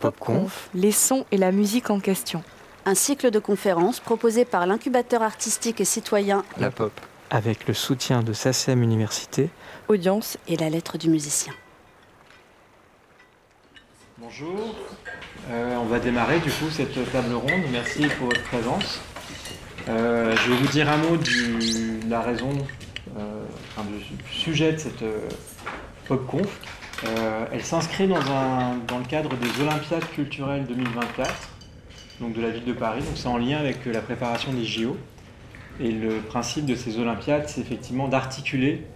[0.00, 2.42] PopConf, les sons et la musique en question.
[2.84, 6.92] Un cycle de conférences proposé par l'incubateur artistique et citoyen La Pop.
[7.30, 9.50] avec le soutien de SACEM Université,
[9.88, 11.52] Audience et la lettre du musicien.
[14.18, 14.74] Bonjour,
[15.48, 17.62] Euh, on va démarrer du coup cette table ronde.
[17.70, 18.98] Merci pour votre présence.
[19.88, 22.50] Euh, je vais vous dire un mot du- de la raison,
[23.16, 23.44] euh,
[23.76, 25.28] enfin, du, du sujet de cette euh,
[26.08, 26.48] PopConf.
[27.04, 31.30] Euh, elle s'inscrit dans, le cadre des Olympiades culturelles 2024,
[32.20, 33.00] donc de la ville de Paris.
[33.02, 34.96] Donc c'est en lien avec euh, la préparation des JO.
[35.78, 38.86] Et le principe de ces Olympiades, c'est effectivement d'articuler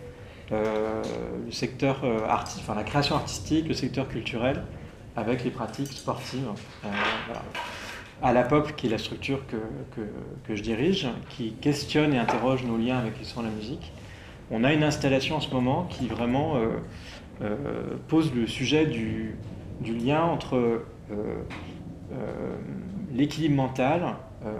[0.50, 1.02] euh,
[1.44, 4.62] le secteur euh, enfin, la création artistique, le secteur culturel,
[5.14, 6.46] avec les pratiques sportives.
[8.22, 9.56] À la POP, qui est la structure que,
[10.46, 13.92] que- je dirige, qui questionne et interroge nos liens avec sons de la musique,
[14.50, 16.56] on a une installation en ce moment qui vraiment
[18.08, 19.36] pose le sujet du,
[19.82, 20.78] lien entre euh,
[22.12, 22.16] euh,
[23.12, 24.02] l'équilibre mental,
[24.44, 24.50] euh,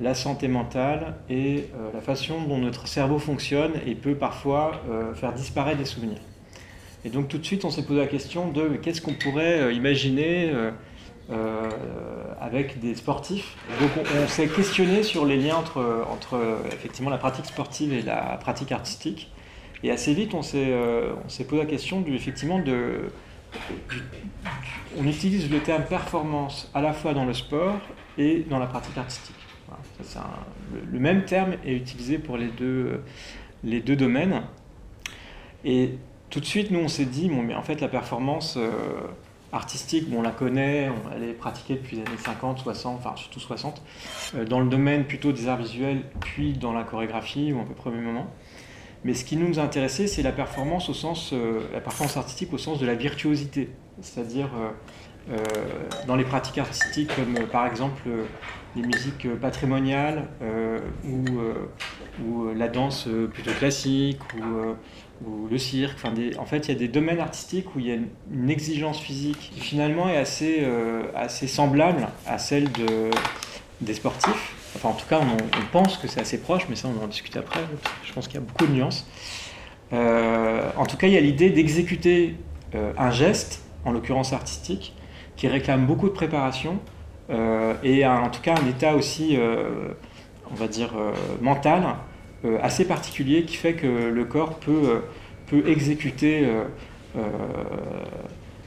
[0.00, 5.14] la santé mentale et euh, la façon dont notre cerveau fonctionne et peut parfois euh,
[5.14, 6.20] faire disparaître des souvenirs.
[7.04, 9.72] Et donc tout de suite, on s'est posé la question de qu'est-ce qu'on pourrait euh,
[9.72, 10.70] imaginer euh,
[11.30, 11.68] euh,
[12.40, 13.56] avec des sportifs?
[13.80, 13.90] Donc
[14.22, 18.38] on, s'est questionné sur les liens entre, entre euh, effectivement la pratique sportive et la
[18.40, 19.30] pratique artistique.
[19.82, 23.08] Et assez vite, on s'est euh, on s'est posé la question du, effectivement de...
[24.98, 27.76] on utilise le terme performance à la fois dans le sport
[28.18, 29.36] et dans la pratique artistique.
[30.92, 33.02] Le, même terme est utilisé pour les deux,
[33.64, 34.42] les deux domaines.
[35.64, 35.94] Et
[36.30, 38.70] tout de suite, nous, on s'est dit, bon, mais en fait, la performance euh,
[39.52, 43.14] artistique, bon, on la connaît, on- elle est pratiquée depuis les années 50, 60, enfin
[43.16, 43.82] surtout 60,
[44.34, 47.74] euh, dans le domaine plutôt des arts visuels, puis dans la chorégraphie, ou un peu
[47.74, 48.26] premier moment.
[49.04, 52.58] Mais ce qui nous intéressait, c'est la performance au sens, euh, la performance artistique au
[52.58, 54.70] sens de la virtuosité, c'est-à-dire euh,
[55.32, 55.36] euh,
[56.06, 58.02] dans les pratiques artistiques comme par exemple
[58.76, 60.28] les musiques patrimoniales
[61.04, 64.20] ou, la danse plutôt classique
[65.24, 65.98] ou le cirque.
[66.38, 67.96] En fait, il y a des domaines artistiques où il y a
[68.32, 73.10] une, exigence physique qui finalement est assez, semblable à celle de,
[73.80, 74.61] des sportifs.
[74.74, 77.36] Enfin, en tout cas, on, pense que c'est assez proche, mais ça, on en discute
[77.36, 77.60] après.
[78.04, 79.06] Je pense qu'il y a beaucoup de nuances.
[79.92, 82.36] Euh, en tout cas, il y a l'idée d'exécuter
[82.74, 84.94] euh, un geste, en l'occurrence artistique,
[85.36, 86.78] qui réclame beaucoup de préparation
[87.30, 89.38] euh, et en tout cas un état aussi,
[90.50, 90.92] on va dire,
[91.40, 91.96] mental
[92.60, 95.02] assez particulier qui fait que le corps peut,
[95.46, 96.46] peut exécuter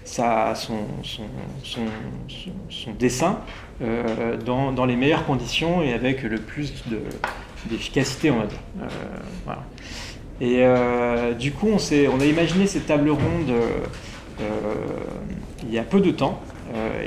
[0.06, 1.24] sa- son, son,
[1.64, 1.82] son-
[2.70, 3.40] son- dessin
[3.82, 7.02] euh, dans, dans les meilleures conditions et avec le plus de-
[7.70, 8.60] d'efficacité, on va dire.
[8.82, 8.88] Euh,
[9.44, 9.64] voilà.
[10.40, 13.52] Et euh, du coup, on, on a imaginé cette table ronde
[15.64, 16.42] il y a peu de temps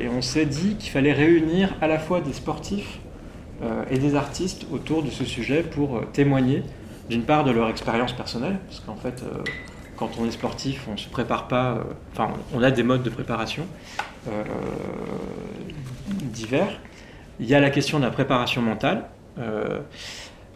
[0.02, 2.98] et on s'est dit qu'il fallait réunir à la fois des sportifs
[3.90, 6.62] et des artistes autour de ce sujet pour témoigner
[7.10, 9.22] d'une part de leur expérience personnelle, parce qu'en fait,
[9.98, 11.82] quand on est sportif, on se prépare pas, euh,
[12.12, 13.66] enfin, on a des modes de préparation
[14.28, 14.44] euh,
[16.22, 16.80] divers.
[17.40, 19.04] Il y a la question de la préparation mentale,
[19.38, 19.80] euh,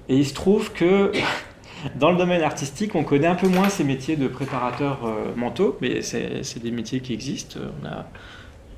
[0.08, 1.12] et il se trouve que
[1.96, 5.00] dans le domaine artistique, on connaît un peu moins ces métiers de préparateurs
[5.36, 7.58] mentaux, mais c'est des métiers qui existent.
[7.82, 8.06] On a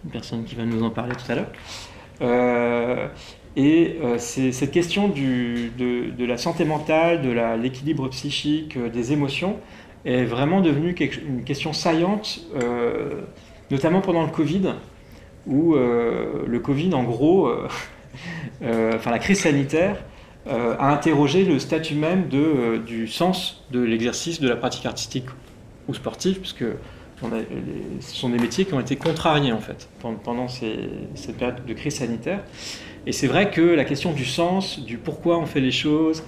[0.04, 3.10] une personne qui va nous en parler tout à l'heure.
[3.56, 7.30] Et euh, cette question de, la santé mentale, de
[7.60, 9.58] l'équilibre psychique, des émotions,
[10.04, 10.94] est vraiment devenue
[11.26, 13.22] une question saillante, euh,
[13.70, 14.75] notamment pendant le Covid,
[15.47, 17.69] où euh, le Covid, en gros, euh,
[18.94, 20.03] enfin la crise sanitaire,
[20.47, 25.25] a interrogé le statut même du sens de l'exercice de la pratique artistique
[25.88, 26.66] ou sportive, puisque
[27.22, 31.94] ce sont des métiers qui ont été contrariés en fait pendant, cette période de crise
[31.94, 32.41] sanitaire.
[33.06, 36.22] Et c'est vrai que la question du sens, du pourquoi on fait les choses,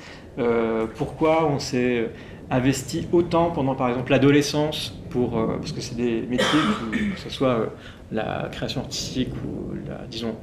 [0.94, 2.08] pourquoi on s'est
[2.50, 6.46] investi autant pendant par exemple l'adolescence, pour, euh, parce que c'est des métiers,
[6.92, 7.66] qui- que ce soit euh,
[8.12, 10.36] la création artistique ou la, disons,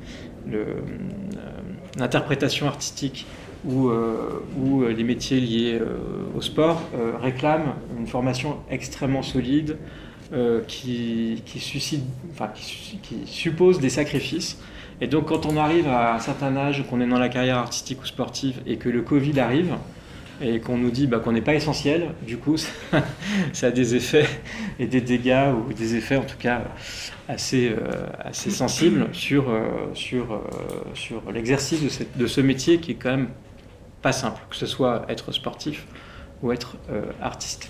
[0.52, 0.66] euh,
[1.98, 3.26] l'interprétation artistique
[3.66, 3.90] ou,
[4.60, 5.80] ou les métiers liés
[6.36, 6.82] au sport
[7.22, 9.78] réclament une formation extrêmement solide
[10.68, 14.60] qui, qui, suscite, enfin, qui, qui suppose des sacrifices.
[15.00, 18.02] Et donc quand on arrive à un certain âge, qu'on est dans la carrière artistique
[18.02, 19.76] ou sportive et que le Covid arrive,
[20.42, 22.58] et qu'on nous dit bah, qu'on n'est pas essentiel, du coup
[23.54, 24.28] ça, a des effets
[24.80, 26.64] et des dégâts, ou des effets en tout cas
[27.28, 30.40] assez, euh, assez sensibles sur, euh, sur, euh,
[30.94, 33.30] sur l'exercice de, ce métier qui est quand même
[34.02, 35.86] pas simple, que ce soit être sportif
[36.42, 36.76] ou être
[37.22, 37.70] artiste.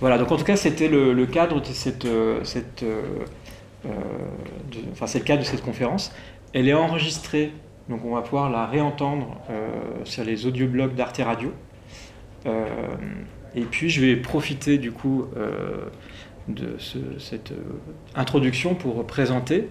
[0.00, 2.06] Voilà, donc en tout cas c'était le, cadre de cette,
[2.44, 2.84] cette,
[4.92, 6.12] enfin c'est le cas de cette conférence.
[6.52, 7.52] Elle est enregistrée,
[7.88, 9.68] donc on va pouvoir la réentendre euh,
[10.04, 11.52] sur les audioblogs d'Arte Radio.
[12.46, 12.64] Euh,
[13.54, 15.86] et puis je vais profiter du coup euh,
[16.48, 17.52] de ce- cette
[18.14, 19.68] introduction pour présenter.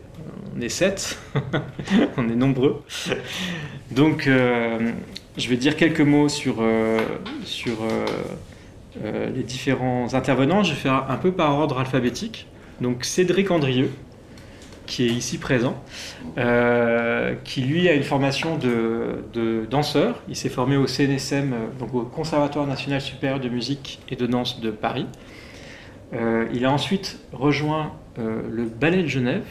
[0.55, 1.19] On est sept,
[2.17, 2.81] on est nombreux.
[3.91, 6.55] Donc je vais dire quelques mots sur,
[7.43, 7.73] sur
[9.03, 10.63] les différents intervenants.
[10.63, 12.47] Je vais faire un peu par ordre alphabétique.
[12.81, 13.91] Donc Cédric Andrieux,
[14.93, 15.75] qui est ici présent,
[16.37, 20.21] euh, qui lui a une formation de, de danseur.
[20.29, 24.27] Il s'est formé au CNSM, euh, donc au Conservatoire national supérieur de musique et de
[24.27, 25.07] danse de Paris.
[26.13, 29.47] Euh, il a ensuite rejoint euh, le Ballet de Genève.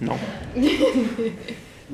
[0.00, 0.16] Non.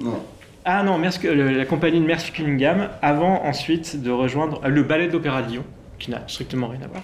[0.00, 0.22] Non.
[0.64, 5.50] Ah non, la compagnie de Merck Cunningham, avant ensuite de rejoindre le Ballet d'Opéra de
[5.50, 5.64] Lyon,
[6.00, 7.02] qui n'a strictement rien à voir.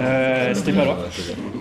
[0.00, 0.96] Euh, C'était pas loin.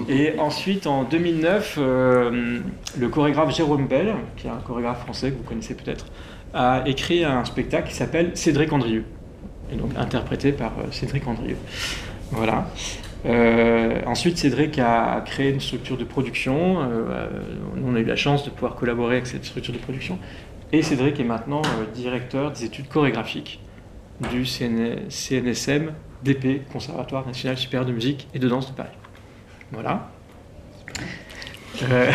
[0.08, 2.60] Et ensuite, en 2009, euh,
[3.00, 6.06] le chorégraphe Jérôme Bell, qui est un chorégraphe français que vous connaissez peut-être,
[6.54, 9.06] a écrit un spectacle qui s'appelle Cédric Andrieux,
[9.72, 11.58] et donc interprété par euh, Cédric Andrieux.
[12.32, 12.68] Voilà.
[13.26, 16.84] Euh, ensuite, Cédric a créé une structure de production.
[17.76, 20.20] Nous, on a eu la chance de pouvoir collaborer avec cette structure de production.
[20.72, 21.62] Et Cédric est maintenant
[21.94, 23.60] directeur des études chorégraphiques
[24.32, 25.92] du CN- CNSM
[26.24, 28.90] DP, Conservatoire national supérieur de musique et de danse de Paris.
[29.72, 30.10] Voilà.
[31.84, 32.12] Euh,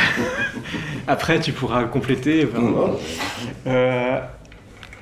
[1.07, 2.47] après, tu pourras compléter.
[2.55, 2.99] Non,
[3.67, 4.21] euh,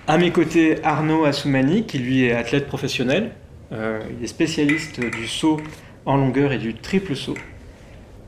[0.07, 3.33] à mes côtés, Arnaud Assoumani, qui lui est athlète professionnel.
[3.73, 5.61] Euh, il est spécialiste du saut
[6.05, 7.37] en longueur et du triple saut.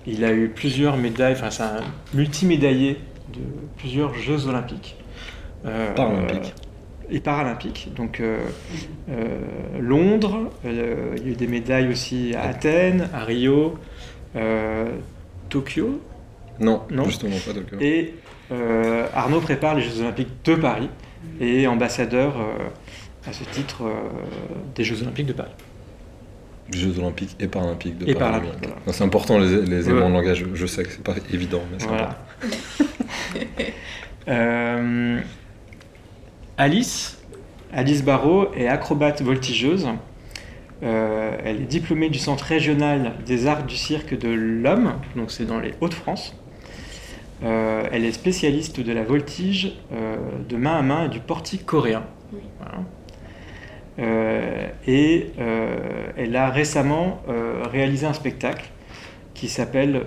[0.07, 1.81] Il a eu plusieurs médailles, enfin c'est un
[2.13, 2.99] multimédaillé
[3.33, 3.41] de
[3.77, 4.97] plusieurs Jeux olympiques.
[5.67, 6.55] Euh, Paralympiques.
[7.11, 7.91] Et paralympiques.
[7.97, 8.39] Donc euh,
[9.11, 9.39] euh,
[9.81, 13.79] Londres, euh, il y a eu des médailles aussi à Athènes, à Rio,
[15.49, 16.01] Tokyo,
[16.61, 17.05] Non, Non.
[17.05, 17.77] justement pas Tokyo.
[17.81, 18.15] et
[19.15, 20.89] Arnaud prépare les Jeux Olympiques de Paris
[21.41, 22.35] et est ambassadeur
[23.27, 23.85] à ce titre
[24.75, 25.51] des Jeux Olympiques de Paris.
[26.73, 28.19] Jeux olympiques et paralympiques de Et Paris.
[28.41, 28.77] paralympiques, voilà.
[28.87, 30.09] Non, C'est important les, les éléments Ouais.
[30.09, 30.45] de langage.
[30.55, 32.17] Je sais que c'est pas évident, mais c'est Voilà.
[34.27, 35.21] Euh,
[36.57, 37.19] Alice,
[37.73, 39.89] Alice Barrault est acrobate voltigeuse.
[40.85, 45.47] Euh, elle est diplômée du Centre régional des arts du cirque de l'Homme, donc c'est
[45.47, 46.37] dans les Hauts-de-France.
[47.43, 50.17] Euh, elle est spécialiste de la voltige euh,
[50.49, 52.05] de main à main et du portique coréen.
[52.59, 52.85] Voilà.
[54.87, 55.31] Et
[56.17, 57.23] elle a récemment
[57.71, 58.69] réalisé un spectacle
[59.35, 60.07] qui s'appelle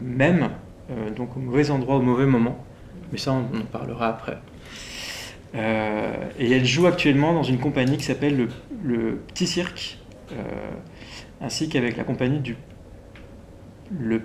[0.00, 0.50] Même,
[1.16, 2.64] donc au mauvais endroit au mauvais moment.
[3.10, 4.38] Mais ça, on en parlera après.
[5.54, 8.48] Euh, et elle joue actuellement dans une compagnie qui s'appelle le,
[8.84, 9.98] le Petit Cirque,
[10.32, 10.34] euh,
[11.40, 12.56] ainsi qu'avec la compagnie du
[13.98, 14.20] le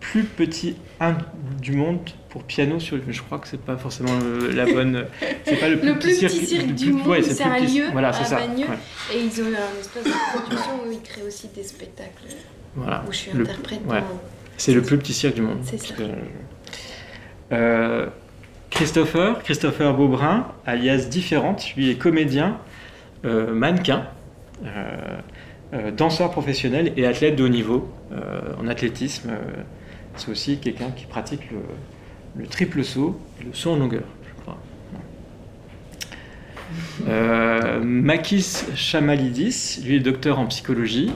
[0.00, 1.16] plus petit un
[1.60, 1.98] du monde
[2.30, 2.98] pour piano sur.
[3.08, 5.06] Je crois que c'est pas forcément le- la bonne.
[5.44, 8.08] C'est pas le plus, Le petit cirque du monde, ouais, c'est un petit- lieu Voilà,
[8.08, 8.36] à c'est ça.
[8.36, 8.66] Bagneux.
[8.66, 9.14] ouais.
[9.14, 12.24] Et ils ont un espèce de production où ils créent aussi des spectacles
[12.74, 13.04] Voilà.
[13.06, 13.80] où je suis interprète.
[13.86, 14.00] ouais.
[14.00, 14.20] dans-
[14.56, 15.58] C'est le plus petit cirque du monde.
[15.64, 15.94] C'est ça.
[15.94, 16.02] Que-
[17.52, 18.06] Euh,
[18.74, 22.58] Christopher, Christopher Beaubrun, alias Différente, lui est comédien,
[23.24, 24.08] euh, mannequin,
[24.64, 25.20] euh,
[25.74, 27.88] euh, danseur professionnel et athlète de haut niveau
[28.60, 29.30] en athlétisme.
[30.16, 31.58] c'est aussi quelqu'un qui pratique le,
[32.36, 34.58] le triple saut et le saut en longueur, je crois.
[37.80, 41.12] Makis Chamalidis, lui est docteur en psychologie.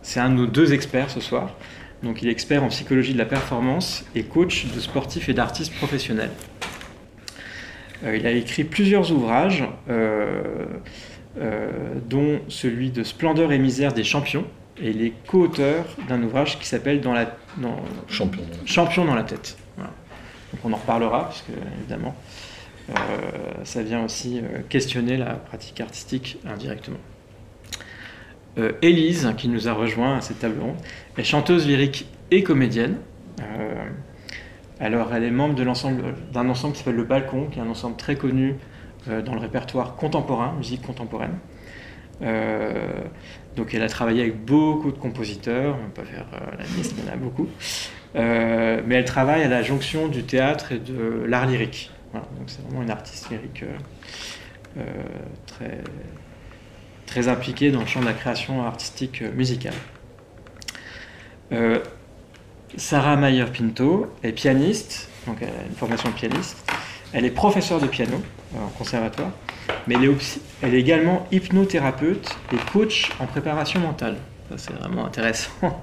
[0.00, 1.54] C'est un de nos deux experts ce soir.
[2.02, 5.74] Donc il est expert en psychologie de la performance et coach de sportifs et d'artistes
[5.74, 6.30] professionnels.
[8.04, 10.66] Euh, il a écrit plusieurs ouvrages, euh,
[11.40, 11.70] euh,
[12.08, 14.44] dont celui de Splendeur et misère des champions.
[14.80, 18.42] Et il est co-auteur d'un ouvrage qui s'appelle dans la, dans, Champion.
[18.64, 19.56] Champion dans la tête.
[19.76, 19.90] Voilà.
[20.52, 22.14] Donc on en reparlera, parce que évidemment,
[23.64, 26.98] ça vient aussi questionner la pratique artistique indirectement.
[28.80, 30.76] Élise, qui nous a rejoint à cette table ronde,
[31.18, 32.98] est chanteuse lyrique et comédienne.
[33.40, 33.84] Euh,
[34.80, 35.68] alors, elle est membre d'un
[36.48, 38.54] ensemble qui s'appelle Le Balcon, qui est un ensemble très connu
[39.08, 41.38] euh, dans le répertoire contemporain, musique contemporaine.
[42.22, 43.02] Euh,
[43.56, 46.94] donc, elle a travaillé avec beaucoup de compositeurs, on ne va pas faire la liste,
[46.96, 47.48] mais il y en a beaucoup.
[48.14, 51.90] Mais elle travaille à la jonction du théâtre et de l'art lyrique.
[52.14, 53.64] Donc c'est vraiment une artiste lyrique
[55.46, 55.82] très,
[57.06, 59.74] très impliquée dans le champ de la création artistique musicale.
[61.52, 61.78] Euh,
[62.76, 66.56] Sarah Mayer-Pinto est pianiste, donc elle a une formation de pianiste.
[67.12, 68.16] Elle est professeure de piano
[68.54, 69.30] euh, en conservatoire,
[69.86, 74.16] mais elle est, également hypnothérapeute et coach en préparation mentale.
[74.56, 75.50] C'est vraiment intéressant.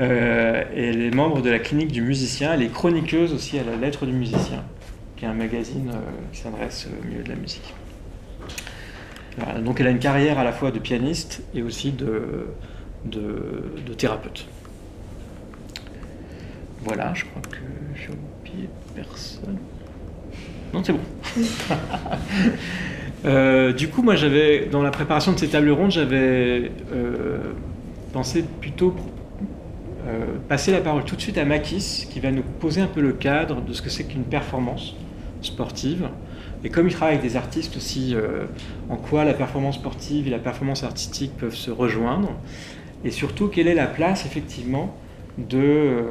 [0.00, 2.52] Euh, elle est membre de la clinique du musicien.
[2.52, 4.62] Elle est chroniqueuse aussi à la Lettre du musicien,
[5.16, 5.90] qui est un magazine
[6.32, 7.74] qui s'adresse au milieu de la musique.
[9.64, 12.46] Donc elle a une carrière à la fois de pianiste et aussi de
[13.96, 14.46] thérapeute.
[16.84, 17.58] Voilà, je crois que
[17.94, 19.58] j'ai oublié personne.
[20.72, 21.00] Non, c'est bon.
[23.24, 27.52] Euh, du coup, moi, j'avais, dans la préparation de ces tables rondes, j'avais euh,
[28.12, 28.96] pensé plutôt
[30.08, 33.00] euh, passer la parole tout de suite à Makis, qui va nous poser un peu
[33.00, 34.96] le cadre de ce que c'est qu'une performance
[35.40, 36.08] sportive.
[36.64, 38.16] Et comme il travaille avec des artistes aussi,
[38.90, 42.30] en quoi la performance sportive et la performance artistique peuvent se rejoindre.
[43.04, 44.96] Et surtout, quelle est la place, effectivement,
[45.38, 46.04] de euh,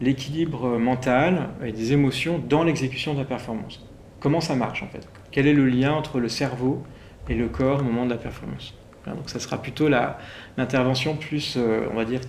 [0.00, 3.84] l'équilibre mental et des émotions dans l'exécution de la performance.
[4.20, 5.08] Comment ça marche, en fait?
[5.30, 6.82] Quel est le lien entre le cerveau
[7.28, 8.74] et le corps au moment de la performance?
[9.06, 12.20] Donc ça sera plutôt l'intervention plus, euh, on va dire,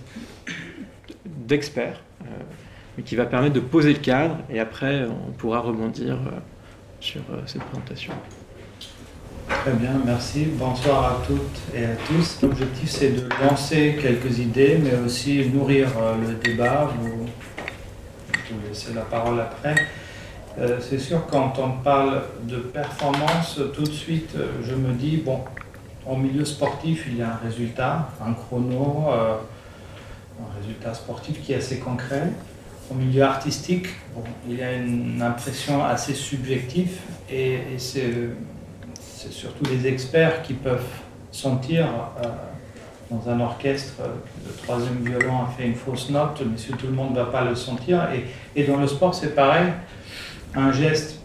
[1.24, 2.26] d'expert, euh,
[2.96, 6.40] mais qui va permettre de poser le cadre et après on pourra rebondir euh,
[7.00, 8.12] sur cette présentation.
[9.48, 10.46] Très bien, merci.
[10.58, 12.38] Bonsoir à toutes et à tous.
[12.42, 15.88] L'objectif c'est de lancer quelques idées, mais aussi nourrir
[16.20, 16.90] le débat.
[16.98, 17.26] Vous,
[18.50, 19.74] vous laisser la parole après.
[20.58, 25.16] Euh, c'est sûr, quand on parle de performance, tout de suite, euh, je me dis,
[25.16, 25.40] bon,
[26.06, 29.36] au milieu sportif, il y a un résultat, un chrono, euh,
[30.40, 32.30] un résultat sportif qui est assez concret.
[32.90, 36.98] Au milieu artistique, bon, il y a une impression assez subjective
[37.30, 38.12] et, c'est,
[39.30, 40.86] surtout les experts qui peuvent
[41.30, 41.86] sentir
[43.10, 43.94] dans un orchestre,
[44.46, 47.26] le troisième violon a fait une fausse note, mais si tout le monde ne va
[47.26, 48.08] pas le sentir.
[48.56, 49.72] Et, dans le sport, c'est pareil
[50.54, 51.20] un geste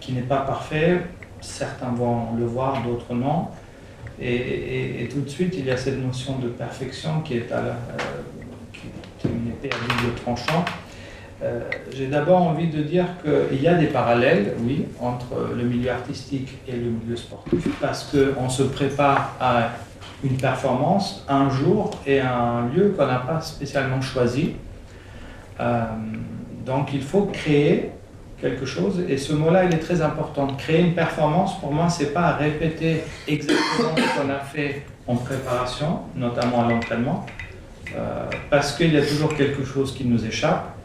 [0.00, 1.02] qui n'est pas parfait,
[1.40, 3.48] certains vont le voir, d'autres non.
[4.20, 7.74] Et, tout de suite, il y a cette notion de perfection qui est, à euh,
[9.24, 10.64] une épée à double tranchant.
[11.42, 11.60] Euh,
[11.92, 16.56] j'ai d'abord envie de dire qu'il y a des parallèles, oui, entre le milieu artistique
[16.68, 19.70] et le milieu sportif, parce qu'on se prépare à
[20.22, 24.54] une performance, un jour et un lieu qu'on n'a pas spécialement choisi.
[25.58, 25.82] Euh,
[26.64, 27.90] donc il faut créer
[28.40, 29.02] quelque chose.
[29.08, 30.46] Et ce mot-là, il est très important.
[30.48, 36.00] Créer une performance, pour moi, c'est pas répéter exactement ce qu'on a fait en préparation,
[36.14, 37.26] notamment à l'entraînement,
[37.96, 40.76] euh, parce qu'il y a toujours quelque chose qui nous échappe,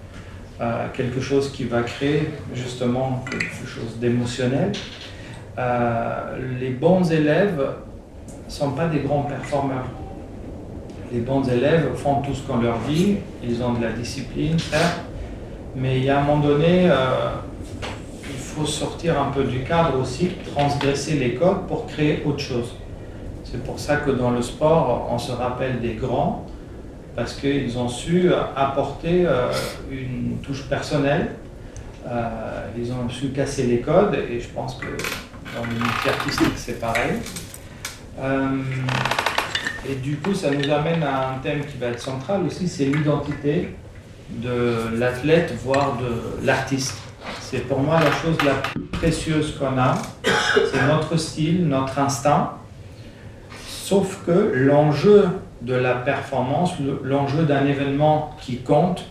[0.59, 4.71] euh, quelque chose qui va créer justement quelque chose d'émotionnel.
[5.57, 7.73] Euh, les bons élèves
[8.45, 9.87] ne sont pas des grands performeurs.
[11.11, 15.01] Les bons élèves font tout ce qu'on leur dit, ils ont de la discipline, certes,
[15.75, 16.89] mais il y a un moment donné,
[18.65, 22.73] sortir un peu du cadre aussi, transgresser les codes pour créer autre chose.
[23.43, 26.45] C'est pour ça que dans le sport, on se rappelle des grands,
[27.17, 29.51] parce qu'ils ont su apporter euh,
[29.89, 31.31] une touche personnelle,
[32.07, 36.79] euh, ils ont su casser les codes, et je pense que dans le artistique, c'est
[36.79, 37.13] pareil.
[38.21, 38.61] Euh,
[39.89, 42.85] et du coup, ça nous amène à un thème qui va être central aussi, c'est
[42.85, 43.75] l'identité
[44.29, 46.99] de l'athlète, voire de l'artiste.
[47.41, 49.95] C'est pour moi la chose la plus précieuse qu'on a.
[50.53, 52.53] C'est notre style, notre instinct.
[53.67, 55.29] Sauf que l'enjeu
[55.61, 56.73] de la performance,
[57.03, 59.05] l'enjeu d'un événement qui compte,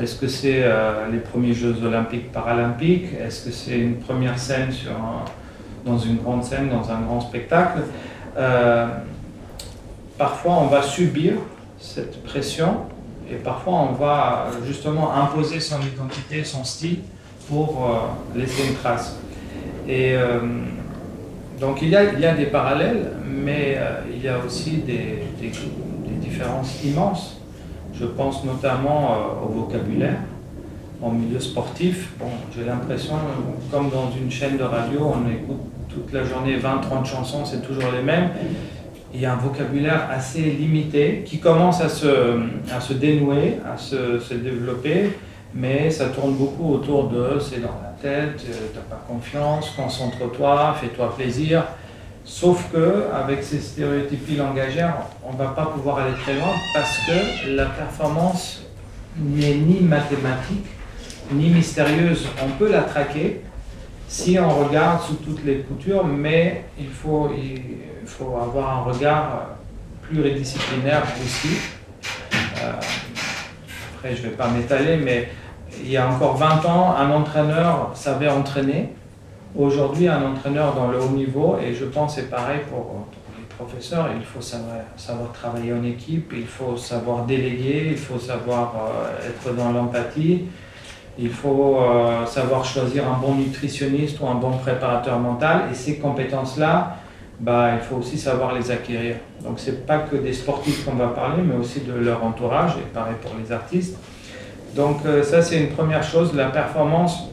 [0.00, 3.08] est-ce que c'est euh, les premiers Jeux olympiques paralympiques?
[3.20, 4.92] Est-ce que c'est une première scène sur
[5.84, 7.80] dans une grande scène, dans un grand spectacle?
[8.36, 8.86] Euh,
[10.18, 11.34] Parfois, on va subir
[11.78, 12.78] cette pression
[13.30, 16.98] et parfois, on va justement imposer son identité, son style
[17.48, 19.16] pour euh, laisser une trace.
[19.86, 20.40] Et euh,
[21.60, 25.52] donc il y, a, des parallèles, mais euh, il y a aussi des, des,
[26.38, 27.36] différences immenses.
[27.94, 30.18] Je pense notamment au vocabulaire.
[31.02, 32.10] En milieu sportif,
[32.56, 33.14] j'ai l'impression,
[33.70, 37.90] comme dans une chaîne de radio, on écoute toute la journée 20-30 chansons, c'est toujours
[37.96, 38.30] les mêmes.
[39.14, 42.40] Il y a un vocabulaire assez limité qui commence à se,
[42.72, 45.12] à se dénouer, à se, se développer
[45.54, 50.76] mais ça tourne beaucoup autour de c'est dans la tête, euh, t'as pas confiance, concentre-toi,
[50.80, 51.64] fais-toi plaisir.
[52.28, 57.56] Sauf que avec ces stéréotypies langagières, on va pas pouvoir aller très loin parce que
[57.56, 58.62] la performance
[59.16, 60.66] n'est ni mathématique
[61.32, 62.28] ni mystérieuse.
[62.44, 63.40] On peut la traquer
[64.08, 69.46] si on regarde sous toutes les coutures, mais il faut, il faut avoir un regard
[70.02, 71.56] pluridisciplinaire aussi.
[72.62, 72.72] Euh,
[73.94, 75.30] après, je ne vais pas m'étaler, mais
[75.80, 78.90] il y a encore 20 ans, un entraîneur savait entraîner.
[79.56, 83.06] Aujourd'hui, un entraîneur dans le haut niveau, et je pense c'est pareil pour,
[83.38, 88.74] les professeur, il faut savoir, travailler en équipe, il faut savoir déléguer, il faut savoir
[88.76, 90.44] euh, être dans l'empathie,
[91.18, 95.62] il faut euh, savoir choisir un bon nutritionniste ou un bon préparateur mental.
[95.72, 96.96] Et ces compétences-là,
[97.40, 99.16] bah, il faut aussi savoir les acquérir.
[99.42, 102.72] Donc ce n'est pas que des sportifs qu'on va parler, mais aussi de leur entourage,
[102.76, 103.96] et pareil pour les artistes.
[104.76, 106.34] Donc euh, ça, c'est une première chose.
[106.34, 107.30] La performance,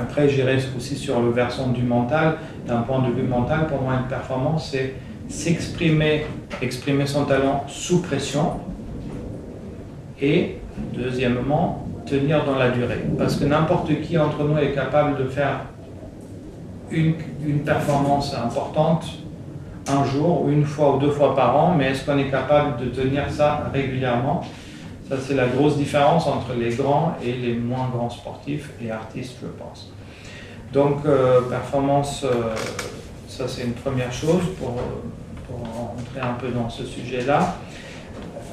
[0.00, 2.36] après, j'irai aussi sur le versant du mental.
[2.66, 4.94] D'un point de vue mental, pour moi, une performance, c'est
[5.28, 6.26] s'exprimer,
[6.60, 8.60] exprimer son talent sous pression.
[10.20, 10.58] Et
[10.94, 13.04] deuxièmement, tenir dans la durée.
[13.18, 15.60] Parce que n'importe qui entre nous est capable de faire
[16.90, 19.06] une, une, performance importante
[19.88, 22.90] un jour, une fois ou deux fois par an, mais est-ce qu'on est capable de
[22.90, 24.42] tenir ça régulièrement?
[25.12, 29.36] Ça, c'est la grosse différence entre les grands et les moins grands sportifs et artistes,
[29.42, 29.92] je pense.
[30.72, 32.54] Donc, euh, performance, euh,
[33.28, 34.80] ça c'est une première chose pour,
[35.46, 37.56] pour entrer un peu dans ce sujet-là.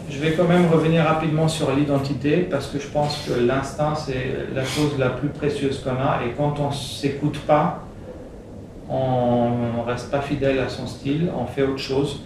[0.09, 4.49] Je vais quand même revenir rapidement sur l'identité parce que je pense que l'instinct, c'est
[4.53, 6.25] la chose la plus précieuse qu'on a.
[6.25, 7.83] Et quand on ne s'écoute pas,
[8.89, 12.21] on ne reste pas fidèle à son style, on fait autre chose,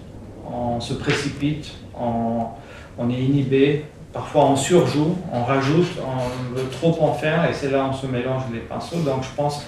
[0.52, 7.13] on se précipite, on est inhibé, parfois on surjoue, on rajoute, on veut trop en
[7.13, 9.01] faire et c'est là on se mélange les pinceaux.
[9.01, 9.65] Donc je pense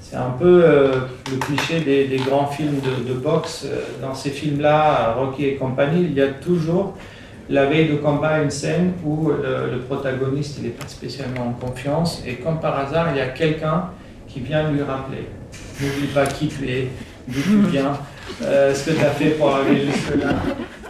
[0.00, 0.92] c'est un peu euh,
[1.30, 3.66] le cliché des, des, grands films de, de boxe.
[4.02, 6.94] Dans ces films-là, Rocky et compagnie, il y a toujours
[7.48, 11.52] la veille de combat une scène où le, le protagoniste il n'est pas spécialement en
[11.52, 13.90] confiance et comme par hasard il y a quelqu'un
[14.26, 15.26] qui vient lui rappeler
[15.80, 16.88] n'oublie pas qui tu es,
[17.28, 17.98] d'où tu viens,
[18.42, 20.34] euh, ce que tu as fait pour arriver jusque-là.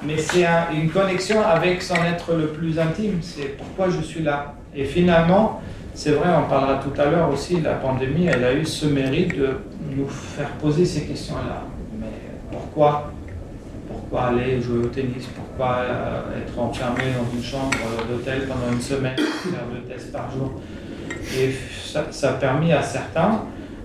[0.03, 4.23] Mais c'est un, une connexion avec son être le plus intime, c'est pourquoi je suis
[4.23, 4.55] là.
[4.75, 5.61] Et finalement,
[5.95, 9.37] c'est vrai, on parlera tout à l'heure aussi, la pandémie, elle a eu ce mérite
[9.37, 9.49] de
[9.95, 11.63] nous faire poser ces questions-là.
[12.01, 12.07] Mais
[12.51, 13.11] pourquoi?
[13.89, 17.77] Pourquoi aller jouer au tennis, pourquoi euh, être enfermé dans une chambre
[18.09, 20.61] d'hôtel pendant une semaine, faire deux tests par jour?
[21.37, 23.43] Et ça a permis à certains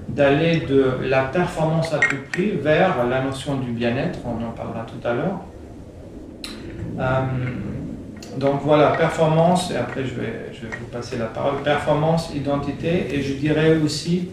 [0.09, 4.85] d'aller de la performance à tout prix vers la notion du bien-être, on en parlera
[4.85, 5.39] tout à l'heure.
[6.99, 7.21] Euh,
[8.37, 13.33] donc voilà, performance, et après je vais, vous passer la parole, performance, identité, et je
[13.33, 14.31] dirais aussi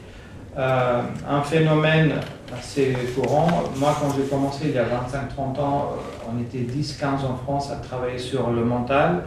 [0.58, 2.14] euh, un phénomène
[2.56, 3.48] assez courant.
[3.76, 5.92] Moi, quand j'ai commencé il y a 25-30 ans,
[6.30, 9.22] on était 10-15 en France à travailler sur le mental.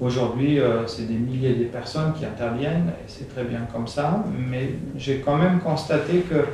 [0.00, 4.24] Aujourd'hui, euh, c'est des milliers de personnes qui interviennent, et c'est très bien comme ça.
[4.48, 6.46] Mais j'ai quand même constaté que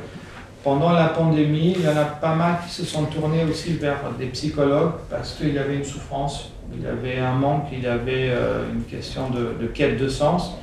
[0.63, 3.99] pendant la pandémie, il y en a pas mal qui se sont tournés aussi vers
[4.19, 7.87] des psychologues parce qu'il y avait une souffrance, il y avait un manque, il y
[7.87, 10.57] avait euh, une question de, de, quête de sens.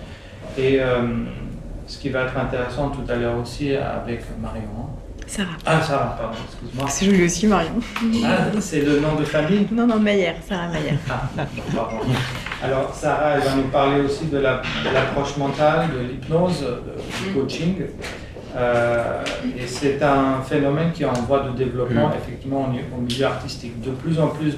[0.59, 1.25] Et euh,
[1.87, 4.91] ce qui va être intéressant tout à l'heure aussi avec Marion.
[5.27, 5.53] Sarah.
[5.65, 6.87] Ah, Sarah, pardon, excuse-moi.
[6.91, 7.73] C'est joli aussi, Marion.
[8.27, 9.67] Ah, c'est le nom de famille?
[9.73, 10.99] Non, non, Maillère, Sarah Maillère.
[11.09, 11.97] Ah, pardon.
[12.65, 16.65] Alors, Sarah, elle va nous parler aussi de l'approche la, mentale, de l'hypnose,
[17.23, 17.75] du coaching.
[18.57, 19.23] Euh,
[19.59, 23.81] et c'est un phénomène qui est en voie de développement, effectivement, au milieu artistique.
[23.83, 24.57] De plus en plus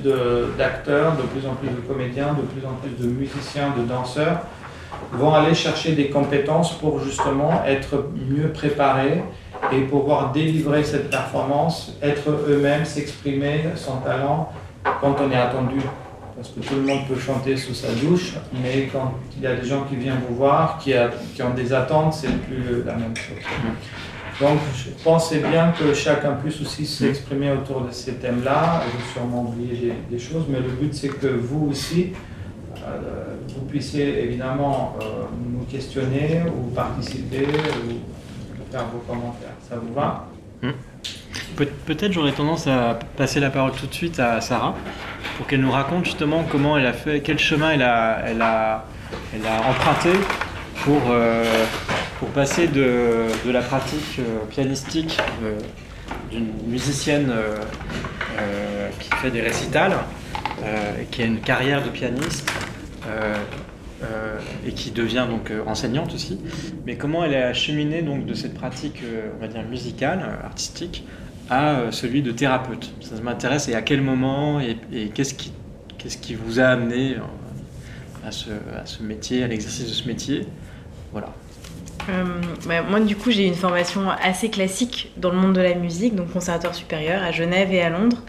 [0.57, 3.83] d'acteurs, de, de plus en plus de comédiens, de plus en plus de musiciens, de
[3.83, 4.42] danseurs
[5.12, 9.23] vont aller chercher des compétences pour justement être mieux préparés
[9.73, 14.51] et pouvoir délivrer cette performance, être eux-mêmes, s'exprimer son talent
[15.01, 15.81] quand on est attendu.
[16.37, 19.57] Parce que tout le monde peut chanter sous sa douche, mais quand il y a
[19.57, 20.92] des gens qui viennent vous voir, qui,
[21.42, 23.38] ont des attentes, c'est plus la même chose.
[24.38, 28.83] Donc je pensais bien que chacun puisse aussi s'exprimer autour de ces thèmes-là.
[28.85, 32.12] J'ai sûrement oublié des, des, choses, mais le but c'est que vous aussi,
[32.87, 39.57] euh, vous puissiez évidemment euh, nous questionner ou participer ou faire vos commentaires.
[39.66, 40.29] Ça vous va?
[40.62, 40.68] Mmh.
[41.57, 44.75] Pe Peut-être j'aurais tendance à passer la parole tout de suite à Sarah
[45.37, 48.85] pour qu'elle nous raconte justement comment elle a fait, quel chemin elle a, elle a,
[49.35, 50.11] elle a emprunté
[50.87, 51.45] pour, euh,
[52.19, 55.59] pour passer de, de, la pratique euh, pianistique euh,
[56.31, 57.33] d'une musicienne
[59.01, 59.97] qui fait des récitals,
[61.11, 62.51] qui a une carrière de pianiste,
[64.66, 66.38] et qui devient donc enseignante aussi.
[66.85, 69.03] Mais comment elle a cheminé donc de cette pratique,
[69.37, 71.05] on va dire musicale, artistique,
[71.51, 74.77] à celui de thérapeute Ça m'intéresse et à quel moment et,
[75.15, 75.53] qu'est-ce qui,
[75.99, 77.17] qu'est-ce qui vous a amené
[78.27, 80.47] à ce, à ce métier, à l'exercice de ce métier?
[81.13, 81.33] Voilà.
[82.09, 82.25] Euh,
[82.67, 86.15] bah, moi, du coup, j'ai une formation assez classique dans le monde de la musique,
[86.15, 88.23] donc conservatoire supérieur à Genève et à Londres.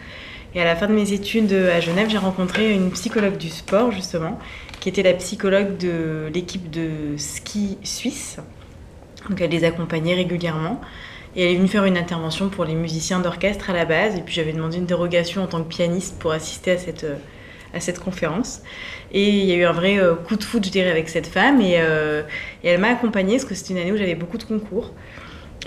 [0.56, 3.92] Et à la fin de mes études à Genève, j'ai rencontré une psychologue du sport,
[3.92, 4.40] justement,
[4.80, 8.38] qui était la psychologue de l'équipe de ski suisse.
[9.30, 10.80] Donc elle les accompagnait régulièrement.
[11.36, 14.16] Et elle est venue faire une intervention pour les musiciens d'orchestre à la base.
[14.16, 17.06] Et puis j'avais demandé une dérogation en tant que pianiste pour assister à cette,
[17.74, 18.62] à cette conférence.
[19.12, 21.62] Et il y a eu un vrai coup de foot, je dirais, avec cette femme.
[21.62, 21.76] Et,
[22.64, 24.94] et elle m'a accompagnée parce que c'était une année où j'avais beaucoup de concours.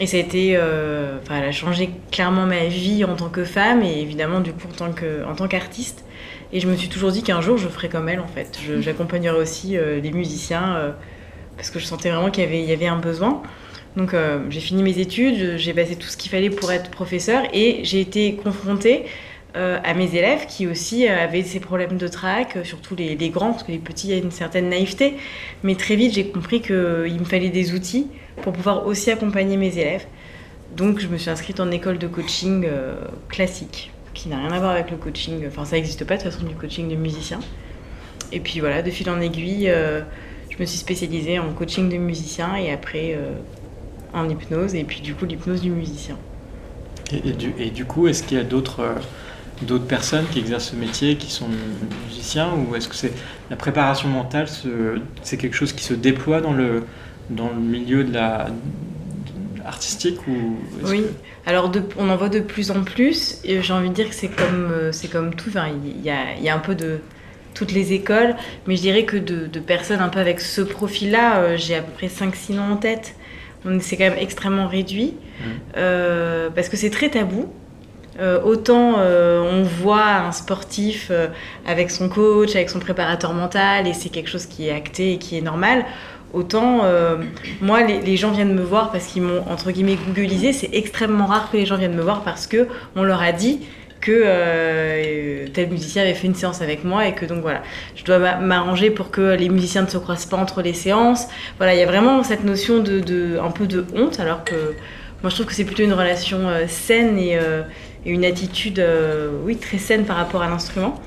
[0.01, 3.45] Et ça a été, euh, enfin, elle a changé clairement ma vie en tant que
[3.45, 6.05] femme et évidemment du coup en tant que, en qu'artiste.
[6.53, 8.59] Et je me suis toujours dit qu'un jour je ferais comme elle en fait.
[8.81, 10.91] J'accompagnerais aussi euh, les musiciens euh,
[11.57, 13.43] parce que je sentais vraiment qu'il y y avait un besoin.
[13.97, 14.15] Donc
[14.51, 18.01] j'ai fini mes études, j'ai passé tout ce qu'il fallait pour être professeur et j'ai
[18.01, 19.05] été confrontée
[19.55, 23.73] à mes élèves qui aussi avaient ces problèmes de trac, surtout les, grands, parce que
[23.73, 25.15] les petits, il y a une certaine naïveté.
[25.65, 26.77] Mais très vite, j'ai compris qu'il
[27.19, 28.07] me fallait des outils
[28.43, 30.07] pour pouvoir aussi accompagner mes élèves.
[30.77, 32.95] Donc je me suis inscrite en école de coaching euh,
[33.29, 36.33] classique, qui n'a rien à voir avec le coaching, enfin ça n'existe pas de toute
[36.33, 37.41] façon du coaching de musicien.
[38.33, 40.03] Et puis voilà, de fil en aiguille, euh,
[40.49, 43.33] je me suis spécialisée en coaching de musicien et après euh,
[44.13, 46.17] en hypnose, et puis du coup l'hypnose du musicien.
[47.13, 48.95] Et, du, et du, coup, est-ce qu'il y a d'autres
[49.63, 51.49] d'autres personnes qui exercent ce métier, qui sont
[52.07, 53.13] musiciens, ou est-ce que c'est
[53.51, 54.47] la préparation mentale,
[55.23, 56.85] c'est quelque chose qui se déploie dans le,
[57.29, 58.49] dans le milieu de la
[59.67, 61.05] artistique ou Oui,
[61.47, 63.39] alors on en voit de plus en plus.
[63.45, 65.51] Et j'ai envie de dire que c'est comme, euh, c'est comme tout.
[65.51, 66.99] Enfin, il y a, y a, un peu de
[67.55, 71.39] toutes les écoles, mais je dirais que de, de personnes un peu avec ce profil-là,
[71.39, 73.15] euh, j'ai à peu près 5-6 noms en tête.
[73.81, 75.45] C'est quand même extrêmement réduit mmh.
[75.77, 77.53] euh, parce que c'est très tabou.
[78.45, 81.11] autant on voit un sportif
[81.67, 85.19] avec son coach, avec son préparateur mental, et c'est quelque chose qui est acté et
[85.19, 85.85] qui est normal.
[86.33, 87.17] Autant, euh,
[87.61, 90.53] moi, les, gens viennent me voir parce qu'ils m'ont, entre guillemets, googlisé.
[90.53, 93.61] C'est extrêmement rare que les gens viennent me voir parce que on leur a dit
[94.01, 97.63] que euh, tel musicien avait fait une séance avec moi et que donc voilà,
[97.97, 101.29] je dois m'arranger pour que les musiciens ne se croisent pas entre les séances.
[101.59, 104.75] Voilà, il y a vraiment cette notion de, un peu de honte, alors que
[105.23, 107.39] moi je trouve que c'est plutôt une relation euh, saine et,
[108.07, 108.83] et, une attitude,
[109.45, 111.01] oui, très saine par rapport à l'instrument.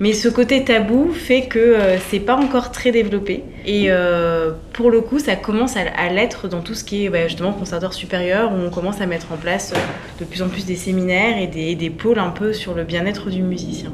[0.00, 3.42] Mais ce côté tabou fait que euh, c'est pas encore très développé.
[3.66, 7.26] Et euh, pour le coup, ça commence à, l'être dans tout ce qui est bah,
[7.26, 9.78] justement conservatoire supérieur, où on commence à mettre en place euh,
[10.20, 13.28] de plus en plus des séminaires et des, des pôles un peu sur le bien-être
[13.28, 13.92] du musicien.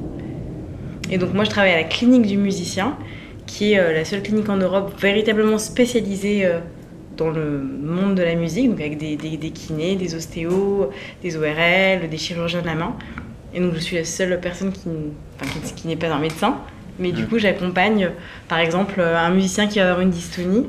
[1.10, 2.98] Et donc moi, je travaille à la clinique du musicien,
[3.46, 6.48] qui est la seule clinique en Europe véritablement spécialisée
[7.18, 10.90] dans le monde de la musique, donc avec des, des, des kinés, des ostéos,
[11.22, 12.96] des ORL, des chirurgiens de la main.
[13.54, 14.88] Et donc je suis la seule personne qui,
[15.76, 16.58] qui, n'est pas un médecin.
[16.98, 18.10] Mais du coup, j'accompagne,
[18.48, 20.66] par exemple, un musicien qui va avoir une dystonie,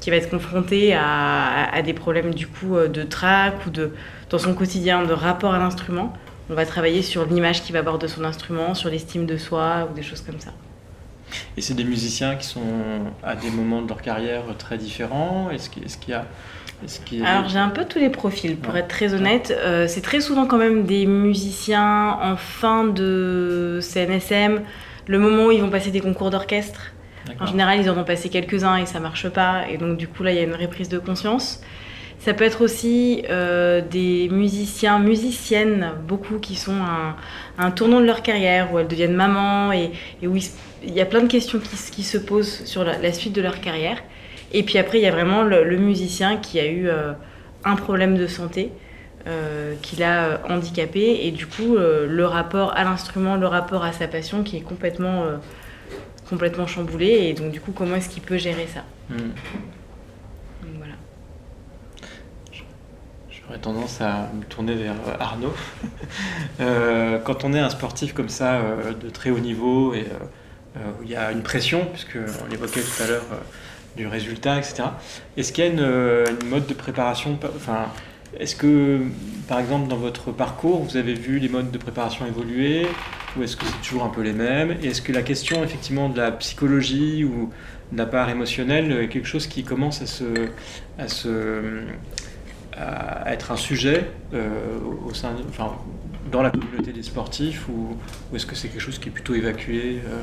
[0.00, 3.92] qui va être confronté à, des problèmes du coup de trac ou de,
[4.30, 6.12] dans son quotidien de rapport à l'instrument.
[6.50, 9.88] On va travailler sur l'image qu'il va avoir de son instrument, sur l'estime de soi
[9.90, 10.52] ou des choses comme ça.
[11.56, 12.60] Et c'est des musiciens qui sont
[13.22, 15.50] à des moments de leur carrière très différents?
[15.50, 16.26] Est-ce qu'il y a
[17.24, 19.56] alors j'ai un peu tous les profils, pour être très honnête.
[19.56, 24.60] Euh, c'est très souvent quand même des musiciens en fin de CNSM,
[25.06, 26.92] le moment où ils vont passer des concours d'orchestre.
[27.40, 30.22] En général, ils en ont passé quelques-uns et ça marche pas, et donc du coup
[30.22, 31.62] là, il y a une reprise de conscience.
[32.18, 37.16] Ça peut être aussi euh, des musiciens, musiciennes, beaucoup qui sont à
[37.58, 39.90] un, tournant de leur carrière, où elles deviennent mamans, et,
[40.22, 43.60] où il, y a plein de questions qui, se posent sur la suite de leur
[43.60, 43.98] carrière.
[44.54, 47.12] Et puis après, il y a vraiment le, musicien qui a eu euh,
[47.64, 48.72] un problème de santé.
[49.26, 53.90] Euh, qui l'a euh, handicapé et du coup le rapport à l'instrument, le rapport à
[53.90, 55.24] sa passion qui est complètement,
[56.28, 59.30] complètement chamboulé et donc du coup comment est-ce qu'il peut gérer ça hmm.
[60.76, 60.92] voilà.
[63.30, 65.54] J'aurais tendance à me tourner vers Arnaud.
[67.24, 68.60] quand on est un sportif comme ça
[69.02, 70.04] de très haut niveau et
[70.76, 73.24] où il y a une pression, puisque on l'évoquait tout à l'heure
[73.96, 74.84] du résultat, etc.
[75.36, 77.86] Est-ce qu'il y a une, mode de préparation enfin,
[78.38, 79.00] Est-ce que,
[79.48, 82.86] par exemple, dans votre parcours, vous avez vu les modes de préparation évoluer
[83.36, 84.76] Ou est-ce que c'est toujours un peu les mêmes?
[84.82, 87.50] Et est-ce que la question, effectivement, de la psychologie ou
[87.92, 90.24] de la part émotionnelle est quelque chose qui commence à se...
[90.98, 91.82] À se
[92.76, 94.48] à être un sujet euh,
[95.06, 95.76] au sein, enfin,
[96.30, 97.96] dans la communauté des sportifs ou,
[98.34, 100.22] est-ce que c'est quelque chose qui est plutôt évacué euh,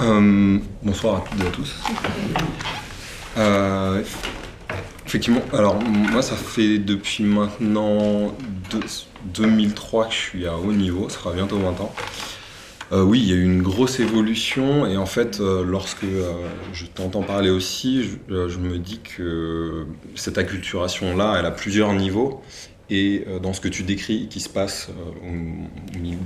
[0.00, 1.74] euh, bonsoir à toutes et à tous.
[3.38, 4.02] Euh,
[5.06, 8.34] effectivement, alors moi ça fait depuis maintenant
[9.34, 11.94] 2003 que je suis à haut niveau, ça fera bientôt 20 ans.
[12.92, 16.06] Euh, oui, il y a eu une grosse évolution et en fait, lorsque
[16.72, 22.42] je t'entends parler aussi, je, me dis que cette acculturation-là, elle a plusieurs niveaux
[22.88, 24.88] et euh, dans ce que tu décris qui se passe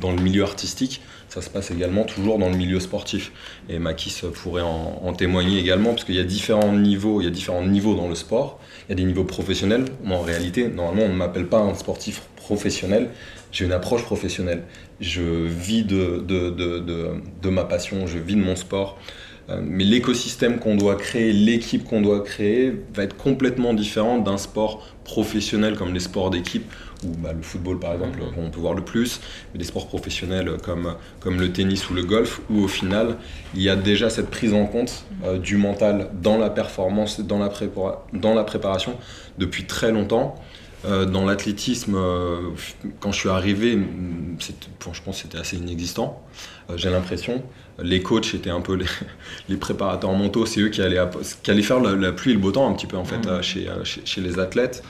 [0.01, 3.33] dans le milieu artistique, ça se passe également toujours dans le milieu sportif.
[3.69, 7.31] Et Makis pourrait en, témoigner également, parce qu'il y a différents niveaux, il y a
[7.31, 8.61] différents niveaux dans le sport.
[8.89, 9.85] Il y a des niveaux professionnels.
[10.03, 13.11] Moi, en réalité, normalement, on ne m'appelle pas un sportif professionnel.
[13.53, 14.65] J'ai une approche professionnelle.
[15.01, 18.99] Je vis de, ma passion, je vis de mon sport.
[19.51, 24.39] Euh, mais l'écosystème qu'on doit créer, l'équipe qu'on doit créer, va être complètement différent d'un
[24.39, 26.71] sport professionnel comme les sports d'équipe,
[27.05, 28.45] ou bah, le football par exemple, mhm.
[28.45, 29.21] on peut voir le plus,
[29.53, 33.17] mais des sports professionnels comme, comme le tennis ou le golf, où au final,
[33.55, 37.39] il y a déjà cette prise en compte euh, du mental dans la performance, dans
[37.39, 37.51] la,
[38.13, 38.97] dans la préparation
[39.39, 40.37] depuis très longtemps.
[40.87, 41.99] Euh, dans l'athlétisme,
[43.01, 43.79] quand je suis arrivé,
[44.39, 46.23] je pense que c'était assez inexistant.
[46.77, 47.43] J'ai l'impression
[47.83, 48.79] les coachs étaient un peu
[49.49, 51.01] les, préparateurs mentaux, c'est eux qui allaient,
[51.43, 53.29] qui allaient faire la, pluie et le beau temps un petit peu en fait mmh.
[53.29, 53.69] euh, chez,
[54.05, 54.83] chez, les athlètes.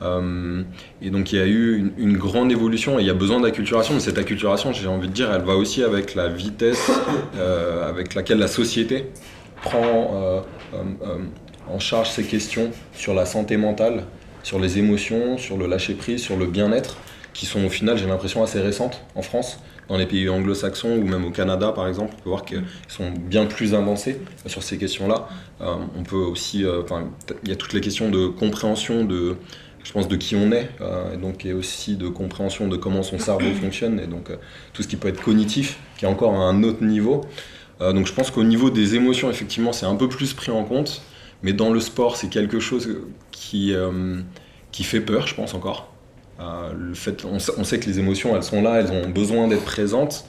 [0.00, 0.62] Euh,
[1.02, 3.94] et donc il y a eu une, grande évolution et il y a besoin d'acculturation,
[3.94, 6.90] mais cette acculturation, j'ai envie de dire, elle va aussi avec la vitesse
[7.36, 9.06] euh, avec laquelle la société
[9.62, 10.44] prend
[11.68, 14.04] en charge ces questions sur la santé mentale,
[14.48, 16.96] sur les émotions, sur le lâcher-prise, sur le bien-être,
[17.34, 19.58] qui sont au final, j'ai l'impression, assez récentes en France
[19.90, 23.10] dans les pays anglo-saxons ou même au Canada par exemple, on peut voir qu'ils sont
[23.10, 25.28] bien plus avancés sur ces questions-là.
[25.60, 26.80] Euh, on peut aussi, euh,
[27.42, 29.36] il y a toutes les questions de compréhension de,
[29.84, 33.02] je pense, de qui on est, euh, et donc et aussi de compréhension de comment
[33.02, 34.30] son cerveau fonctionne, et donc
[34.72, 37.20] tout ce qui peut être cognitif, qui est encore à un autre niveau.
[37.80, 41.02] donc je pense qu'au niveau des émotions, effectivement, c'est un peu plus pris en compte,
[41.42, 42.88] mais dans le sport, c'est quelque chose
[43.30, 43.74] qui,
[44.72, 45.88] qui fait peur, je pense encore.
[46.40, 49.64] Euh, le fait, on, sait que les émotions, elles sont là, elles ont besoin d'être
[49.64, 50.24] présentes.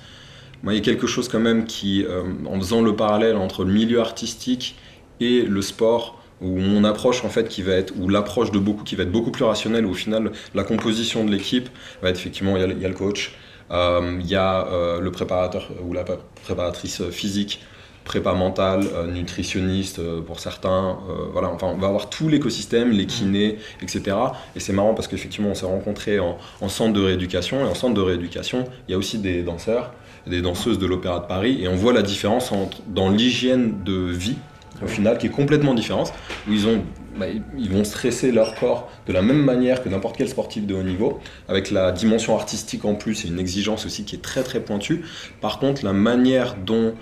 [0.64, 3.64] Moi, il y a quelque chose quand même qui, euh, en faisant le parallèle entre
[3.64, 4.76] le milieu artistique
[5.20, 8.84] et le sport, où mon approche en fait qui va être, ou l'approche de beaucoup
[8.84, 11.70] qui va être beaucoup plus rationnelle, où au final la composition de l'équipe
[12.02, 13.36] va être effectivement, il y a, le coach,
[13.72, 16.06] euh, il y a le préparateur ou la
[16.44, 17.62] préparatrice physique,
[18.10, 20.98] prépa mentale, euh, nutritionniste euh, pour certains.
[21.08, 24.18] Euh, voilà, enfin, on va avoir tout l'écosystème, les kinés, etc.
[24.56, 27.64] Et c'est marrant parce qu'effectivement, on s'est rencontrés en, centre de rééducation.
[27.64, 29.94] Et en centre de rééducation, il y a aussi des danseurs,
[30.26, 31.60] des danseuses de l'Opéra de Paris.
[31.62, 34.38] Et on voit la différence entre, dans l'hygiène de vie,
[34.84, 36.12] au final, qui est complètement différente,
[36.48, 36.82] où ils ont
[37.20, 37.26] bah,
[37.58, 40.84] ils vont stresser leur corps de la même manière que n'importe quel sportif de haut
[40.84, 41.20] niveau,
[41.50, 45.04] avec la dimension artistique en plus et une exigence aussi qui est très très pointue.
[45.42, 46.94] Par contre, la manière dont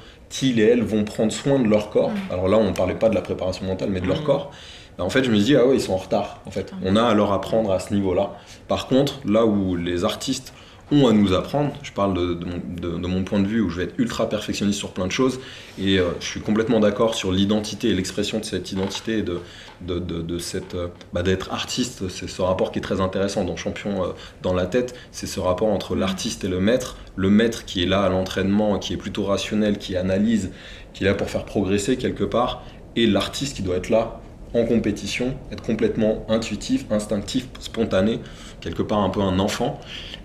[0.42, 2.12] ils et elles vont prendre soin de leur corps.
[2.12, 2.32] Mm.
[2.32, 4.26] Alors là, on ne parlait pas de la préparation mentale, mais de leur mm.
[4.26, 4.52] corps.
[4.98, 6.42] Ben, en fait, je me dis, ah ouais, ils sont en retard.
[6.46, 8.34] En fait, on a à leur apprendre à ce niveau-là.
[8.68, 10.54] Par contre, là où les artistes
[10.92, 11.74] ont à nous apprendre.
[11.84, 15.06] Je parle de, mon, point de vue où je vais être ultra perfectionniste sur plein
[15.06, 15.40] de choses
[15.78, 19.42] et euh, je suis complètement d'accord sur l'identité et l'expression de cette identité et de,
[19.82, 22.10] de, cette euh, bah, d'être artiste.
[22.10, 24.08] C'est ce rapport qui est très intéressant dans Champion euh,
[24.42, 24.96] dans la tête.
[25.12, 26.98] C'est ce rapport entre l'artiste et le maître.
[27.16, 30.52] Le maître qui est là à l'entraînement, qui est plutôt rationnel, qui analyse,
[30.94, 32.64] qui est là pour faire progresser quelque part,
[32.96, 34.20] et l'artiste qui doit être là
[34.54, 38.20] en compétition, être complètement intuitif, instinctif, spontané,
[38.62, 39.80] quelque part un peu un enfant.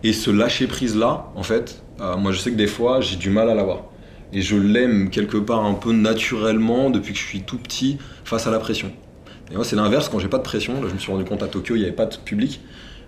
[0.05, 3.17] Et ce lâcher prise là, en fait, euh, moi je sais que des fois j'ai
[3.17, 3.85] du mal à l'avoir.
[4.33, 8.47] Et je l'aime quelque part un peu naturellement depuis que je suis tout petit face
[8.47, 8.91] à la pression.
[9.53, 11.43] Et moi c'est l'inverse, quand j'ai pas de pression, là je me suis rendu compte
[11.43, 12.61] à Tokyo, il n'y avait pas de public.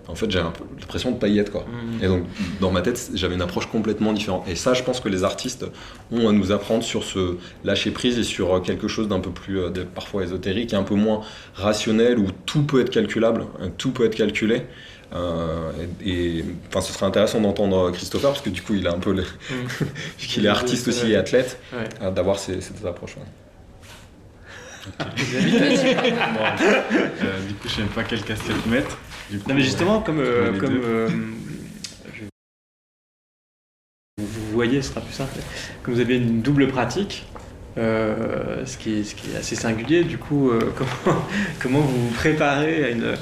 [0.07, 0.45] En fait, j'avais
[0.79, 1.61] l'impression de paillettes, quoi.
[1.61, 2.03] Mmh.
[2.03, 2.25] Et donc,
[2.61, 4.47] dans ma tête, j'avais une approche complètement différente.
[4.47, 5.65] Et ça, je pense que les artistes
[6.11, 9.57] ont à nous apprendre sur ce lâcher prise et sur quelque chose d'un peu plus,
[9.57, 11.21] euh, parfois ésotérique et un peu moins
[11.55, 13.47] rationnel, où tout peut être calculable,
[13.79, 14.61] tout peut être calculé.
[15.13, 15.71] Euh,
[16.03, 19.13] et, enfin, ce serait intéressant d'entendre Christopher parce que du coup, il a un peu,
[19.13, 19.21] le...
[19.21, 20.43] Mm.
[20.45, 23.15] est artiste aussi et athlète, euh, d'avoir ces, cette approche.
[23.17, 23.44] euh,
[27.47, 28.97] du coup, je sais même pas quelle casquette mettre.
[29.47, 30.79] non, mais justement, comme, euh, comme
[34.17, 35.33] vous voyez, ce sera plus simple.
[35.83, 37.25] Comme vous avez une double pratique,
[37.75, 41.21] ce, qui est, ce qui est assez singulier, du coup, comment,
[41.59, 43.15] comment vous vous préparez à une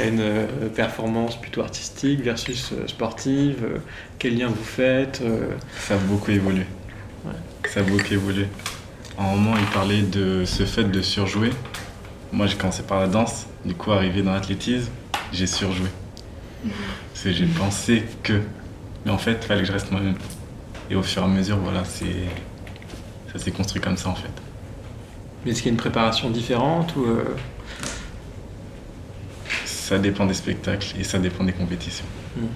[0.00, 3.78] une euh, performance plutôt artistique versus euh, sportive euh,
[4.18, 5.22] Quel lien vous faites
[5.78, 6.64] Ça a beaucoup évolué.
[7.68, 8.46] Ça a beaucoup évolué.
[9.18, 11.50] En un moment, il parlait de ce fait de surjouer.
[12.32, 13.46] Moi, j'ai commencé par la danse.
[13.64, 14.90] Du coup, arrivé dans l'athlétisme,
[15.32, 15.88] j'ai surjoué.
[17.12, 18.40] Parce que j'ai pensé que.
[19.04, 20.14] Mais en fait, il fallait que je reste moi-même.
[20.90, 22.06] Et au fur et à mesure, voilà, c'est
[23.32, 24.28] ça s'est construit comme ça en fait.
[25.44, 27.06] Mais est-ce qu'il y a une préparation différente ou
[29.92, 32.06] ça dépend des spectacles et ça dépend des compétitions.
[32.36, 32.46] Hmm.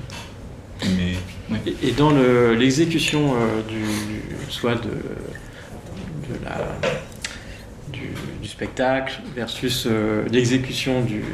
[0.97, 2.11] Mais, et, dans
[2.53, 3.85] l'exécution euh, du,
[4.49, 4.91] soit de,
[7.93, 11.25] du, spectacle versus euh, l'exécution du,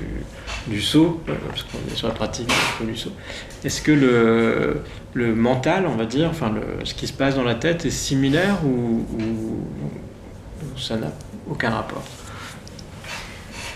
[0.67, 2.51] du saut, euh, parce qu'on est sur la pratique
[2.81, 3.13] du saut.
[3.65, 7.45] Est-ce que le, le mental, on va dire, enfin le, ce qui se passe dans
[7.45, 11.13] la tête est similaire ou, ou ça n'a
[11.49, 12.03] aucun rapport?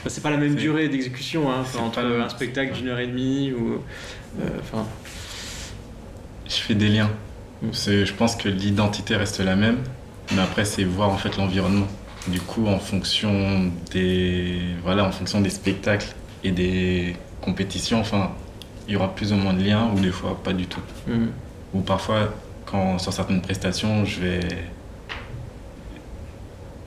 [0.09, 3.81] C'est pas la même durée d'exécution hein, entre un spectacle d'une heure et demie ou.
[4.41, 4.83] Euh,
[6.49, 7.11] je fais des liens.
[7.73, 9.79] Je pense que l'identité reste la même,
[10.35, 11.87] mais après c'est voir en fait l'environnement.
[12.29, 18.33] Du coup, en fonction des voilà, en fonction des spectacles et des compétitions, enfin,
[18.89, 20.81] il y aura plus ou moins de liens ou des fois pas du tout.
[21.07, 21.27] Mm.
[21.75, 22.35] Ou parfois,
[22.65, 24.41] quand sur certaines prestations, je vais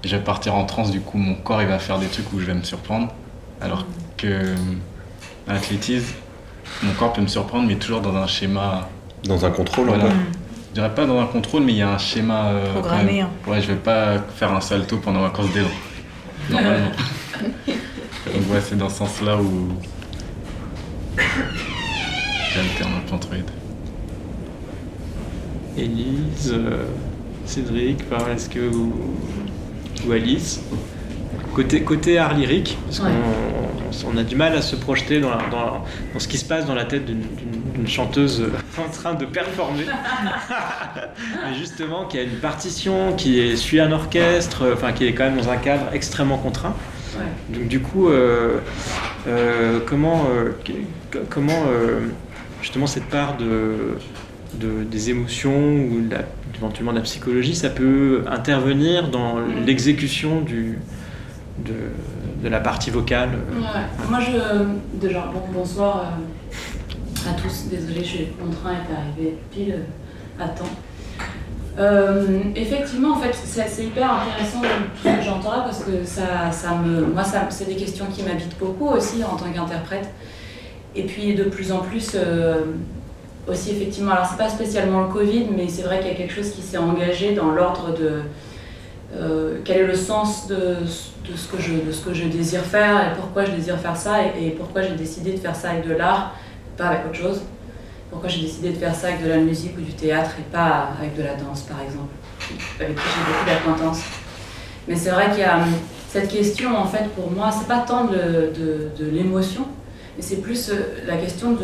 [0.03, 2.39] je vais partir en transe, du coup mon corps il va faire des trucs où
[2.39, 3.13] je vais me surprendre.
[3.61, 3.85] Alors
[4.17, 4.55] que
[5.47, 6.15] l'athlétisme,
[6.83, 8.89] mon corps peut me surprendre, mais toujours dans un schéma.
[9.23, 10.05] Dans un contrôle, voilà.
[10.79, 12.47] Dirais pas dans un contrôle, mais il y a un schéma.
[12.47, 13.21] Euh, Programmé.
[13.21, 13.29] Hein.
[13.45, 15.67] Ouais, je vais pas faire un salto pendant ma course d'élan.
[16.49, 16.91] Normalement.
[17.67, 19.69] Donc, ouais, c'est dans ce sens-là où.
[22.53, 23.53] J'alterne un peu entre les deux.
[25.77, 26.85] Élise, euh,
[27.45, 27.99] Cédric,
[28.33, 28.93] est-ce que vous
[30.07, 30.61] ou Alice.
[31.53, 35.83] Côté, côté art lyrique, parce qu'on on a du mal à se projeter dans, dans,
[36.17, 37.21] ce qui se passe dans la tête d'une
[37.87, 39.85] chanteuse en train de performer.
[41.47, 45.25] Mais justement, qui a une partition, qui est, suit un orchestre, enfin qui est quand
[45.25, 46.75] même dans un cadre extrêmement contraint.
[47.49, 48.59] Donc du coup, euh,
[49.27, 50.51] euh, comment, euh,
[51.29, 51.63] comment
[52.61, 53.97] justement cette part de,
[54.53, 56.21] de, des émotions ou de la
[56.59, 60.77] éventuellement de la psychologie, ça peut intervenir dans l'exécution du,
[61.59, 61.73] de,
[62.43, 63.29] de, la partie vocale.
[64.09, 64.99] Moi, je.
[64.99, 66.03] Déjà, bon, bonsoir euh,
[67.27, 67.65] à tous.
[67.69, 69.79] Désolée, mon train est arrivé pile
[70.39, 70.65] à temps.
[71.77, 74.61] Euh, effectivement, en fait, c'est hyper intéressant
[74.97, 78.23] ce que j'entends là parce que ça, ça me, moi, ça, c'est des questions qui
[78.23, 80.09] m'habitent beaucoup aussi en tant qu'interprète.
[80.95, 82.63] Et puis, de plus en plus, euh,
[83.47, 86.33] aussi effectivement, alors c'est pas spécialement le Covid, mais c'est vrai qu'il y a quelque
[86.33, 88.21] chose qui s'est engagé dans l'ordre de
[89.15, 93.11] euh, quel est le sens de, ce que je, de ce que je désire faire
[93.11, 95.93] et pourquoi je désire faire ça et, pourquoi j'ai décidé de faire ça avec de
[95.93, 96.35] l'art,
[96.79, 97.41] pas avec autre chose.
[98.09, 100.89] Pourquoi j'ai décidé de faire ça avec de la musique ou du théâtre et pas
[100.99, 102.13] avec de la danse par exemple,
[102.79, 103.99] avec qui j'ai beaucoup d'acquaintance.
[104.87, 105.73] Mais c'est vrai qu'il y a hum,
[106.07, 108.51] cette question en fait pour moi, c'est pas tant de,
[108.99, 109.67] l'émotion,
[110.17, 111.55] mais c'est plus euh, la question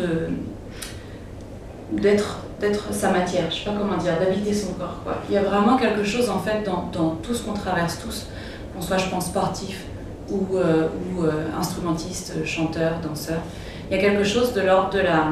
[1.92, 5.00] d'être d'être sa matière, je sais pas comment dire, d'habiter son corps.
[5.04, 5.18] Quoi.
[5.28, 8.28] Il y a vraiment quelque chose en fait dans, tout ce qu'on traverse tous,
[8.74, 9.84] qu'on soit je pense sportif
[10.30, 10.88] ou, euh,
[11.20, 13.40] euh, instrumentiste, chanteur, danseur.
[13.90, 15.28] Il y a quelque chose de l'ordre de la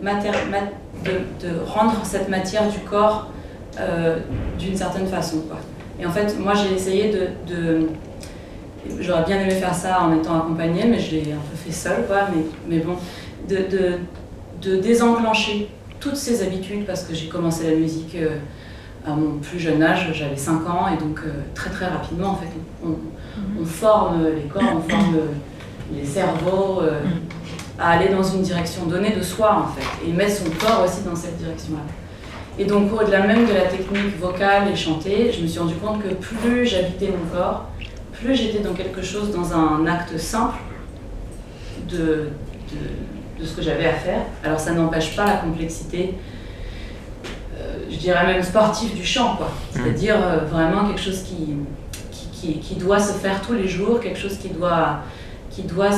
[0.00, 0.34] matière,
[1.04, 1.10] de,
[1.46, 3.30] de, rendre cette matière du corps
[3.78, 4.18] euh,
[4.58, 5.40] d'une certaine façon.
[5.48, 5.58] Quoi.
[6.00, 7.88] Et en fait, moi j'ai essayé de, de
[8.98, 12.06] J'aurais bien aimé faire ça en étant accompagnée, mais je l'ai un peu fait seule,
[12.06, 12.28] quoi.
[12.34, 12.96] Mais, mais bon,
[13.48, 13.98] de, de,
[14.62, 18.38] de désenclencher toutes ces habitudes parce que j'ai commencé la musique euh,
[19.06, 22.36] à mon plus jeune âge, j'avais 5 ans et donc euh, très très rapidement en
[22.36, 22.48] fait
[22.84, 22.96] on,
[23.60, 25.16] on, forme les corps, on forme
[25.94, 27.00] les cerveaux euh,
[27.80, 31.02] à aller dans une direction donnée de soi en fait et mettre son corps aussi
[31.02, 31.82] dans cette direction-là.
[32.58, 36.02] Et donc au-delà même de la technique vocale et chantée, je me suis rendu compte
[36.02, 37.66] que plus j'habitais mon corps,
[38.12, 40.58] plus j'étais dans quelque chose, dans un acte simple
[41.88, 42.28] de,
[42.70, 42.78] de
[43.40, 44.22] de ce que j'avais à faire.
[44.44, 46.14] Alors ça n'empêche pas la complexité,
[47.56, 49.46] euh, je dirais même sportive du chant, quoi.
[49.46, 49.72] Mmh.
[49.72, 51.56] C'est-à-dire euh, vraiment quelque chose qui
[52.32, 55.00] qui, qui, doit se faire tous les jours, quelque chose qui doit,
[55.50, 55.90] qui doit,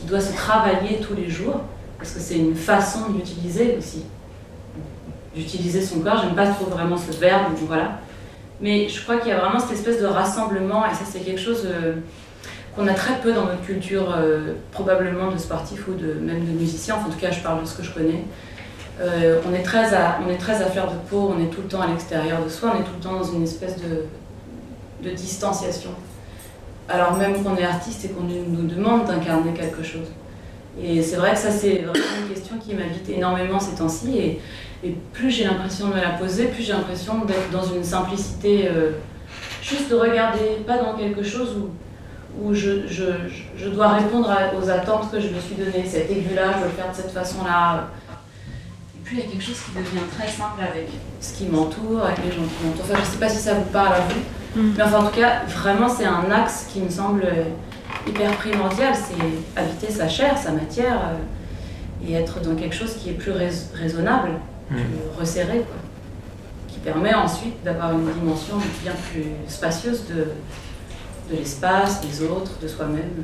[0.00, 1.60] qui doit se travailler tous les jours,
[1.98, 4.04] parce que c'est une façon d'utiliser aussi,
[5.34, 6.20] d'utiliser son corps.
[6.22, 8.00] J'aime pas trop vraiment ce verbe, voilà.
[8.60, 11.40] Mais je crois qu'il y a vraiment cette espèce de rassemblement, et ça c'est quelque
[11.40, 11.66] chose...
[11.66, 11.94] Euh,
[12.76, 16.52] qu'on a très peu dans notre culture, euh, probablement de sportifs ou de, même de
[16.52, 18.24] musiciens, en tout cas je parle de ce que je connais.
[19.00, 21.62] Euh, on, est très à, on est très à fleur de peau, on est tout
[21.62, 24.04] le temps à l'extérieur de soi, on est tout le temps dans une espèce de,
[25.02, 25.90] de distanciation.
[26.90, 30.08] Alors même qu'on est artiste et qu'on nous demande d'incarner quelque chose.
[30.82, 34.40] Et c'est vrai que ça c'est vraiment une question qui m'habite énormément ces temps-ci et,
[35.12, 38.92] plus j'ai l'impression de me la poser, plus j'ai l'impression d'être dans une simplicité, euh,
[39.62, 41.54] juste de regarder, pas dans quelque chose
[42.40, 45.84] où je, dois répondre aux attentes que je me suis données.
[45.86, 47.88] Cet aigu-là, je veux le faire de cette façon-là.
[48.96, 50.88] Et puis il y a quelque chose qui devient très simple avec
[51.20, 52.84] ce qui m'entoure, avec les gens qui m'entourent.
[52.84, 54.20] Enfin, je ne sais pas si ça vous parle à vous,
[54.56, 54.72] mm.
[54.76, 57.24] mais enfin, en tout cas, vraiment, c'est un axe qui me semble
[58.06, 58.94] hyper primordial.
[58.94, 63.32] C'est habiter sa chair, sa matière, euh, et être dans quelque chose qui est plus
[63.74, 64.30] raisonnable,
[64.70, 64.74] mm.
[64.76, 64.84] plus
[65.20, 65.76] resserré, quoi.
[66.68, 70.26] qui permet ensuite d'avoir une dimension bien plus spacieuse de
[71.30, 73.22] de l'espace, des autres, de soi-même.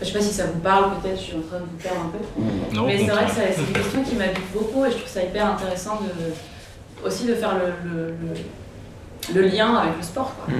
[0.00, 2.00] Je sais pas si ça vous parle, peut-être, je suis en train de vous perdre
[2.00, 2.74] un peu.
[2.74, 5.22] Non, Mais c'est vrai que c'est une question qui m'habite beaucoup et je trouve ça
[5.22, 8.40] hyper intéressant de, aussi de faire le, le, le-
[9.34, 10.34] le lien avec le sport.
[10.44, 10.54] Quoi.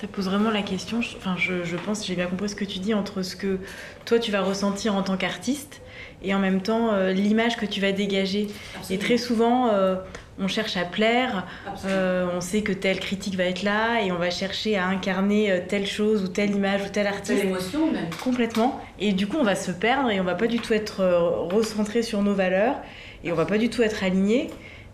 [0.00, 2.64] Ça pose vraiment la question, je- enfin, je, je pense, j'ai bien compris ce que
[2.64, 3.58] tu dis, entre ce que
[4.04, 5.80] toi tu vas ressentir en tant qu'artiste
[6.24, 8.48] et en même temps euh, l'image que tu vas dégager.
[8.90, 9.94] Et très souvent, euh,
[10.40, 11.46] on cherche à plaire,
[11.86, 15.62] euh, on sait que telle critique va être là et on va chercher à incarner
[15.68, 17.38] telle chose ou telle image ou tel artiste.
[17.38, 18.06] Telle émotion même.
[18.24, 18.80] Complètement.
[18.98, 21.04] Et du coup, on va se perdre et on va pas du tout être
[21.52, 22.76] recentré sur nos valeurs
[23.22, 24.50] et on va pas du tout être aligné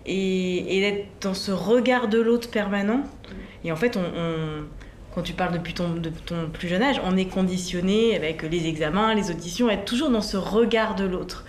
[0.08, 3.02] et, et être dans ce regard de l'autre permanent.
[3.64, 4.64] Et en fait, on, on-
[5.14, 8.66] quand tu parles depuis ton, de ton plus jeune âge, on est conditionné avec les
[8.66, 11.44] examens, les auditions, à être toujours dans ce regard de l'autre.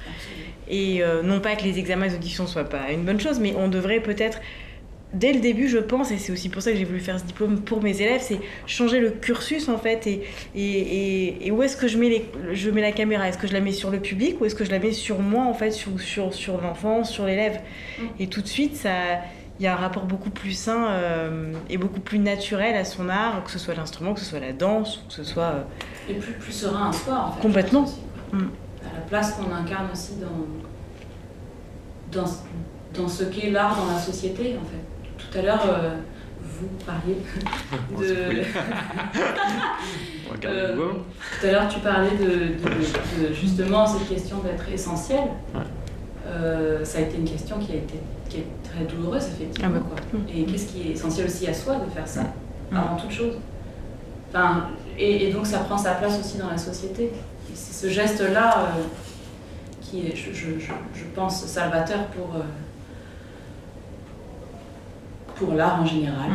[0.67, 3.39] Et euh, non pas que les examens et les auditions soient pas une bonne chose,
[3.39, 4.39] mais on devrait peut-être
[5.13, 7.25] dès le début, je pense, et c'est aussi pour ça que j'ai voulu faire ce
[7.25, 10.05] diplôme pour mes élèves, c'est changer le cursus en fait.
[10.07, 10.23] Et,
[10.55, 13.27] et, et- et où est-ce que je mets, les, je mets la caméra?
[13.27, 15.19] Est-ce que je la mets sur le public ou est-ce que je la mets sur
[15.19, 17.59] moi en fait, sur, sur, sur l'enfant, sur l'élève?
[18.19, 18.91] Et tout de suite, ça.
[19.61, 23.09] Il y a un rapport beaucoup plus sain euh, et beaucoup plus naturel à son
[23.09, 25.43] art, que ce soit l'instrument, que ce soit la danse, que ce soit.
[25.43, 25.63] euh,
[26.09, 27.41] Et plus, plus serein un sport en fait.
[27.41, 27.85] Complètement.
[28.31, 28.37] Mm.
[28.37, 30.45] À la place qu'on incarne aussi dans,
[32.21, 32.29] dans,
[32.93, 34.79] dans ce qu'est l'art dans la société en fait.
[35.31, 35.95] Tout à l'heure, euh,
[36.41, 37.17] vous parliez
[37.99, 38.43] de.
[40.45, 40.75] Euh,
[41.41, 45.23] tout à l'heure, tu parlais de, de- de justement cette question d'être essentiel.
[46.27, 47.95] Euh, ça a été une question qui a été
[48.29, 49.71] qui est très douloureuse, effectivement.
[49.75, 49.85] Ah bah.
[50.11, 50.19] quoi.
[50.33, 52.21] Et qu'est-ce qui est essentiel aussi à soi de faire ça,
[52.71, 53.33] avant toute chose?
[54.31, 54.67] Enfin,
[54.99, 57.05] et, et donc ça prend sa place aussi dans la société.
[57.05, 58.81] Et c'est ce geste-là euh,
[59.81, 62.43] qui est, je, je- je- je pense, salvateur pour, euh,
[65.39, 66.29] pour l'art en général.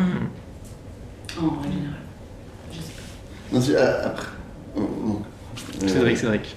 [1.41, 2.01] En règle générale.
[2.73, 3.55] Je sais pas.
[3.55, 4.27] Non, si, euh, après.
[4.77, 5.23] euh, donc,
[5.83, 6.57] euh, Cédric, Cédric.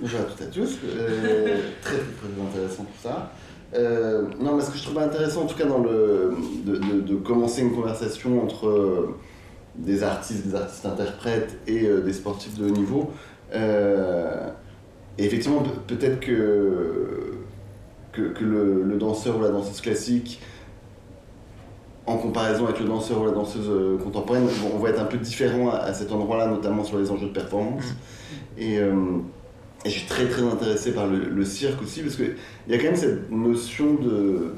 [0.00, 0.78] Bonjour à toutes et à tous.
[0.84, 3.32] Euh, très, très, intéressant tout ça.
[3.74, 7.00] Euh, non, mais ce que je trouvais intéressant, en tout cas, dans le, de, de-
[7.00, 9.08] de commencer une conversation entre
[9.74, 13.10] des artistes, des artistes interprètes et euh, des sportifs de haut niveau,
[13.52, 14.48] euh,
[15.18, 17.32] et effectivement, pe- peut-être que,
[18.12, 20.40] que, que le, le danseur ou la danseuse classique,
[22.06, 25.16] en comparaison avec le danseur ou la danseuse euh, contemporaine, on va être un peu
[25.16, 27.84] différent à, à cet endroit-là, notamment sur les enjeux de performance.
[28.58, 28.92] Et, euh,
[29.84, 32.34] et je suis très très intéressé par le, le cirque aussi, parce qu'il
[32.68, 34.54] y a quand même cette notion de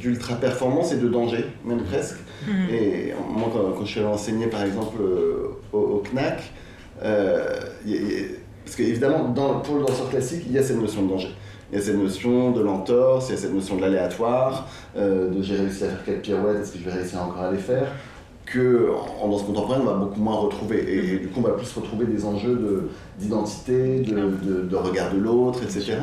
[0.00, 2.16] d'ultra performance et de danger, même presque.
[2.48, 2.68] Mhm.
[2.74, 6.42] Et moi, quand, quand je suis allé enseigner par exemple euh, au, au CNAC,
[7.02, 7.44] euh,
[7.84, 8.26] y a- y a-
[8.64, 9.24] parce qu'évidemment,
[9.62, 11.28] pour le danseur classique, il y a cette notion de danger.
[11.72, 15.28] Il y a cette notion de l'entorse, il y a cette notion de l'aléatoire, euh,
[15.30, 17.58] de j'ai réussi à faire quatre pirouettes, est-ce que je vais réussir encore à les
[17.58, 17.86] faire
[18.46, 18.90] que
[19.22, 20.76] en danse contemporaine, on va beaucoup moins retrouver.
[20.86, 22.82] Et, et du coup, on va plus retrouver des enjeux de-
[23.18, 25.94] d'identité, de, de, de regard de l'autre, etc.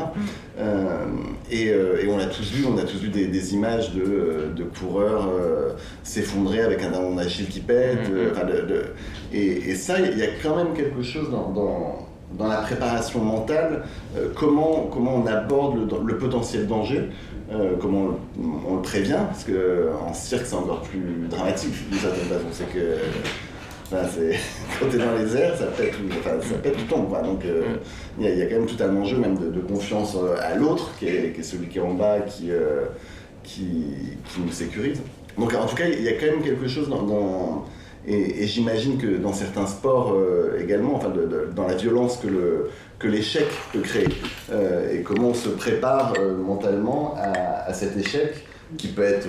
[0.57, 1.05] Euh,
[1.51, 4.01] et, euh, et on l'a tous vu, on a tous vu des, des images de,
[4.01, 8.09] euh, de coureurs euh, s'effondrer avec un ballon d'Achille qui pète.
[8.11, 8.83] euh, enfin, de- de-
[9.31, 12.07] et, et ça, il y a quand même quelque chose dans, dans,
[12.37, 13.83] dans la préparation mentale,
[14.17, 17.09] euh, comment, comment on aborde le, potentiel danger.
[17.51, 18.17] euh, comment
[18.69, 22.45] on, le prévient, parce qu'en cirque c'est encore plus dramatique d'une certaine façon.
[22.51, 22.97] C'est que
[23.89, 24.39] c'est-
[24.79, 27.03] quand t'es dans les airs, ça pète tout, enfin, ça pète tout le temps.
[27.03, 27.21] quoi.
[27.21, 27.63] Donc euh,
[28.19, 31.07] il y, a- quand même tout un enjeu même de, confiance euh, à l'autre, qui
[31.07, 32.85] est, celui qui est en bas, qui, euh,
[33.43, 33.85] qui,
[34.39, 35.01] nous sécurise.
[35.37, 37.65] Donc en tout cas, il y a quand même quelque chose dans-
[38.07, 41.11] et, j'imagine que dans certains sports euh, également, enfin
[41.55, 42.19] dans la violence
[42.99, 44.09] que l'échec peut créer
[44.51, 48.45] euh, et comment on se prépare euh, mentalement à, cet échec
[48.77, 49.27] qui peut être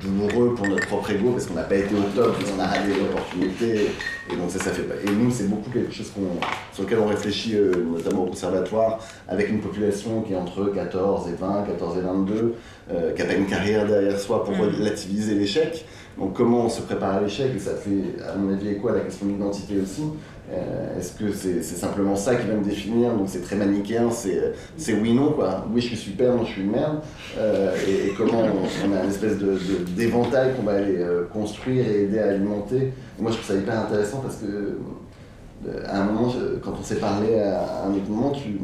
[0.00, 2.88] douloureux pour notre propre ego parce qu'on n'a pas été au top, qu'on a raté
[2.98, 3.86] l'opportunité
[4.32, 4.94] et donc ça ça fait pas.
[5.04, 6.38] Et nous c'est beaucoup quelque chose qu'on-
[6.72, 11.28] sur lequel on réfléchit euh, notamment au conservatoire avec une population qui est entre 14
[11.28, 12.54] et 20, 14 et 22,
[12.92, 14.60] euh, qui n'a pas une carrière derrière soi pour Mm.
[14.60, 15.84] relativiser l'échec.
[16.18, 17.52] Donc comment on se prépare à l'échec?
[17.54, 20.02] Et ça fait à mon avis à la question de l'identité aussi.
[20.50, 24.54] Euh, Est-ce que c'est simplement ça qui va me définir Donc c'est très manichéen, c'est
[24.78, 25.66] c'est oui non quoi.
[25.72, 27.00] Oui je suis super, non je suis une merde.
[27.36, 30.96] Euh, et, et comment on, on a une espèce de de- d'éventail qu'on va aller
[30.98, 32.76] euh, construire et aider à alimenter.
[33.18, 36.72] Et moi je trouve ça hyper intéressant parce que euh, à un moment je- quand
[36.80, 38.58] on s'est parlé à, à un autre moment tu,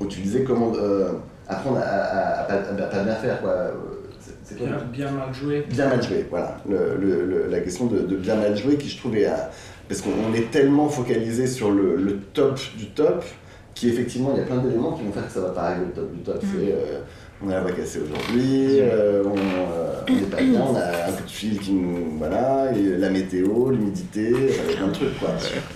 [0.00, 1.12] où tu disais comment euh,
[1.48, 3.54] apprendre à, à, à pas, bien faire quoi.
[4.18, 5.64] C'est- Bien, bien mal joué.
[5.70, 6.56] Bien mal joué, voilà.
[6.68, 9.26] Le- le- le- la question de, de bien mal joué qui je trouve est...
[9.26, 9.48] à-
[9.90, 13.24] parce qu'on on est tellement focalisé sur le, le top du top
[13.74, 15.94] qu'effectivement il y a plein d'éléments qui vont faire que ça va pas arriver au
[15.96, 16.40] top du top.
[16.42, 16.48] Mhm.
[16.54, 17.00] C'est euh,
[17.42, 21.12] on a la voix cassée aujourd'hui, euh, on euh, n'est pas bien, on a un
[21.12, 22.18] coup de fil qui nous.
[22.18, 24.30] Voilà, et la météo, l'humidité,
[24.76, 25.30] plein de trucs quoi.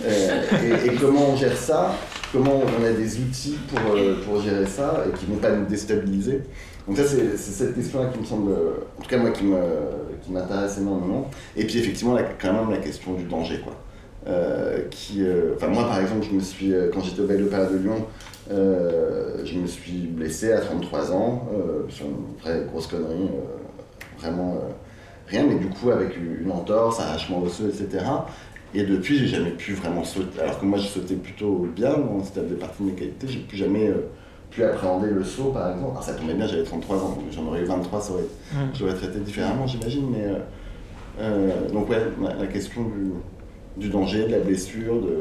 [0.07, 1.93] Et, et comment on gère ça?
[2.33, 3.81] Comment on a des outils pour,
[4.27, 6.43] pour gérer ça et qui ne vont pas nous déstabiliser?
[6.87, 9.57] Donc, ça, c'est cette question-là qui me semble, en tout cas, moi, qui me-
[10.23, 11.31] qui m'intéresse énormément.
[11.57, 13.73] Et puis, effectivement, la- quand même, la question du danger quoi.
[14.27, 17.43] Euh, qui, euh, enfin moi par exemple, je me suis, euh, quand j'étais au Bel
[17.43, 18.07] Opéra de Lyon,
[18.49, 21.49] je me suis blessé à 33 ans
[21.89, 23.29] sur une vraie grosse connerie,
[24.19, 24.59] vraiment
[25.29, 28.05] rien, mais du coup avec une entorse, arrachement osseux, etc.
[28.75, 30.41] Et depuis, j'ai jamais pu vraiment sauter.
[30.41, 31.95] Alors que moi, je sautais plutôt bien,
[32.25, 34.09] c'était des parties de mes qualités, j'ai plus jamais euh,
[34.51, 35.91] pu appréhender le saut, par exemple.
[35.93, 38.23] Alors ça tombait bien, j'avais 33 ans, donc j'en aurais eu 23, ça aurait,
[38.53, 38.57] Mm.
[38.75, 40.11] je l'aurais traité différemment, j'imagine.
[40.11, 40.39] Mais euh,
[41.21, 43.13] euh, donc ouais, la, la question du,
[43.77, 45.17] du danger, de la blessure, de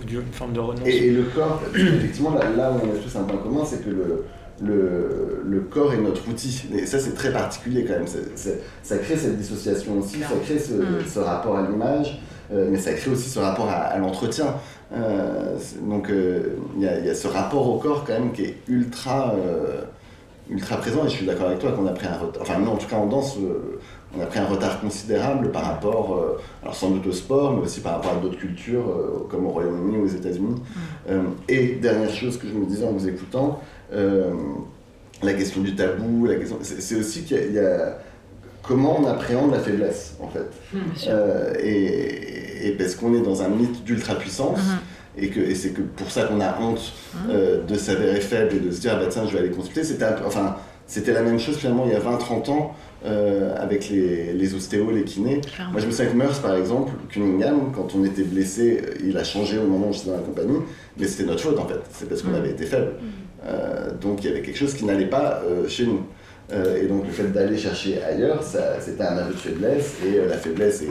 [0.00, 0.86] Ou d'une forme de renonce.
[0.86, 3.84] et, et le corps, effectivement, là, là où on a tous un point commun, c'est
[3.84, 4.24] que le,
[4.62, 6.64] le, le corps est notre outil.
[6.74, 8.06] Et ça, c'est très particulier quand même.
[8.06, 11.06] C'est- c'est- ça crée cette dissociation aussi, ça crée ce, Mm.
[11.06, 12.20] ce rapport à l'image,
[12.52, 14.54] euh, mais ça crée aussi ce rapport à, à l'entretien.
[14.92, 18.32] Euh, donc, euh, il y, a, il y a ce rapport au corps quand même
[18.32, 19.82] qui est ultra, euh,
[20.50, 21.04] ultra présent.
[21.04, 22.42] Et je suis d'accord avec toi qu'on a pris un retard.
[22.42, 23.78] Enfin, nous, en tout cas, en danse, euh,
[24.16, 27.62] on a pris un retard considérable par rapport, euh, alors sans doute au sport, mais
[27.62, 30.56] aussi par rapport à d'autres cultures, euh, comme au Royaume-Uni ou aux États-Unis.
[31.08, 33.60] Euh, et dernière chose que je me disais en vous écoutant,
[35.22, 37.98] la question du tabou, la question, c'est aussi qu'il y a- il y, a
[38.62, 40.46] comment on appréhende la faiblesse, en fait.
[41.08, 44.58] Euh, et, et parce qu'on est dans un mythe d'ultra-puissance.
[45.18, 46.92] Et, que, et c'est que pour ça qu'on a honte
[47.28, 49.82] euh, de s'avérer faible et de se dire, ah bah tiens, je vais aller consulter.
[49.84, 50.56] C'était enfin,
[50.86, 54.90] c'était la même chose finalement il y a 20-30 ans euh, avec les, les ostéos,
[54.90, 55.40] les kinés.
[55.40, 55.72] Clairement.
[55.72, 59.24] Moi je me souviens que Meurs par exemple, Cunningham, quand on était blessé, il a
[59.24, 60.58] changé au moment où j'étais dans la compagnie,
[60.98, 62.34] mais c'était notre faute en fait, c'est parce qu'on Mm.
[62.34, 62.92] avait été faible.
[63.46, 66.00] Euh, donc il y avait quelque chose qui n'allait pas euh, chez nous.
[66.52, 70.82] Et donc le fait d'aller chercher ailleurs, c'était un aveu de faiblesse, et la faiblesse
[70.82, 70.88] et,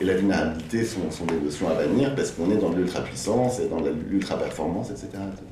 [0.00, 3.66] et la vulnérabilité sont, sont des notions à bannir parce qu'on est dans l'ultra-puissance et
[3.66, 5.06] dans l'ultra-performance, etc.
[5.14, 5.42] etc.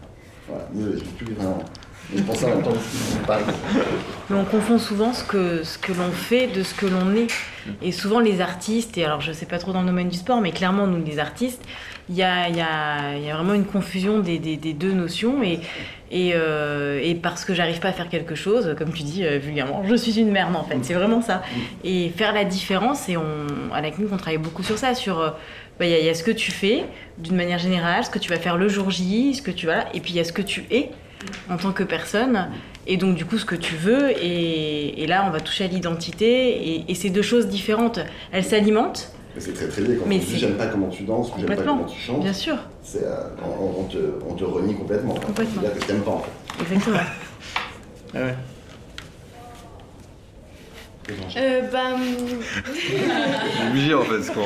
[0.46, 1.58] Voilà, je ne plus vraiment.
[4.30, 7.26] On confond souvent ce que, ce que l'on fait de ce que l'on est.
[7.82, 10.40] Et souvent les artistes, et alors je sais pas trop dans le domaine du sport,
[10.40, 11.60] mais clairement nous les artistes,
[12.08, 15.42] il y a, y, a, y a vraiment une confusion des, des- deux notions.
[15.42, 15.60] Et,
[16.10, 19.36] et, euh, et parce que j'arrive pas à faire quelque chose, comme tu dis euh,
[19.38, 21.42] vulgairement, je suis une merde en fait, c'est vraiment ça.
[21.84, 23.24] Et faire la différence, et on,
[23.74, 25.20] la clinique on travaille beaucoup sur ça, sur...
[25.20, 25.30] euh,
[25.78, 26.84] bah, Il y, y a ce que tu fais
[27.18, 29.84] d'une manière générale, ce que tu vas faire le jour J, ce que tu vas,
[29.92, 30.90] et puis il y a ce que tu es
[31.50, 32.48] en tant que personne,
[32.86, 35.68] et donc du coup ce que tu veux, et, et là on va toucher à
[35.68, 38.00] l'identité, et, et c'est deux choses différentes.
[38.32, 39.96] Elles s'alimentent, Mais c'est très très lié.
[39.96, 41.98] Quand Mais on dit c'est- j'aime pas comment tu danses, ou j'aime pas comment tu
[42.00, 42.56] chantes, bien sûr,
[42.96, 43.96] euh, on, on te,
[44.28, 45.14] on te renie complètement.
[45.14, 45.62] Complètement.
[45.62, 46.62] C'est-à-dire que je t'aime pas en fait.
[46.74, 46.98] exactement.
[48.14, 48.34] Ah ouais.
[51.36, 51.96] Euh, ben,
[53.68, 54.42] obligé en fait, parce qu'on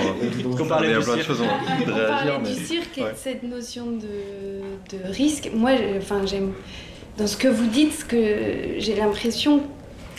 [0.85, 2.55] il y a plein de choses, on de on réagir, mais...
[2.55, 3.13] du cirque et Ouais.
[3.13, 5.51] de cette notion de, de risque.
[5.55, 6.53] Moi, enfin, j'aime
[7.19, 9.63] dans ce que vous dites, ce que j'ai l'impression,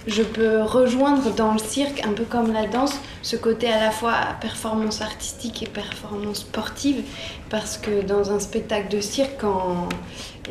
[0.05, 3.91] je peux rejoindre dans le cirque, un peu comme la danse, ce côté à la
[3.91, 7.03] fois performance artistique et performance sportive,
[7.49, 9.87] parce que dans un spectacle de cirque, quand,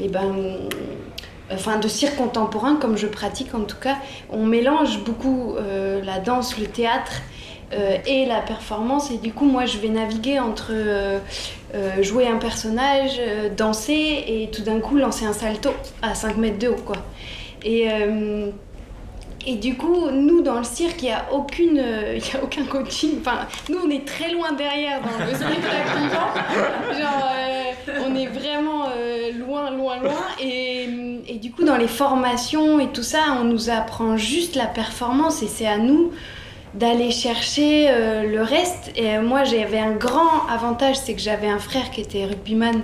[0.00, 0.34] eh ben,
[1.54, 3.96] enfin de cirque contemporain, comme je pratique en tout cas,
[4.30, 7.22] on mélange beaucoup euh, la danse, le théâtre
[7.72, 9.10] euh, et la performance.
[9.10, 11.18] Et du coup, moi, je vais naviguer entre euh,
[12.00, 13.20] jouer un personnage,
[13.56, 15.70] danser et tout d'un coup lancer un salto
[16.02, 16.96] à 5 mètres de haut, quoi.
[17.64, 17.88] Et,
[19.46, 23.18] et du coup, nous, dans le cirque, il n'y a, euh, a aucun coaching.
[23.20, 27.00] Enfin, nous, on est très loin derrière dans le spectacle vivant.
[27.00, 30.12] Genre, euh, on est vraiment euh, loin, loin, loin.
[30.40, 30.88] Et,
[31.26, 35.42] et du coup, dans les formations et tout ça, on nous apprend juste la performance
[35.42, 36.12] et c'est à nous
[36.74, 38.92] d'aller chercher euh, le reste.
[38.96, 42.82] Et moi, j'avais un grand avantage, c'est que j'avais un frère qui était rugbyman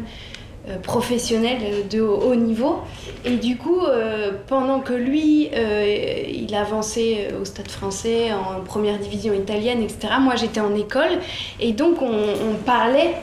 [0.82, 2.78] professionnel euh, de haut, niveau.
[3.24, 8.98] Et du coup, euh, pendant que lui, euh, il avançait au stade français, en première
[8.98, 11.18] division italienne, etc., moi j'étais en école.
[11.60, 13.14] Et donc, on, parlait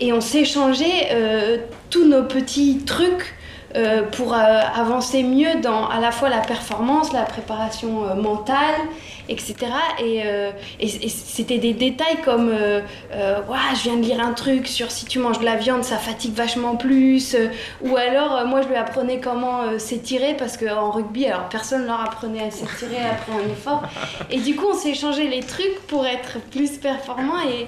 [0.00, 1.58] et on s'échangeait euh,
[1.90, 3.34] tous nos petits trucs
[3.74, 4.38] euh, pour euh,
[4.74, 8.74] avancer mieux dans à la fois la performance, la préparation euh, mentale,
[9.28, 9.54] etc.
[9.98, 10.50] Et, euh,
[10.80, 12.80] et- c'était des détails comme euh,
[13.12, 13.36] euh,
[13.74, 16.34] je viens de lire un truc sur si tu manges de la viande, ça fatigue
[16.34, 17.34] vachement plus.
[17.34, 17.48] euh,
[17.82, 22.44] ou alors, moi, je lui apprenais comment s'étirer parce qu'en rugby, alors personne leur apprenait
[22.44, 23.82] à s'étirer après un effort.
[24.30, 27.66] Et du coup, on s'est échangé les trucs pour être plus performant et.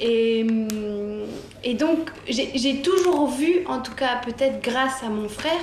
[0.00, 5.58] Et, donc, j'ai toujours vu, en tout cas peut-être grâce à mon frère,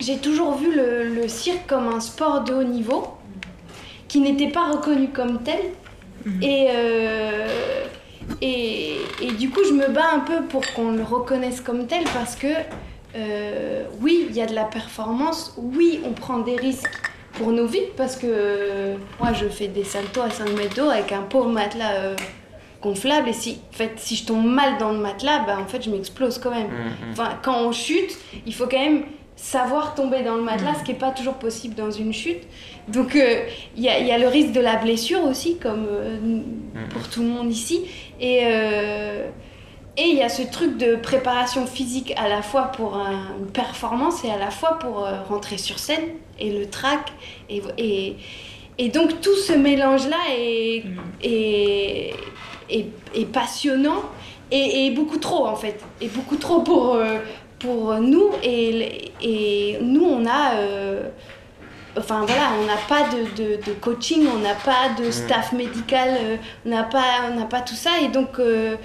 [0.00, 3.06] j'ai toujours vu le cirque comme un sport de haut niveau
[4.10, 5.60] qui n'était pas reconnu comme tel.
[6.42, 7.46] Et, euh,
[8.42, 12.02] et, et du coup, je me bats un peu pour qu'on le reconnaisse comme tel
[12.12, 12.48] parce que,
[13.14, 17.00] euh, oui, il y a de la performance, oui, on prend des risques
[17.34, 20.90] pour nos vies parce que euh, moi, je fais des saltos à 5 mètres d'eau
[20.90, 22.16] avec un pauvre matelas euh,
[22.82, 25.82] gonflable et si, en fait, si je tombe mal dans le matelas, bah, en fait,
[25.82, 26.66] je m'explose quand même.
[26.66, 27.12] Mhm.
[27.12, 29.04] Enfin, quand on chute, il faut quand même
[29.40, 32.42] savoir tomber dans le matelas, ce qui n'est pas toujours possible dans une chute.
[32.88, 33.44] Donc euh,
[33.76, 36.18] il y, a, il y a le risque de la blessure aussi, comme euh,
[36.90, 37.82] pour tout le monde ici.
[38.20, 39.28] Et euh,
[39.96, 43.50] et il y a ce truc de préparation physique à la fois pour un- une
[43.50, 46.04] performance et à la fois pour rentrer sur scène
[46.38, 47.12] et le track.
[47.50, 48.16] Et, et,
[48.78, 50.84] et donc tout ce mélange-là est,
[51.22, 52.14] est,
[52.70, 54.02] est, est passionnant
[54.50, 55.80] et, et beaucoup trop en fait.
[56.00, 56.96] Et beaucoup trop pour,
[57.58, 58.30] pour nous.
[58.42, 60.52] Et, et nous, on a...
[61.98, 66.10] Enfin voilà, on n'a pas de, de, de coaching, on n'a pas de staff médical,
[66.22, 67.02] euh, on n'a pas,
[67.36, 67.90] on pas tout ça.
[68.04, 68.76] Et donc, euh,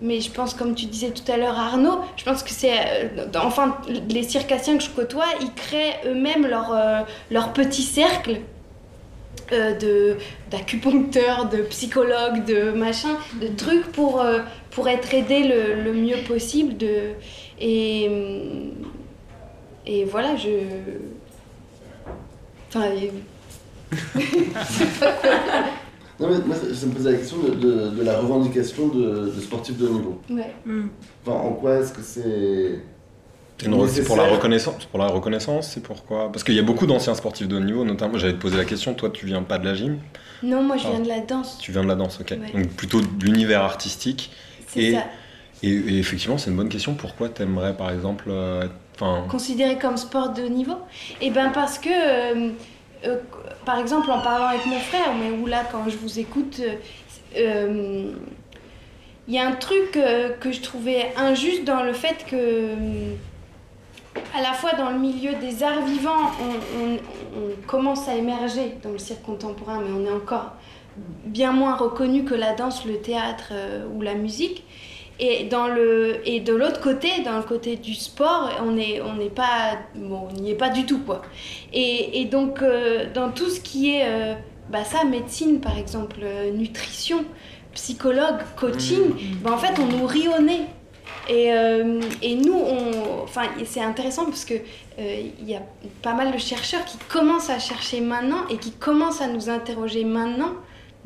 [0.00, 2.72] mais je pense, comme tu disais tout à l'heure, Arnaud, je pense que c'est.
[2.72, 3.76] euh, enfin,
[4.08, 6.72] les circassiens que je côtoie, ils créent eux-mêmes leur,
[7.30, 8.40] leur petit cercle
[9.52, 10.16] euh, de
[10.50, 14.40] d'acupuncteurs, de psychologues, de machin, de trucs pour, euh,
[14.70, 16.76] pour être aidés le, le mieux possible.
[16.76, 17.10] De,
[17.60, 18.10] et,
[19.86, 20.50] et voilà, je.
[22.74, 23.12] Enfin, et-
[26.20, 29.30] Non, mais moi, ça, ça me posait la question de, de- de la revendication de,
[29.34, 30.20] de sportifs de haut niveau.
[30.30, 30.54] ouais.
[31.26, 32.80] Enfin, en quoi est-ce que c'est.
[33.58, 36.30] C'est une- c'est pour la reconnaissance, c'est pour la reconnaissance, c'est pourquoi?
[36.30, 38.16] Parce qu'il y a beaucoup d'anciens sportifs de haut niveau, notamment.
[38.18, 38.94] J'allais te poser la question.
[38.94, 39.98] Toi, tu viens pas de la gym,
[40.42, 40.90] Non, moi je Ah.
[40.92, 41.58] viens de la danse.
[41.60, 42.30] tu viens de la danse, ok.
[42.32, 42.52] Ouais.
[42.62, 44.30] Donc plutôt de l'univers artistique.
[44.68, 45.04] C'est Et, ça.
[45.64, 46.94] et, et effectivement, c'est une bonne question.
[46.94, 50.76] Pourquoi t'aimerais, par exemple, euh, être- Considéré comme sport de niveau
[51.20, 52.50] Eh ben parce que, euh,
[53.04, 53.16] euh,
[53.64, 56.60] par exemple, en parlant avec mon frère, mais où là, quand je vous écoute,
[57.36, 58.12] euh,
[59.26, 62.68] il y a un truc que je trouvais injuste dans le fait que,
[64.36, 66.30] à la fois dans le milieu des arts vivants,
[66.78, 66.98] on,
[67.66, 70.52] commence à émerger dans le cirque contemporain, mais on est encore
[71.24, 73.52] bien moins reconnu que la danse, le théâtre
[73.94, 74.64] ou la musique.
[75.20, 79.14] Et, dans le, et de l'autre côté, dans le côté du sport, on n'est on
[79.14, 80.98] n'est pas, bon, on n'y est pas du tout.
[80.98, 81.22] Quoi.
[81.72, 84.34] Et, et donc, euh, dans tout ce qui est euh,
[84.70, 87.24] bah ça, médecine par exemple, euh, nutrition,
[87.74, 90.62] psychologue, coaching, bah, en fait, on nous rit au nez.
[91.28, 91.48] Et,
[92.20, 94.54] et nous, on, enfin, c'est intéressant parce que
[94.98, 95.62] il y a
[96.02, 100.04] pas mal de chercheurs qui commencent à chercher maintenant et qui commencent à nous interroger
[100.04, 100.52] maintenant,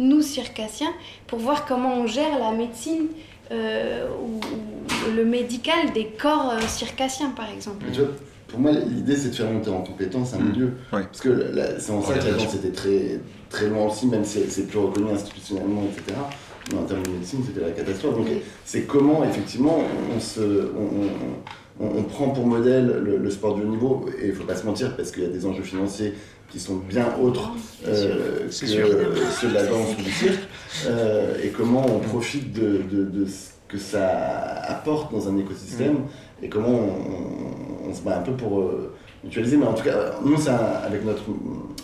[0.01, 0.93] nous circassiens,
[1.29, 3.07] pour voir comment on gère la médecine
[3.51, 7.85] ou, ou le médical des corps euh, circassiens, par exemple.
[7.87, 8.11] Mais tu vois,
[8.49, 10.73] pour moi, l'idée, c'est de faire monter en compétence un milieu.
[11.07, 13.21] Parce que la- c'est en ça que la danse était très,
[13.51, 16.19] très loin aussi, même si c'est plus reconnu institutionnellement, etc.
[16.73, 18.17] Mais en termes de médecine, c'était la catastrophe.
[18.17, 18.27] Donc,
[18.65, 19.79] c'est comment, effectivement,
[20.15, 24.25] on, se, on, on- on prend pour modèle le, le sport de haut niveau, et
[24.27, 26.13] il ne faut pas se mentir, parce qu'il y a des enjeux financiers
[26.51, 27.51] qui sont bien autres
[27.87, 28.51] euh, que
[29.41, 30.41] ceux de la danse ou du cirque,
[30.87, 34.09] euh, et comment on profite de, de- de ce que ça
[34.67, 35.97] apporte dans un écosystème,
[36.43, 38.95] et comment on, on se bat un peu pour euh,
[39.25, 39.59] mutualiser.
[39.59, 41.23] Mais en tout cas, nous, avec notre,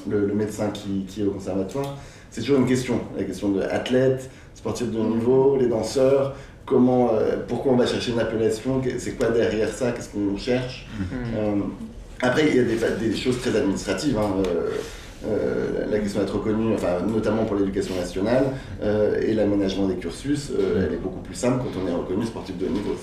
[0.09, 1.97] le, le médecin qui, qui est au conservatoire,
[2.31, 6.35] c'est toujours une question, la question de athlètes, sportifs de haut niveau, les danseurs,
[6.65, 7.11] comment,
[7.49, 10.87] pourquoi on va chercher une appellation, c'est quoi derrière ça, qu'est-ce qu'on cherche.
[11.37, 11.57] Euh,
[12.25, 14.17] après, il y a des, des choses très administratives.
[14.19, 14.71] hein, euh,
[15.27, 18.45] euh, la question d'être reconnu, enfin, notamment pour l'éducation nationale,
[18.83, 22.27] euh, et l'aménagement des cursus, euh, elle est beaucoup plus simple quand on est reconnu
[22.27, 22.95] sportif de niveau.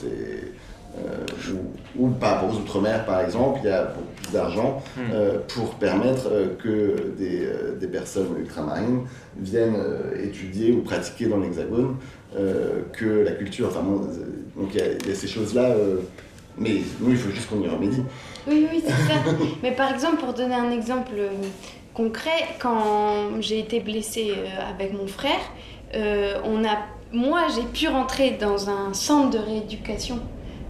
[1.97, 5.37] Ou, ou par rapport aux Outre-mer, par exemple, il y a beaucoup plus d'argent euh,
[5.47, 6.29] pour permettre
[6.61, 7.47] que des,
[7.79, 9.01] des personnes ultramarines
[9.39, 9.77] viennent
[10.21, 11.95] étudier ou pratiquer dans l'Hexagone
[12.93, 13.67] que la culture.
[13.69, 14.01] Enfin, bon,
[14.61, 15.75] donc il y, a- il y a ces choses-là,
[16.61, 18.03] mais nous, il faut juste qu'on y remédie.
[18.47, 19.19] Oui, oui, c'est ça.
[19.63, 21.29] Mais par exemple, pour donner un exemple euh,
[21.93, 25.41] concret, quand j'ai été blessée euh, avec mon frère,
[25.95, 26.77] euh, on a,
[27.11, 30.19] moi, j'ai pu rentrer dans un centre de rééducation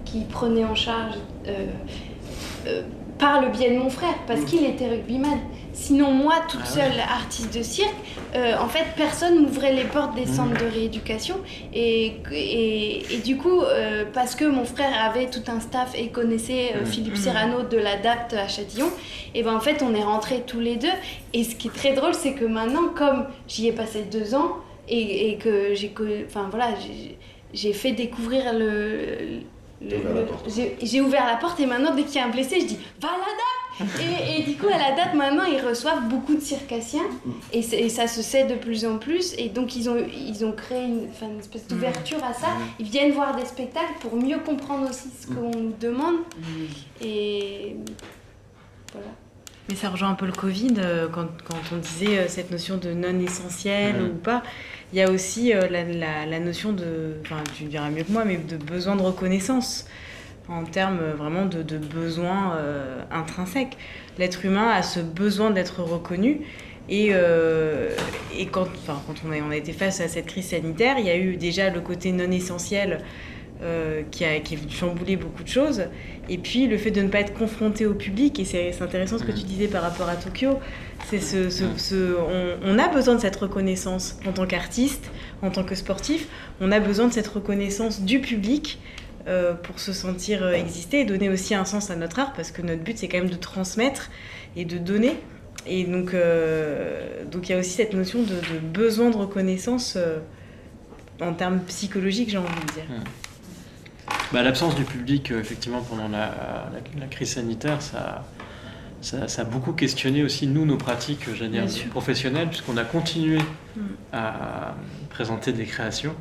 [0.06, 1.16] qui prenait en charge
[1.48, 1.68] euh,
[2.68, 2.82] euh,
[3.22, 5.40] par le biais de mon frère, parce qu'il était rugbyman.
[5.74, 7.94] Sinon, moi, toute seule, artiste de cirque,
[8.36, 11.36] euh, en fait, personne m'ouvrait les portes des centres de rééducation.
[11.74, 16.08] Et, et, et du coup, euh, parce que mon frère avait tout un staff et
[16.10, 16.86] connaissait euh, Mhm.
[16.88, 17.16] Philippe.
[17.18, 18.90] Serrano de l'ADAPT à Châtillon,
[19.36, 20.96] et ben en fait, on est rentrés tous les deux.
[21.34, 24.58] Et ce qui est très drôle, c'est que maintenant, comme j'y ai passé deux ans
[24.90, 25.94] et, et que j'ai
[26.28, 27.18] enfin voilà, j'ai-
[27.54, 29.42] j'ai fait découvrir le.
[29.82, 29.98] La
[30.84, 33.10] j'ai ouvert la porte et maintenant dès qu'il y a un blessé je dis va
[33.10, 33.62] à l'ADAPT
[34.00, 37.06] Et, et du coup, à la date, maintenant, ils reçoivent beaucoup de circassiens.
[37.54, 39.34] Et, ça se sait de plus en plus.
[39.38, 42.50] Et donc, ils ont, ils ont créé une, une espèce d'ouverture à ça.
[42.80, 46.18] Ils viennent voir des spectacles pour mieux comprendre aussi ce qu'on nous demande.
[47.02, 47.76] Et
[48.92, 49.08] voilà.
[49.72, 52.76] Mais ça rejoint un peu le Covid, euh, quand, quand on disait euh, cette notion
[52.76, 54.06] de non essentiel Mhm.
[54.10, 54.44] ou pas.
[54.92, 58.12] Il y a aussi euh, la, la- la notion de, enfin tu diras mieux que
[58.12, 59.86] moi, mais de besoin de reconnaissance
[60.50, 63.78] en termes vraiment de, de besoin euh, intrinsèque.
[64.20, 66.42] L'être humain a ce besoin d'être reconnu.
[66.90, 67.92] Et, euh,
[68.38, 71.06] et quand, enfin, quand on, a, on a été face à cette crise sanitaire, il
[71.06, 73.00] y a eu déjà le côté non essentiel
[73.62, 75.84] euh, qui, a, qui a chamboulé beaucoup de choses.
[76.30, 79.24] Et puis le fait de ne pas être confronté au public, et c'est intéressant ce
[79.24, 80.60] que tu disais par rapport à Tokyo,
[81.10, 85.10] c'est ce, ce- ce- on, on a besoin de cette reconnaissance en tant qu'artiste,
[85.42, 86.28] en tant que sportif,
[86.62, 88.80] on a besoin de cette reconnaissance du public
[89.28, 92.52] euh, pour se sentir euh, exister et donner aussi un sens à notre art, parce
[92.52, 94.10] que notre but c'est quand même de transmettre
[94.56, 95.14] et de donner.
[95.68, 99.98] Et donc euh, donc il y a aussi cette notion de, de besoin de reconnaissance
[101.20, 102.84] en termes psychologiques, j'ai envie de dire.
[104.32, 106.20] Bah, L'absence du public, euh, effectivement, pendant la,
[106.74, 108.24] la- la crise sanitaire, ça,
[109.02, 111.90] ça, ça a beaucoup questionné aussi, nous, nos pratiques j'allais dire, Bien sûr.
[111.90, 113.40] professionnelles, puisqu'on a continué
[113.76, 113.82] Mm.
[114.12, 114.76] à
[115.12, 116.14] présenter des créations,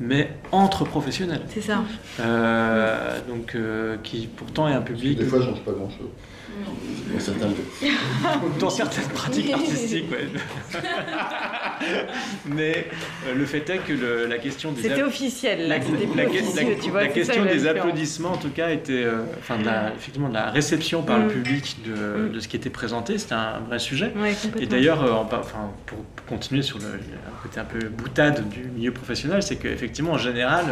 [0.00, 1.42] mais entre professionnels.
[1.48, 1.84] C'est ça.
[2.20, 5.16] Euh, donc, euh, qui pourtant est un public.
[5.18, 6.08] Des fois, je change pas grand-chose.
[7.14, 7.48] Dans certains
[8.60, 10.28] Dans certaines pratiques artistiques, ouais.
[12.46, 12.86] Mais
[13.28, 16.16] euh, le fait est que le- la question des C'était officiel, la, là, c'était plus
[16.16, 19.04] la- officieux, la- tu vois, la c'est ça, question des applaudissements, en tout cas, était,
[19.04, 21.22] euh, enfin, la, effectivement, de la réception par Mm.
[21.22, 21.92] le public de,
[22.28, 22.32] Mm.
[22.32, 24.12] de ce qui était présenté, c'était un vrai sujet.
[24.16, 24.34] Ouais.
[24.60, 28.92] Et d'ailleurs, euh, enfin, pour continuer sur le, le côté un peu boutade du milieu
[28.92, 30.64] professionnel, c'est qu'effectivement, en général,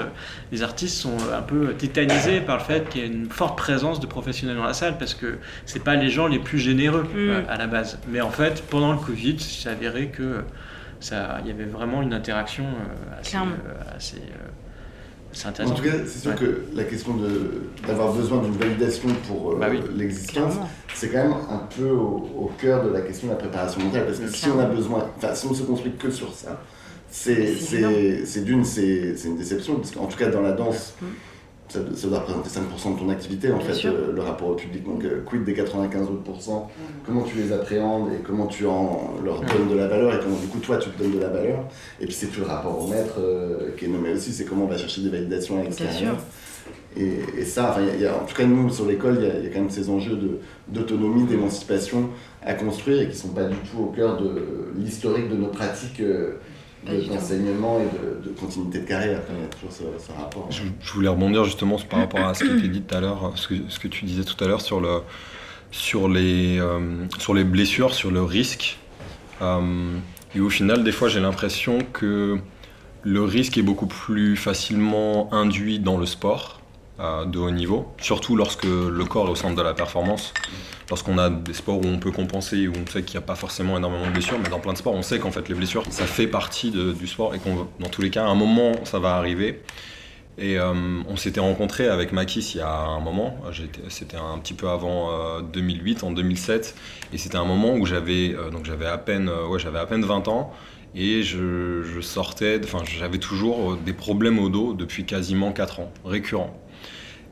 [0.52, 4.00] les artistes sont un peu tétanisés par le fait qu'il y a une forte présence
[4.00, 7.48] de professionnels dans la salle, parce que c'est pas les gens les plus généreux Mm.
[7.48, 7.98] à la base.
[8.08, 10.42] Mais en fait, pendant le Covid, il s'est avéré que
[11.02, 15.90] il y avait vraiment une interaction euh, assez, euh, assez, euh, assez En tout cas,
[16.06, 16.36] c'est sûr Ouais.
[16.36, 20.70] que la question de- d'avoir besoin d'une validation pour euh, Bah oui, l'existence, clairement.
[20.94, 24.06] c'est quand même un peu au, au cœur de la question de la préparation mentale.
[24.06, 26.60] Parce que si on a besoin, enfin, si on se construit que sur ça,
[27.10, 27.90] c'est C'est évident.
[27.92, 29.76] c'est- c'est d'une, c'est c'est une déception.
[29.76, 31.06] Parce qu'en tout cas, dans la danse, Mm.
[31.70, 34.54] Ça, ça doit représenter 5% de ton activité, en Bien fait, euh, le rapport au
[34.54, 34.84] public.
[34.84, 36.70] Donc, euh, quid des 95 autres pourcents
[37.06, 40.36] Comment tu les appréhendes et comment tu en leur donnes de la valeur et comment,
[40.36, 41.64] du coup, toi, tu te donnes de la valeur.
[42.00, 44.32] Et puis, c'est tout le rapport au maître euh, qui est nommé aussi.
[44.32, 46.16] C'est comment on va chercher des validations à l'extérieur.
[46.96, 48.84] Et, et ça, enfin, il y a- il y a- en tout cas, nous, sur
[48.86, 50.18] l'école, il y, y a quand même ces enjeux
[50.68, 52.08] d'autonomie, d'émancipation
[52.44, 54.30] à construire et qui ne sont pas du tout au cœur de
[54.76, 56.02] l'historique de nos pratiques
[56.86, 57.08] de- tout.
[57.14, 59.20] d'enseignement et de, de continuité de carrière.
[59.36, 60.46] Il y a toujours ce, ce rapport.
[60.50, 63.32] Je, je voulais rebondir justement par rapport à ce qui était dit tout à l'heure,
[63.36, 65.00] ce que, ce que tu disais tout à l'heure sur, le,
[65.70, 68.78] sur, les, euh, sur les blessures, sur le risque.
[69.42, 69.60] Euh,
[70.34, 72.38] et au final, des fois, j'ai l'impression que
[73.02, 76.60] le risque est beaucoup plus facilement induit dans le sport euh,
[77.26, 80.34] de haut niveau, surtout lorsque le corps est au centre de la performance.
[80.88, 83.36] Lorsqu'on a des sports où on peut compenser, où on sait qu'il n'y a pas
[83.36, 85.84] forcément énormément de blessures, mais dans plein de sports, on sait qu'en fait les blessures,
[85.90, 88.98] ça fait partie du sport et qu'on, dans tous les cas, à un moment, ça
[88.98, 89.62] va arriver.
[90.38, 90.72] Et euh,
[91.08, 93.36] on s'était rencontré avec Makis il y a un moment,
[93.88, 96.74] c'était un petit peu avant euh, 2008, en 2007,
[97.12, 99.86] et c'était un moment où j'avais euh, donc j'avais à peine euh, ouais j'avais à
[99.86, 100.52] peine 20 ans
[100.94, 105.92] et je, sortais, enfin j'avais toujours euh, des problèmes au dos depuis quasiment 4 ans,
[106.04, 106.56] récurrents.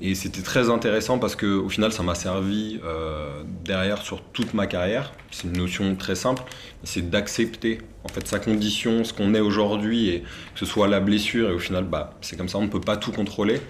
[0.01, 4.55] Et c'était très intéressant parce que au final, ça m'a servi euh, derrière sur toute
[4.55, 5.13] ma carrière.
[5.33, 6.43] C'est une notion très simple,
[6.85, 11.01] c'est d'accepter en fait sa condition, ce qu'on est aujourd'hui, et que ce soit la
[11.01, 11.51] blessure.
[11.51, 13.61] Et au final, bah, c'est comme ça, on ne peut pas tout contrôler.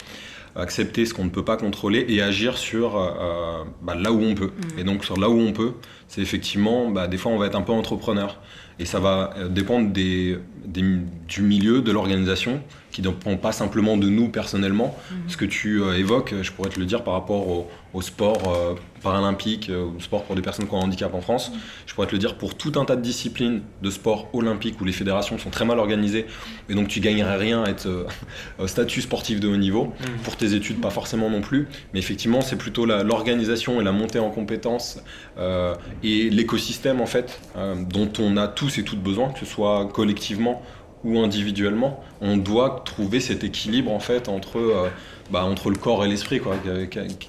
[0.55, 4.35] Accepter ce qu'on ne peut pas contrôler et agir sur euh, bah, là où on
[4.35, 4.51] peut.
[4.77, 5.73] Et donc sur là où on peut,
[6.09, 8.39] c'est effectivement, bah, des fois, on va être un peu entrepreneur.
[8.81, 10.99] Et ça va euh, dépendre des, des-
[11.29, 12.61] du milieu, de l'organisation,
[12.93, 14.97] qui ne dépend pas simplement de nous personnellement.
[15.27, 18.41] Ce que tu euh, évoques, je pourrais te le dire par rapport au, au sport
[18.55, 21.53] euh, paralympique, euh, au sport pour des personnes qui ont un handicap en France.
[21.87, 24.85] Je pourrais te le dire pour tout un tas de disciplines de sport olympique où
[24.85, 26.27] les fédérations sont très mal organisées.
[26.69, 28.07] Et donc tu gagnerais rien à être euh,
[28.59, 29.93] au statut sportif de haut niveau.
[30.25, 31.69] Pour tes études, pas forcément non plus.
[31.93, 35.01] Mais effectivement, c'est plutôt l'organisation et la montée en compétences
[35.39, 39.47] euh, et l'écosystème en fait euh, dont on a tous et toutes besoin, que ce
[39.47, 40.63] soit collectivement
[41.05, 42.03] ou individuellement.
[42.21, 44.89] On doit trouver cet équilibre en fait entre, euh,
[45.31, 46.57] bah, entre le corps et l'esprit quoi,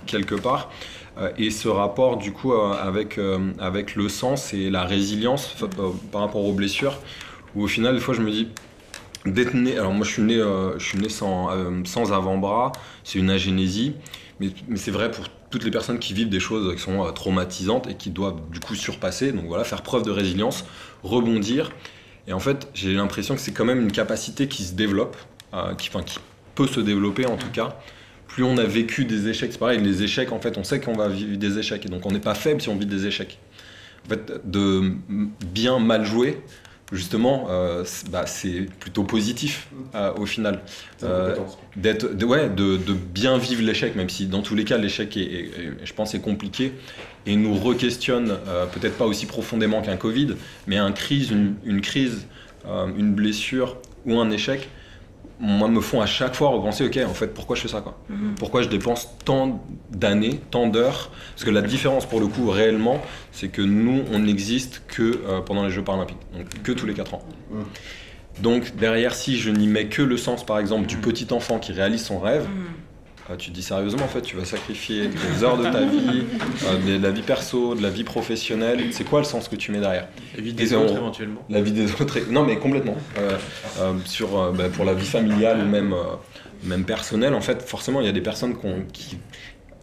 [0.06, 0.72] quelque part.
[1.20, 5.56] Euh, et ce rapport du coup euh, avec, euh, avec le sens et la résilience
[6.12, 6.98] par rapport aux blessures,
[7.56, 8.48] où au final des fois je me dis
[9.26, 11.50] né, alors moi je suis né, je suis né sans,
[11.84, 12.72] sans avant-bras,
[13.04, 13.94] c'est une agénésie,
[14.40, 17.96] mais, c'est vrai pour toutes les personnes qui vivent des choses qui sont traumatisantes et
[17.96, 20.64] qui doivent du coup surpasser, donc voilà, faire preuve de résilience,
[21.04, 21.72] rebondir.
[22.28, 25.18] Et en fait, j'ai l'impression que c'est quand même une capacité qui se développe,
[25.78, 25.90] qui
[26.56, 27.78] peut se développer en tout cas.
[28.40, 30.94] Plus on a vécu des échecs, c'est pareil, les échecs, en fait, on sait qu'on
[30.94, 33.38] va vivre des échecs, et donc on n'est pas faible si on vit des échecs.
[34.06, 34.94] En fait, de
[35.46, 36.40] bien mal jouer,
[36.94, 40.62] justement, euh, c'est- bah, c'est plutôt positif euh, au final.
[41.04, 41.36] Euh,
[41.76, 45.18] d'être, de, ouais, de, de bien vivre l'échec, même si dans tous les cas l'échec
[45.18, 46.72] est, est- est- je pense, est compliqué
[47.26, 50.36] et nous re-questionne, euh, peut-être pas aussi profondément qu'un Covid,
[50.66, 52.26] mais un crise, une, une crise,
[52.98, 53.76] une blessure
[54.06, 54.70] ou un échec,
[55.40, 57.98] moi me font à chaque fois repenser, ok, en fait, pourquoi je fais ça, quoi
[58.10, 58.36] Mhm.
[58.38, 61.12] Pourquoi je dépense tant d'années, tant d'heures?
[61.34, 65.42] Parce que la différence, pour le coup, réellement, c'est que nous, on n'existe que euh,
[65.42, 67.22] pendant les Jeux paralympiques, donc que tous les 4 ans.
[67.52, 67.64] Mhm.
[68.42, 71.72] Donc derrière, si je n'y mets que le sens, par exemple, du petit enfant qui
[71.74, 72.48] réalise son rêve,
[73.38, 76.24] tu te dis sérieusement, en fait, tu vas sacrifier des heures de ta vie,
[76.66, 78.84] euh, de la vie perso, de la vie professionnelle.
[78.92, 81.42] C'est quoi le sens que tu mets derrière La vie des autres, éventuellement.
[81.50, 82.18] La vie des autres.
[82.18, 82.96] et- Non, mais complètement.
[83.18, 83.38] Euh,
[83.80, 86.16] euh, sur, euh, bah, pour la vie familiale ou même, euh,
[86.64, 88.56] même personnelle, en fait, forcément, il y a des personnes
[88.92, 89.18] qui.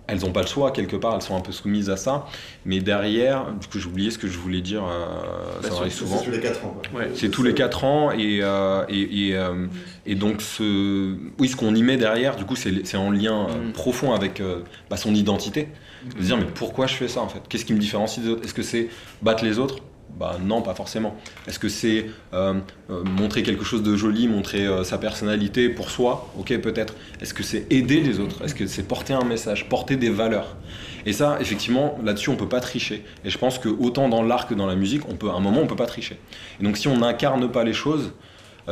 [0.08, 2.26] Elles n'ont pas le choix, quelque part, elles sont un peu soumises à ça.
[2.64, 5.92] Mais derrière, du coup, j'ai oublié ce que je voulais dire, euh, ça c'est- arrive
[5.92, 6.18] c'est souvent.
[6.22, 7.00] tous les quatre ans, quoi.
[7.00, 7.10] Ouais.
[7.14, 9.66] C'est tous les 4 ans et, euh, et, et, euh,
[10.06, 13.48] et donc ce, oui, ce qu'on y met derrière, du coup, c'est c'est en lien
[13.48, 15.68] euh, profond avec euh, bah, son identité.
[16.14, 17.40] De se dire, mais pourquoi je fais ça en fait?
[17.48, 18.44] Qu'est-ce qui me différencie des autres?
[18.44, 18.88] Est-ce que c'est
[19.22, 19.78] battre les autres?
[20.10, 21.16] Bah non, pas forcément.
[21.46, 22.54] Est-ce que c'est euh,
[22.90, 26.32] euh, montrer quelque chose de joli, montrer euh, sa personnalité pour soi?
[26.38, 26.94] Ok, peut-être.
[27.20, 28.42] Est-ce que c'est aider les autres?
[28.42, 30.56] Est-ce que c'est porter un message, porter des valeurs?
[31.04, 33.04] Et ça, effectivement, là-dessus, on peut pas tricher.
[33.24, 35.40] Et je pense que autant dans l'art que dans la musique, on peut, à un
[35.40, 36.18] moment, on peut pas tricher.
[36.60, 38.12] Et donc, si on n'incarne pas les choses,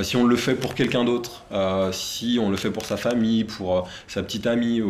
[0.03, 1.45] si on le fait pour quelqu'un d'autre,
[1.93, 4.83] si on le fait pour sa famille, pour sa petite amie,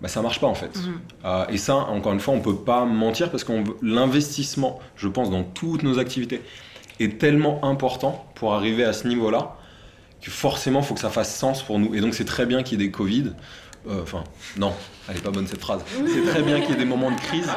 [0.00, 0.78] bah, ça marche pas en fait.
[1.24, 5.30] Euh, et ça, encore une fois, on peut pas mentir parce que l'investissement, je pense,
[5.30, 6.42] dans toutes nos activités
[7.00, 9.56] est tellement important pour arriver à ce niveau-là
[10.20, 11.94] que forcément, il faut que ça fasse sens pour nous.
[11.94, 13.32] Et donc, c'est très bien qu'il y ait des Covid.
[13.88, 14.24] Euh, Enfin,
[14.56, 14.72] non,
[15.08, 15.82] elle est pas bonne cette phrase.
[16.12, 17.48] C'est très bien qu'il y ait des moments de crise.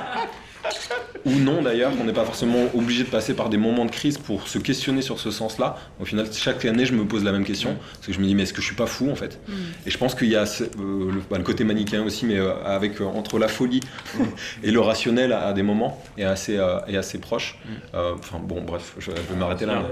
[1.26, 4.18] Ou non d'ailleurs, qu'on n'est pas forcément obligé de passer par des moments de crise
[4.18, 5.78] pour se questionner sur ce sens-là.
[6.00, 8.36] Au final, chaque année, je me pose la même question, parce que je me dis,
[8.36, 9.40] mais est-ce que je suis pas fou en fait?
[9.86, 10.66] Et je pense qu'il y a euh,
[11.12, 13.82] le, bah, le côté manichéen aussi, mais euh, avec euh, entre la folie
[14.64, 17.58] et le rationnel à, à des moments, et assez, euh, et assez proche.
[17.94, 19.84] Euh, Enfin bon, bref, je, je vais m'arrêter là.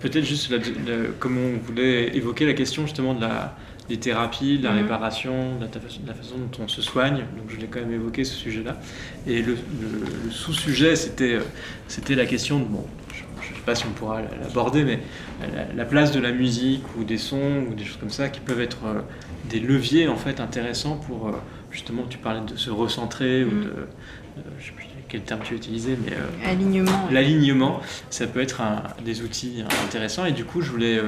[0.00, 3.56] Peut-être juste, la- la- comme on voulait évoquer la question justement de la,
[3.88, 4.82] des thérapies, de la Mhm.
[4.82, 7.80] réparation, de la, ta- de la façon dont on se soigne, donc je l'ai quand
[7.80, 8.78] même évoqué ce sujet-là.
[9.26, 11.40] Et le, le- le sous-sujet, c'était euh,
[11.88, 12.84] c'était la question de, bon,
[13.14, 13.22] je
[13.52, 15.00] ne sais pas si on pourra l'aborder, mais
[15.40, 18.40] la, la place de la musique ou des sons ou des choses comme ça qui
[18.40, 19.00] peuvent être euh,
[19.48, 21.32] des leviers en fait intéressants pour euh,
[21.70, 23.64] justement, tu parlais de se recentrer ou Mhm.
[23.64, 26.12] de, euh, je sais plus quel terme tu as utilisé, mais
[26.46, 27.14] Alignement, ouais.
[27.14, 27.80] L'alignement,
[28.10, 30.26] ça peut être un- des outils intéressants.
[30.26, 30.98] Et du coup, je voulais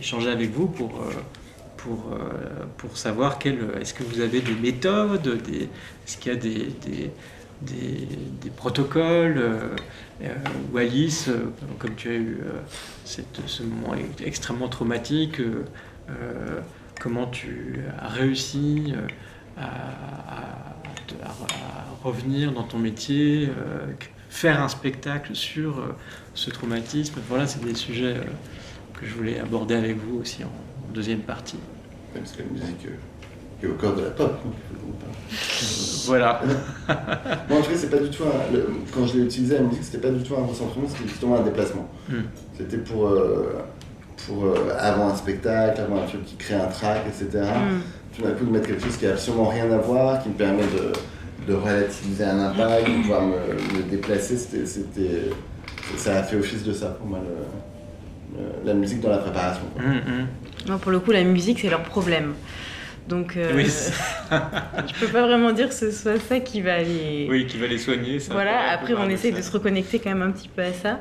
[0.00, 1.12] échanger avec vous pour, euh,
[1.76, 3.38] pour, euh, pour savoir
[3.80, 5.62] est-ce que vous avez des méthodes, des,
[6.06, 7.10] est-ce qu'il y a des, des,
[7.62, 9.76] des, protocoles, euh,
[10.76, 12.38] Alice, euh, comme tu as eu
[13.04, 13.94] cette- ce moment
[14.24, 15.40] extrêmement traumatique,
[16.98, 18.94] comment tu as réussi
[19.56, 19.68] à,
[22.02, 23.50] revenir dans ton métier,
[24.30, 25.82] faire un spectacle sur
[26.34, 27.20] ce traumatisme.
[27.28, 28.16] Voilà, c'est des sujets
[29.00, 31.56] que je voulais aborder avec vous aussi en, en deuxième partie.
[32.14, 34.32] Parce que la musique euh, est au cœur de la pop.
[34.42, 35.12] qu'on parle.
[36.06, 36.40] Voilà.
[37.48, 39.62] Moi, en tout cas, c'est pas du tout un- le- quand je l'ai utilisé la
[39.62, 41.88] musique, c'était pas du tout un recentrement, c'était justement un déplacement.
[42.08, 42.22] Hmm.
[42.58, 43.62] C'était pour, euh,
[44.26, 47.44] pour euh, avant un spectacle, avant un truc qui crée un track, etc.
[47.44, 47.80] Hmm.
[48.16, 50.34] Tout d'un coup, de mettre quelque chose qui a absolument rien à voir, qui me
[50.34, 50.92] permet de,
[51.50, 55.30] de relativiser un impact, de pouvoir me, me déplacer, c'était, c'était-
[55.96, 57.46] ça a fait office de ça pour moi, le-
[58.64, 59.62] la musique dans la préparation.
[59.74, 59.82] quoi.
[60.68, 62.34] Non, pour le coup, la musique, c'est leur problème.
[63.08, 63.64] Donc, euh, Oui.
[64.30, 67.26] je peux pas vraiment dire que ce soit ça qui va les.
[67.28, 68.20] Oui, qui va les soigner.
[68.20, 71.00] ça Voilà, après, on essaye de se reconnecter quand même un petit peu à ça.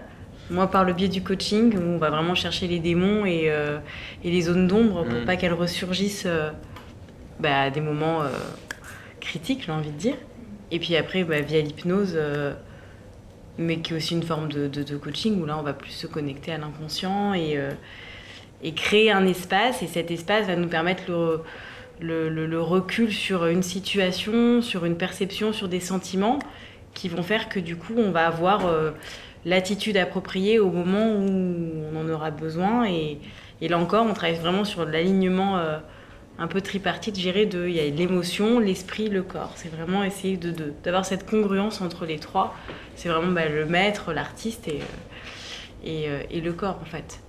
[0.50, 3.78] Moi, par le biais du coaching, où on va vraiment chercher les démons et, euh,
[4.24, 5.26] et les zones d'ombre pour Mm.
[5.26, 6.50] pas qu'elles ressurgissent euh,
[7.40, 8.30] bah, à des moments euh,
[9.20, 10.16] critiques, j'ai envie de dire.
[10.72, 12.54] Et puis après, bah, via l'hypnose, euh,
[13.60, 16.54] mais qui est aussi une forme de, coaching, où là, on va plus se connecter
[16.54, 17.72] à l'inconscient et, euh,
[18.76, 19.84] créer un espace.
[19.84, 21.04] Et cet espace va nous permettre
[22.00, 26.40] le, recul sur une situation, sur une perception, sur des sentiments
[26.94, 28.92] qui vont faire que du coup, on va avoir euh,
[29.46, 32.88] l'attitude appropriée au moment où on en aura besoin.
[32.88, 33.20] Et,
[33.62, 35.80] là encore, on travaille vraiment sur l'alignement euh,
[36.40, 39.52] un peu tripartite, gérée de, il y a l'émotion, l'esprit, le corps.
[39.56, 42.56] C'est vraiment essayer de, d'avoir cette congruence entre les trois.
[43.00, 44.82] C'est vraiment bah, le maître, l'artiste et,
[45.86, 47.22] et, et, le corps en fait.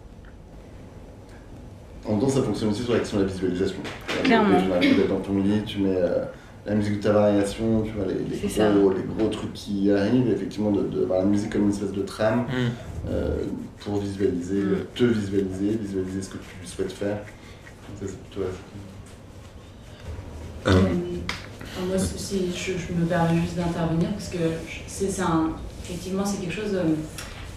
[2.05, 3.77] En danse, ça fonctionne aussi sur la question de la visualisation.
[4.25, 4.59] Clairement.
[4.81, 5.97] Tu mets dans ton lit, tu mets
[6.67, 10.29] la musique de ta variation, tu vois, les, les, gros, les gros, trucs qui arrivent,
[10.33, 13.09] effectivement, de, de, voir la musique comme une espèce de trame mm.
[13.09, 13.37] euh,
[13.79, 14.87] pour visualiser, mm.
[14.97, 17.19] te visualiser, visualiser ce que tu souhaites faire.
[18.01, 18.07] Ça,
[21.79, 24.39] Moi, si je, je, me permets juste d'intervenir, parce que
[24.87, 25.51] c'est un,
[25.85, 26.95] effectivement, c'est quelque chose, euh,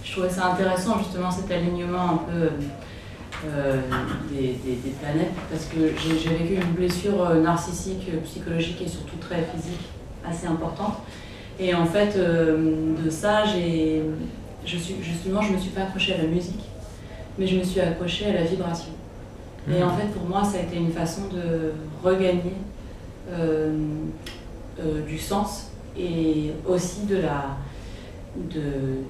[0.04, 2.50] je trouvais ça intéressant, justement, cet alignement un peu
[3.46, 3.82] euh,
[4.32, 9.44] des, des, planètes parce que j'ai vécu une blessure euh, narcissique, psychologique et surtout très
[9.54, 9.90] physique
[10.26, 11.00] assez importante.
[11.60, 16.18] Et en fait, de ça, je suis, justement, je ne me suis pas accrochée à
[16.18, 16.62] la musique,
[17.38, 18.94] mais je me suis accrochée à la vibration.
[19.70, 19.84] Et mmh.
[19.84, 22.56] en fait, pour moi, ça a été une façon de regagner
[25.08, 27.58] du sens et aussi de la
[28.36, 29.04] de,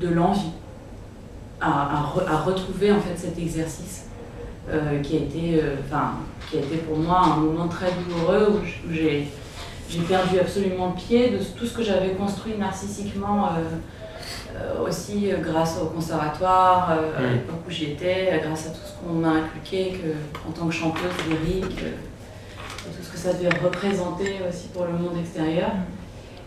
[0.00, 0.50] de l'envie
[1.60, 1.98] à,
[2.28, 4.06] à, retrouver en fait cet exercice
[4.70, 6.12] euh, qui, a été, euh, enfin,
[6.50, 9.28] qui a été pour moi un moment très douloureux où j'ai
[9.90, 13.48] j'ai perdu absolument pied de tout ce que j'avais construit narcissiquement
[14.54, 19.14] euh, aussi grâce au conservatoire, à l'époque où j'y étais, grâce à tout ce qu'on
[19.14, 21.84] m'a inculqué que, en tant que chanteuse lyrique,
[23.18, 25.70] que ça devait représenter aussi pour le monde extérieur.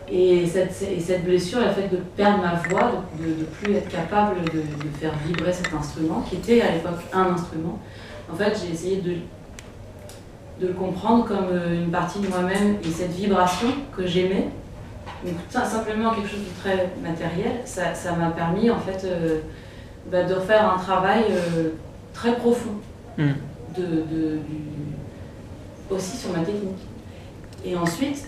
[0.10, 4.42] Et cette, cette, blessure, le fait de perdre ma voix, de ne plus être capable
[4.44, 4.62] de,
[5.00, 7.80] faire vibrer cet instrument, qui était à l'époque un instrument,
[8.32, 9.12] en fait, j'ai essayé de,
[10.60, 14.50] de le comprendre comme euh, une partie de moi-même et cette vibration que j'aimais,
[15.26, 19.40] donc simplement quelque chose de très matériel, ça m'a permis en fait euh,
[20.12, 21.70] bah, de faire un travail euh,
[22.14, 22.76] très profond,
[23.18, 23.32] hmm.
[23.78, 24.40] de, de,
[25.92, 26.80] aussi sur ma technique.
[27.66, 28.28] Et ensuite,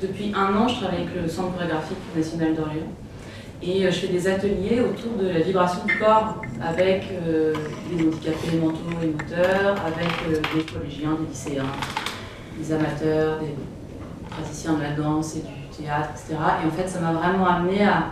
[0.00, 2.86] depuis un an, je travaille avec le Centre chorégraphique national d'Orient
[3.62, 7.52] et euh, je fais des ateliers autour de la vibration du corps avec euh,
[7.90, 11.64] des handicapés mentaux et moteurs, avec euh, des collégiens, des lycéens,
[12.58, 13.54] des amateurs, des
[14.30, 16.38] praticiens de la danse et du théâtre, etc.
[16.62, 18.06] Et en fait, ça m'a vraiment amené à,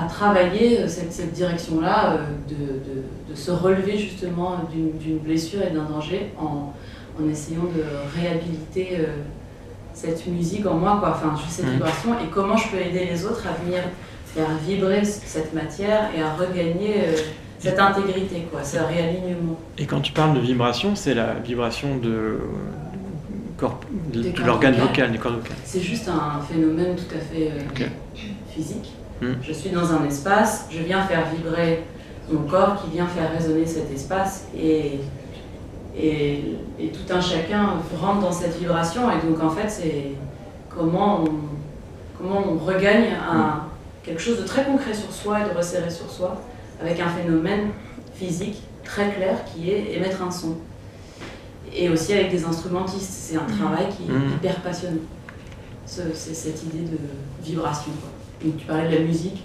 [0.00, 2.18] à travailler cette, cette direction-là,
[2.48, 6.72] de, de, de, se relever justement d'une blessure et d'un danger en,
[7.20, 7.82] en, essayant de
[8.18, 8.98] réhabiliter
[9.94, 11.10] cette musique en moi, quoi.
[11.10, 11.72] Enfin, cette mm.
[11.72, 13.82] vibration et comment je peux aider les autres à venir
[14.28, 17.16] faire vibrer cette matière et à regagner euh,
[17.58, 19.58] cette intégrité, quoi, ce réalignement.
[19.78, 22.38] Et quand tu parles de vibration, c'est la vibration de,
[24.12, 25.56] de, l'organe vocal, du corps vocal.
[25.64, 27.86] C'est juste un phénomène tout à fait euh,
[28.54, 28.92] physique.
[29.20, 29.32] Mm.
[29.42, 31.84] Je suis dans un espace, je viens faire vibrer
[32.30, 35.00] mon corps qui vient faire résonner cet espace et
[36.00, 36.58] et,
[36.92, 39.10] tout un chacun rentre dans cette vibration.
[39.10, 40.12] Et donc, en fait, c'est
[40.68, 41.30] comment on,
[42.16, 43.64] comment on regagne un,
[44.02, 46.40] quelque chose de très concret sur soi et de resserrer sur soi
[46.80, 47.70] avec un phénomène
[48.14, 50.56] physique très clair qui est émettre un son.
[51.74, 53.10] Et aussi avec des instrumentistes.
[53.10, 53.58] C'est un mmh.
[53.58, 55.00] travail qui est hyper passionnant.
[55.84, 56.98] C'est cette idée de
[57.42, 57.92] vibration.
[58.42, 59.42] Donc, tu parlais de la musique.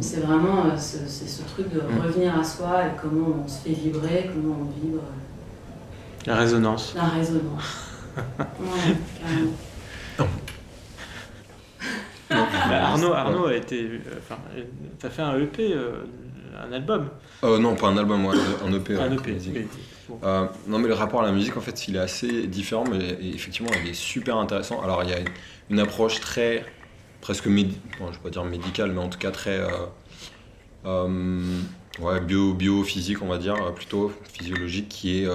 [0.00, 2.00] C'est vraiment euh, ce, ce truc de mmh.
[2.04, 5.02] revenir à soi et comment on se fait vibrer, comment on vibre.
[6.26, 6.94] La résonance.
[6.96, 7.90] La résonance.
[8.16, 8.96] ouais,
[10.18, 10.26] non.
[12.30, 14.00] Bah, Arnaud, Arnaud a été.
[14.18, 14.38] Enfin,
[14.98, 16.04] t'as fait un EP, euh,
[16.66, 17.08] un album
[17.42, 18.96] euh, Non, pas un album, moi, un EP.
[18.96, 19.36] Un EP.
[20.22, 23.18] Euh, non, mais le rapport à la musique, en fait, il est assez différent, mais
[23.34, 24.82] effectivement, il est super intéressant.
[24.82, 25.18] Alors, il y a
[25.70, 26.64] une, approche très,
[27.24, 29.60] presque, médi bon, je vais pas dire médicale, mais en tout cas très.
[30.84, 35.28] ouais, bio, biophysique, on va dire, plutôt physiologique, qui est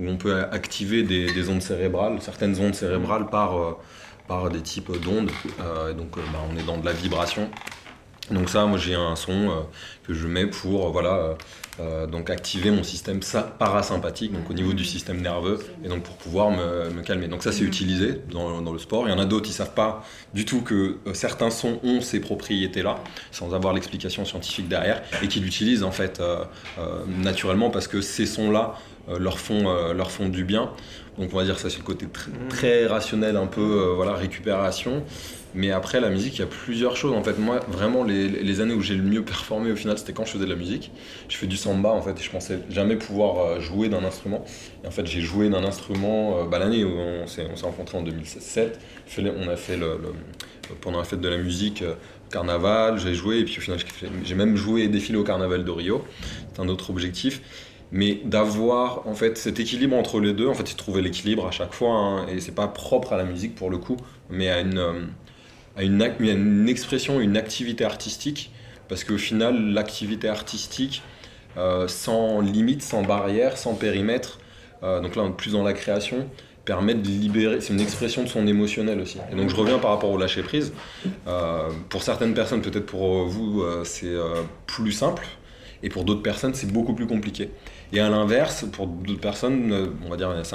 [0.00, 5.30] où on peut activer des, ondes cérébrales, certaines ondes cérébrales par, euh, des types d'ondes.
[5.60, 7.50] Euh, donc euh, bah, on est dans de la vibration.
[8.30, 9.64] Donc ça, moi j'ai un son
[10.06, 11.36] que je mets pour voilà,
[12.10, 13.20] donc activer mon système
[13.58, 17.28] parasympathique, donc au niveau du système nerveux, et donc pour pouvoir me, calmer.
[17.28, 19.08] Donc ça c'est utilisé dans, dans, le sport.
[19.08, 20.04] Il y en a d'autres qui savent pas
[20.34, 22.98] du tout que certains sons ont ces propriétés-là,
[23.30, 26.22] sans avoir l'explication scientifique derrière, et qui l'utilisent en fait
[27.08, 28.76] naturellement parce que ces sons-là
[29.10, 30.70] euh, leur, font, euh, leur font du bien.
[31.20, 32.06] Donc on va dire ça c'est le côté
[32.48, 35.04] très, rationnel, un peu euh, voilà récupération.
[35.52, 37.12] Mais après la musique, il y a plusieurs choses.
[37.12, 40.24] En fait, moi vraiment les, années où j'ai le mieux performé au final, c'était quand
[40.24, 40.92] je faisais de la musique.
[41.28, 44.44] Je fais du samba en fait et je pensais jamais pouvoir jouer d'un instrument.
[44.82, 48.80] Et en fait j'ai joué d'un instrument bah, l'année où on s'est rencontrés en 2007.
[49.18, 49.98] On a fait le,
[50.80, 51.84] pendant la fête de la musique
[52.30, 53.78] carnaval, j'ai joué et puis au final
[54.24, 56.04] j'ai même joué et défilé au carnaval de Rio.
[56.54, 57.42] C'est un autre objectif.
[57.92, 60.48] Mais d'avoir en fait cet équilibre entre les deux.
[60.48, 63.24] En fait, c'est trouver l'équilibre à chaque fois, hein, et c'est pas propre à la
[63.24, 63.96] musique pour le coup,
[64.28, 65.06] mais à une, euh,
[65.76, 68.52] à une, expression, une activité artistique,
[68.88, 71.02] parce qu'au final, l'activité artistique,
[71.56, 74.38] euh, sans limite, sans barrière, sans périmètre,
[74.82, 76.28] euh, donc là, plus dans la création,
[76.64, 79.18] permet de libérer, c'est une expression de son émotionnel aussi.
[79.32, 80.72] Et donc je reviens par rapport au lâcher prise.
[81.88, 84.14] Pour certaines personnes, peut-être pour vous, c'est
[84.66, 85.26] plus simple,
[85.82, 87.50] et pour d'autres personnes, c'est beaucoup plus compliqué.
[87.92, 90.54] Et à l'inverse, pour d'autres personnes, euh, on va dire, c'est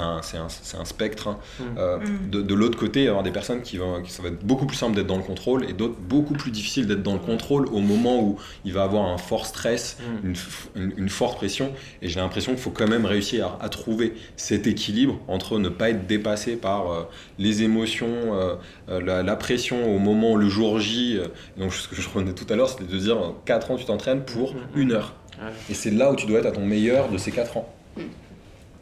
[0.77, 1.27] un, spectre.
[1.27, 1.37] hein.
[1.77, 2.29] Euh, Mm.
[2.29, 4.45] de de l'autre côté, il y avoir des personnes qui vont, qui ça va être
[4.45, 7.19] beaucoup plus simple d'être dans le contrôle, et d'autres beaucoup plus difficile d'être dans le
[7.19, 10.27] contrôle au moment où il va avoir un fort stress, Mm.
[10.27, 11.71] une, f- une- une forte pression.
[12.01, 15.69] Et j'ai l'impression qu'il faut quand même réussir à, à trouver cet équilibre entre ne
[15.69, 17.03] pas être dépassé par euh,
[17.39, 18.55] les émotions, euh,
[18.87, 21.17] la, la pression au moment, le jour J.
[21.17, 21.27] euh,
[21.57, 24.23] donc ce que je revenais tout à l'heure, c'était de dire 4 ans tu t'entraînes
[24.23, 24.57] pour Mm.
[24.75, 25.13] une heure.
[25.41, 25.51] Ouais.
[25.69, 27.73] Et c'est là où tu dois être à ton meilleur de ces 4 ans.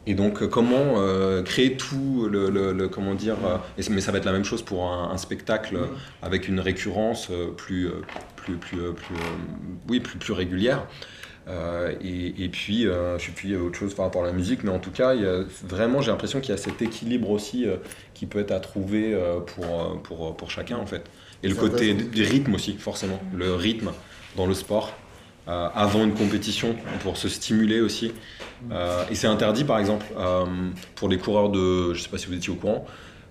[0.06, 4.02] Et donc euh, comment euh, créer tout le, le- le- comment dire euh, et mais
[4.02, 5.86] ça va être la même chose pour un, un spectacle euh,
[6.22, 7.88] avec une récurrence plus
[8.36, 9.14] plus plus plus,
[9.88, 10.86] oui plus plus régulière.
[12.02, 14.32] Et, et puis je sais plus il y a autre chose par rapport à la
[14.32, 16.80] musique mais en tout cas il y a, vraiment j'ai l'impression qu'il y a cet
[16.80, 17.66] équilibre aussi
[18.14, 19.14] qui peut être à trouver
[19.46, 21.02] pour, pour pour chacun en fait.
[21.42, 23.20] Et le côté du rythme aussi forcément.
[23.34, 23.90] Le rythme
[24.36, 24.94] dans le sport
[25.48, 28.12] euh, avant une compétition pour se stimuler aussi.
[28.72, 30.44] Euh, et c'est interdit par exemple euh,
[30.94, 32.86] pour les coureurs de, je sais pas si vous étiez au courant,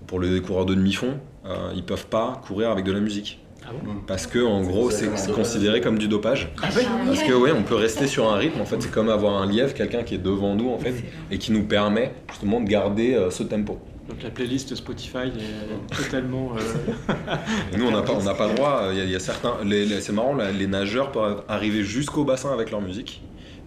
[0.07, 3.39] pour les coureurs de demi-fond, euh, ils peuvent pas courir avec de la musique.
[3.65, 3.93] Ah bon?
[4.05, 6.51] Parce que en gros c'est considéré comme du dopage.
[6.61, 8.59] Ah oui Parce que ouais, on peut rester sur un rythme.
[8.59, 10.93] En fait, c'est comme avoir un lièvre, quelqu'un qui est devant nous en fait,
[11.31, 13.79] et qui nous permet justement de garder euh, ce tempo.
[14.09, 16.53] Donc la playlist Spotify est totalement.
[16.57, 17.13] euh,
[17.73, 18.87] Et nous, on n'a pas, on n'a pas le droit.
[18.91, 21.83] Il y a, il y a certains, les- les- c'est marrant, les nageurs peuvent arriver
[21.83, 23.21] jusqu'au bassin avec leur musique.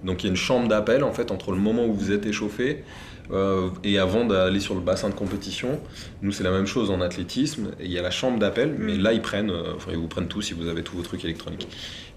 [0.05, 2.27] Donc il y a une chambre d'appel en fait entre le moment où vous êtes
[2.27, 2.85] échauffé
[3.33, 5.81] euh, et avant d'aller sur le bassin de compétition.
[6.23, 7.71] Nous, c'est la même chose en athlétisme.
[7.81, 10.07] Et il y a la chambre d'appel, mais là, ils prennent, euh, enfin, ils vous
[10.07, 11.67] prennent tout si vous avez tous vos trucs électroniques.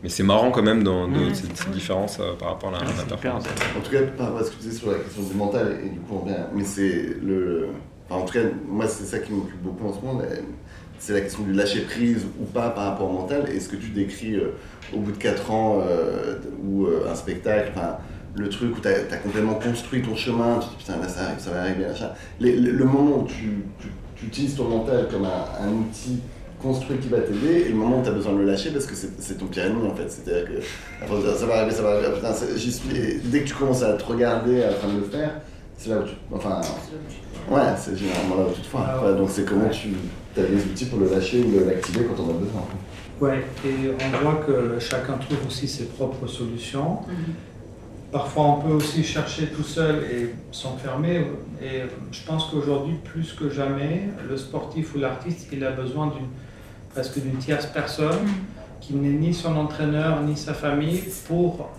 [0.04, 3.04] Mais c'est marrant quand même dans, de, cette, cette différence euh, par rapport à la,
[3.06, 3.46] performance.
[3.78, 5.80] En tout cas, par rapport à ce que tu disais sur la question du mental,
[5.84, 7.70] et du coup on mais c'est le.
[8.10, 10.22] En tout cas, moi c'est ça qui m'occupe beaucoup en ce moment,
[11.00, 13.50] c'est la question du lâcher prise ou pas par rapport au mental.
[13.54, 14.54] Et ce que tu décris euh,
[14.94, 17.72] au bout de 4 ans, euh, ou euh, un spectacle,
[18.36, 21.52] le truc où tu as, complètement construit ton chemin, tu te dis putain là ça
[21.52, 22.12] va arriver, machin.
[22.40, 23.64] Le, moment où tu,
[24.26, 26.20] utilises ton mental comme un, outil
[26.62, 28.86] construit qui va t'aider et le moment où tu as besoin de le lâcher parce
[28.86, 30.10] que c'est ton pire ennemi en fait.
[30.10, 30.62] C'est-à-dire que
[31.38, 32.34] ça- va arriver, ça va arriver, putain,
[33.26, 35.40] dès que tu commences à te regarder à fin de le faire,
[35.80, 36.14] c'est là où tu.
[36.32, 36.60] Enfin.
[37.50, 39.04] Ouais, c'est généralement là où tu te foires.
[39.04, 39.96] Ouais, donc c'est comment tu
[40.38, 42.64] as les outils pour le lâcher ou l'activer quand on a besoin.
[43.22, 47.00] Ouais, et on voit que chacun trouve aussi ses propres solutions.
[48.12, 51.28] Parfois, on peut aussi chercher tout seul et s'enfermer.
[51.62, 56.28] Et je pense qu'aujourd'hui, plus que jamais, le sportif ou l'artiste, il a besoin d'une
[56.90, 58.28] presque d'une tierce personne
[58.82, 61.70] qui n'est ni son entraîneur ni sa famille pour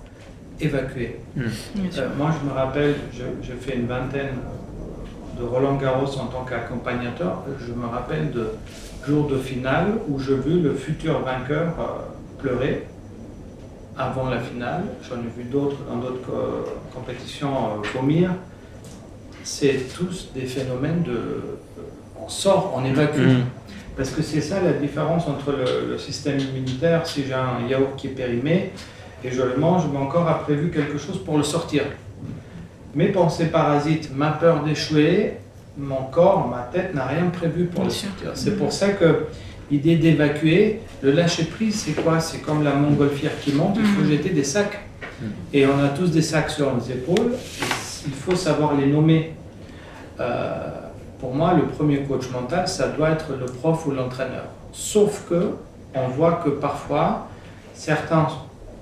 [0.61, 1.17] évacuer.
[1.37, 1.43] Mm.
[1.91, 2.03] Sûr.
[2.03, 4.35] Euh, moi, je me rappelle, je, je fais une vingtaine
[5.39, 7.45] de Roland Garros en tant qu'accompagnateur.
[7.67, 8.49] Je me rappelle de
[9.07, 11.83] jours de finale où je vis le futur vainqueur euh,
[12.43, 12.87] pleurer
[13.97, 14.83] avant la finale.
[15.09, 18.31] J'en ai vu d'autres dans d'autres co- compétitions euh, vomir.
[19.43, 21.19] C'est tous des phénomènes de.
[22.23, 23.21] On sort, on évacue.
[23.21, 23.45] Mm.
[23.97, 27.07] Parce que c'est ça la différence entre le, le système immunitaire.
[27.07, 28.73] Si j'ai un yaourt qui est périmé
[29.25, 31.85] et je le mange, mon corps a prévu quelque chose pour le sortir.
[32.95, 35.35] Mes pensées parasites, ma peur d'échouer,
[35.79, 38.09] mon corps, ma tête n'a rien prévu pour Bien le sûr.
[38.09, 38.31] sortir.
[38.35, 39.27] C'est pour ça que
[39.71, 42.18] l'idée d'évacuer, le lâcher prise, c'est quoi?
[42.21, 44.11] C'est comme la montgolfière qui monte, il faut Mhm.
[44.11, 44.81] jeter des sacs.
[45.53, 49.35] Et on a tous des sacs sur nos épaules, et il faut savoir les nommer.
[50.18, 50.59] Euh,
[51.21, 54.44] pour moi, le premier coach mental, ça doit être le prof ou l'entraîneur.
[54.73, 55.51] Sauf que
[55.94, 57.28] on voit que parfois,
[57.74, 58.27] certains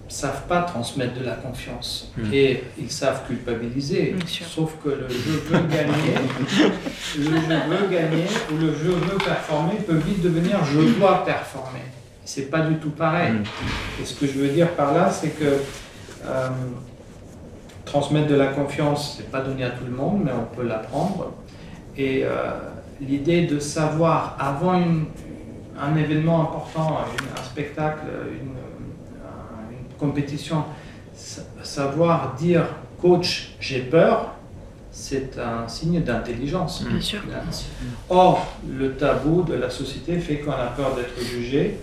[0.09, 2.33] savent pas transmettre de la confiance Mm.
[2.33, 4.17] et ils savent culpabiliser.
[4.27, 6.15] Sauf que le jeu veut gagner,
[7.19, 11.83] le jeu veut gagner ou le jeu veut performer peut vite devenir je dois performer.
[12.25, 13.33] C'est pas du tout pareil.
[13.33, 14.03] Mm.
[14.03, 15.61] Et ce que je veux dire par là, c'est que
[16.27, 16.49] euh,
[17.85, 21.33] transmettre de la confiance, c'est pas donné à tout le monde, mais on peut l'apprendre.
[21.97, 22.51] Et euh,
[23.01, 25.07] l'idée de savoir avant une-
[25.81, 28.03] un événement important, un spectacle,
[28.33, 28.68] une, un- une
[29.99, 30.65] compétition,
[31.15, 32.63] sa- savoir dire
[33.01, 34.33] coach, j'ai peur,
[34.91, 36.85] c'est un signe d'intelligence.
[36.89, 37.21] Bien sûr.
[38.09, 41.77] Or, le tabou de la société fait qu'on a peur d'être jugé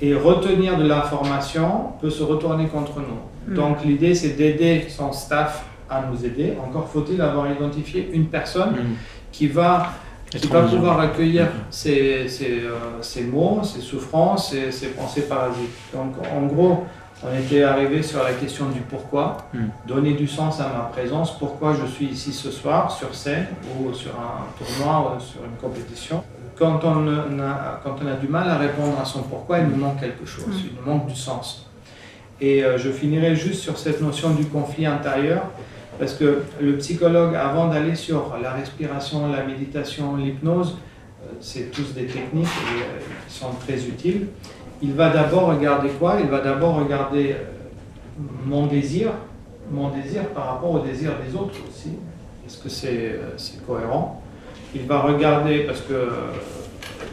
[0.00, 3.52] et retenir de l'information peut se retourner contre nous.
[3.52, 3.54] Mm.
[3.56, 6.54] Donc l'idée c'est d'aider son staff à nous aider.
[6.64, 8.94] Encore faut-il avoir identifié une personne Mm.
[9.32, 9.92] qui va,
[10.30, 11.50] qui va pouvoir accueillir Mhm.
[11.70, 15.70] ces, ces, euh, ces mots, ces souffrances, ces, ces pensées parasites.
[15.94, 16.84] Donc en gros,
[17.24, 19.58] on était arrivé sur la question du pourquoi, Mm.
[19.86, 23.46] donner du sens à ma présence, pourquoi je suis ici ce soir sur scène
[23.80, 26.22] ou sur un tournoi ou sur une compétition.
[26.58, 27.06] Quand on
[27.40, 30.26] a, quand on a du mal à répondre à son pourquoi, il nous manque quelque
[30.26, 31.66] chose, il nous manque du sens.
[32.40, 35.42] Et euh, je finirai juste sur cette notion du conflit intérieur,
[35.98, 40.76] parce que le psychologue, avant d'aller sur la respiration, la méditation, l'hypnose,
[41.24, 44.28] euh, c'est tous des techniques euh, qui sont très utiles.
[44.80, 46.16] Il va d'abord regarder quoi?
[46.20, 47.44] Il va d'abord regarder euh,
[48.46, 49.10] mon désir,
[49.70, 51.94] mon désir par rapport au désir des autres aussi.
[52.46, 53.36] Est-ce que c'est euh,
[53.66, 54.22] cohérent?
[54.74, 56.32] Il va regarder, parce que, euh,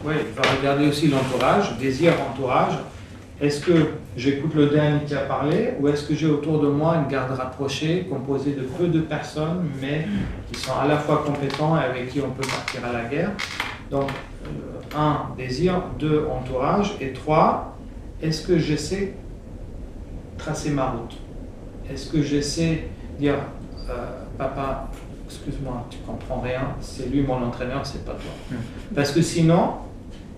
[0.04, 2.74] il va regarder aussi l'entourage, désir, entourage.
[3.40, 3.72] Est-ce que
[4.16, 7.32] j'écoute le dernier qui a parlé ou est-ce que j'ai autour de moi une garde
[7.32, 10.06] rapprochée composée de peu de personnes mais
[10.50, 13.32] qui sont à la fois compétents et avec qui on peut partir à la guerre?
[13.90, 14.10] Donc,
[14.44, 17.76] euh, un, désir, deux, entourage et trois,
[18.22, 19.14] est-ce que j'essaie
[20.38, 21.16] tracer ma route?
[21.90, 22.88] Est-ce que j'essaie
[23.18, 23.36] dire,
[23.88, 23.92] euh,
[24.36, 24.88] papa,
[25.26, 28.58] excuse-moi, tu comprends rien, c'est lui mon entraîneur, c'est pas toi.
[28.94, 29.74] Parce que sinon,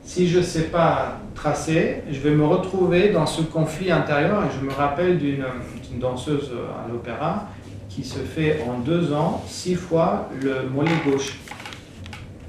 [0.03, 4.43] si je ne sais pas tracer, je vais me retrouver dans ce conflit intérieur.
[4.45, 5.45] Et je me rappelle d'une
[5.89, 7.49] d'une danseuse à l'opéra
[7.89, 11.39] qui se fait en deux ans six fois le mollet gauche.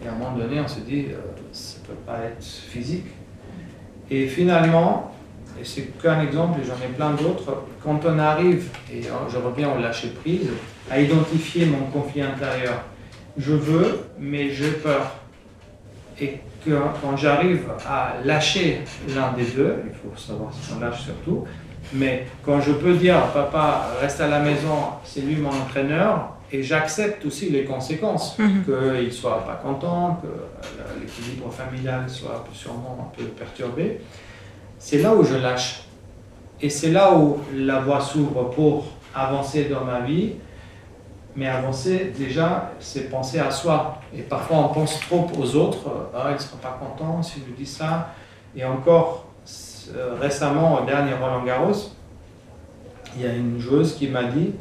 [0.03, 1.17] Et à un moment donné, on se dit, euh,
[1.51, 3.07] ça ne peut pas être physique.
[4.09, 5.13] Et finalement,
[5.59, 9.71] et c'est qu'un exemple, et j'en ai plein d'autres, quand on arrive, et je reviens
[9.71, 10.49] au lâcher prise,
[10.89, 12.83] à identifier mon conflit intérieur,
[13.37, 15.15] je veux, mais j'ai peur.
[16.21, 16.39] Et
[17.01, 18.81] quand j'arrive à lâcher
[19.15, 21.45] l'un des deux, il faut savoir si on lâche surtout,
[21.93, 26.63] mais quand je peux dire papa reste à la maison, c'est lui mon entraîneur, et
[26.63, 28.63] j'accepte aussi les conséquences, Mhm.
[28.65, 30.27] qu'il ne soit pas content, que
[30.99, 34.01] l'équilibre familial soit sûrement un peu perturbé,
[34.77, 35.83] c'est là où je lâche.
[36.61, 38.85] Et c'est là où la voie s'ouvre pour
[39.15, 40.33] avancer dans ma vie.
[41.35, 43.99] Mais avancer, déjà, c'est penser à soi.
[44.13, 46.09] Et parfois, on pense trop aux autres.
[46.13, 48.13] Ah, ils ne seront pas contents si je dis ça.
[48.55, 49.25] Et encore,
[49.95, 51.91] euh, récemment, au dernier Roland Garros,
[53.15, 54.51] il y a une joueuse qui m'a dit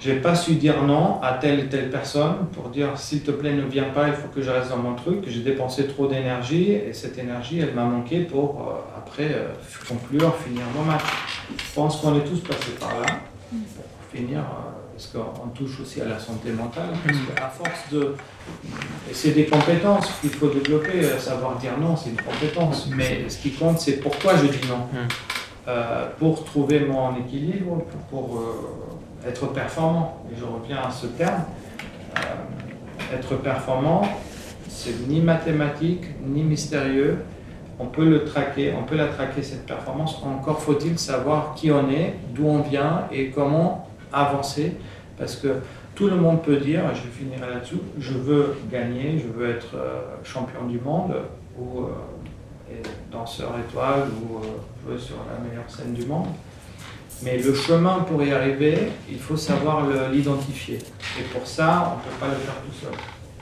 [0.00, 3.52] j'ai pas su dire non à telle et telle personne pour dire s'il te plaît
[3.52, 5.24] ne viens pas, il faut que je reste dans mon truc.
[5.26, 9.48] J'ai dépensé trop d'énergie et cette énergie elle m'a manqué pour euh, après euh,
[9.88, 11.02] conclure, finir mon match.
[11.50, 13.06] Je pense qu'on est tous passés par là
[13.50, 16.90] pour finir euh, parce qu'on touche aussi à la santé mentale.
[17.04, 18.14] Parce qu'à force de.
[19.12, 22.88] C'est des compétences qu'il faut développer, savoir dire non, c'est une compétence.
[22.96, 24.88] Mais ce qui compte, c'est pourquoi je dis non.
[25.68, 28.42] Euh, pour trouver mon équilibre, pour, pour,
[29.26, 30.22] être performant.
[30.32, 31.42] Et je reviens à ce terme.
[32.16, 34.02] Euh, être performant,
[34.68, 37.18] c'est ni mathématique, ni mystérieux.
[37.78, 40.20] On peut le traquer, on peut la traquer cette performance.
[40.24, 44.76] Encore faut-il savoir qui on est, d'où on vient et comment avancer.
[45.16, 45.60] Parce que
[45.94, 50.00] tout le monde peut dire, je finirai là-dessus, je veux gagner, je veux être euh,
[50.22, 51.14] champion du monde
[51.58, 54.40] ou euh, danseur étoile ou
[54.86, 56.28] jouer sur la meilleure scène du monde.
[57.22, 59.82] Mais le chemin pour y arriver, il faut savoir
[60.12, 60.78] l'identifier.
[61.18, 62.92] Et pour ça, on ne peut pas le faire tout seul.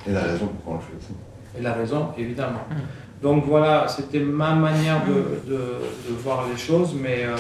[0.09, 1.15] Et la raison pourquoi on le fait aussi.
[1.59, 2.63] Et la raison, évidemment.
[3.23, 5.57] Donc voilà, c'était ma manière de, de-
[6.09, 7.35] de voir les choses, mais euh,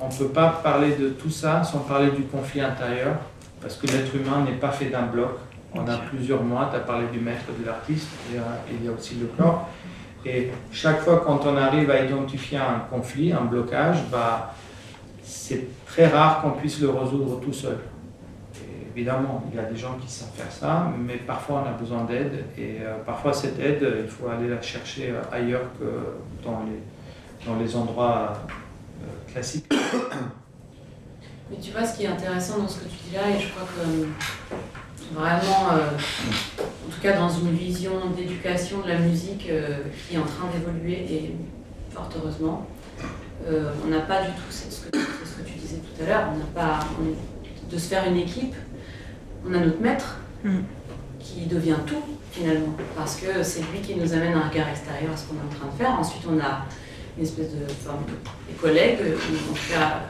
[0.00, 3.16] on ne peut pas parler de tout ça sans parler du conflit intérieur,
[3.60, 5.30] parce que l'être humain n'est pas fait d'un bloc.
[5.74, 8.88] On a plusieurs mois, tu as parlé du maître de l'artiste, et, euh, il y
[8.88, 9.68] a aussi le corps.
[10.26, 14.54] Et chaque fois quand on arrive à identifier un conflit, un blocage, bah,
[15.46, 17.76] c'est très rare qu'on puisse le résoudre tout seul.
[18.96, 22.04] Évidemment, il y a des gens qui savent faire ça, mais parfois on a besoin
[22.04, 22.44] d'aide.
[22.56, 25.84] Et euh, parfois cette aide, euh, il faut aller la chercher euh, ailleurs que
[26.42, 28.32] dans les, dans les endroits
[29.30, 29.66] classiques.
[31.50, 33.50] Mais tu vois, ce qui est intéressant dans ce que tu dis là, et je
[33.50, 35.74] crois que vraiment,
[36.56, 39.50] en tout cas dans une vision d'éducation de la musique
[40.08, 41.34] qui est en train d'évoluer, et
[41.90, 42.66] fort heureusement,
[43.48, 46.02] euh, on n'a pas du tout, c'est ce, que c'est ce que tu disais tout
[46.02, 48.54] à l'heure, on n'a pas on est- de se faire une équipe,
[49.48, 50.16] on a notre maître
[51.18, 55.16] qui devient tout finalement, parce que c'est lui qui nous amène un regard extérieur à
[55.16, 55.98] ce qu'on est en train de faire.
[55.98, 56.66] Ensuite, on a
[57.16, 57.96] une espèce de, enfin,
[58.60, 60.00] collègues, en tout cas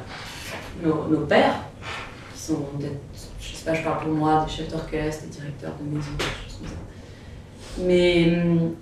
[0.82, 1.56] nos, nos pères,
[2.34, 2.98] qui sont peut-être,
[3.40, 6.24] je sais pas, je parle pour moi, des chefs d'orchestre, des directeurs de maison, des
[6.24, 6.74] choses comme ça.
[7.86, 8.74] Mais hum,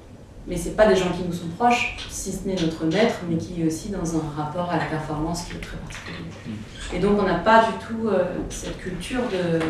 [0.47, 3.37] mais c'est pas des gens qui nous sont proches, si ce n'est notre maître, mais
[3.37, 6.57] qui est aussi dans un rapport à la performance qui est très particulier.
[6.95, 9.61] Et donc on n'a pas du tout euh, cette culture de...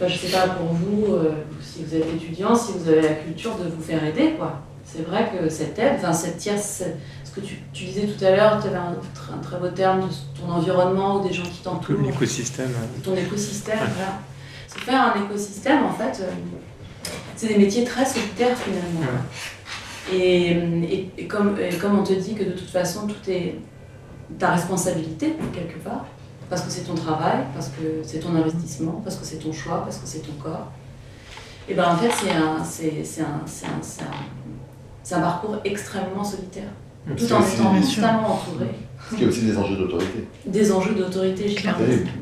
[0.00, 3.14] Enfin, je sais pas pour vous, euh, si vous êtes étudiant, si vous avez la
[3.14, 4.60] culture de vous faire aider, quoi.
[4.84, 6.82] C'est vrai que cette aide, enfin cette tierce,
[7.24, 9.68] ce que tu, tu disais tout à l'heure, tu avais un, tr- un très beau
[9.68, 10.06] terme de
[10.40, 11.96] ton environnement ou des gens qui t'entourent.
[13.02, 13.84] Ton écosystème, Ouais.
[13.96, 14.12] voilà.
[14.68, 16.30] Se faire un écosystème, en fait, euh,
[17.36, 19.06] c'est des métiers très solitaires finalement.
[20.12, 23.56] Et, et- et comme, et comme on te dit que de toute façon tout est
[24.38, 26.06] ta responsabilité quelque part,
[26.48, 29.82] parce que c'est ton travail, parce que c'est ton investissement, parce que c'est ton choix,
[29.84, 30.70] parce que c'est ton corps,
[31.68, 34.06] et ben en fait c'est un, c'est, c'est un, c'est un, c'est un,
[35.02, 36.70] c'est un parcours extrêmement solitaire,
[37.16, 38.66] tout en étant constamment entouré.
[39.10, 40.26] Ce qui est aussi des enjeux d'autorité.
[40.46, 41.54] Des enjeux d'autorité.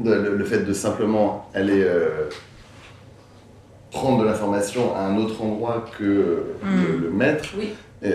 [0.04, 2.28] Le, le- le fait de simplement aller euh,
[3.90, 7.74] prendre de l'information à un autre endroit que le, le maître, Oui.
[8.02, 8.12] et,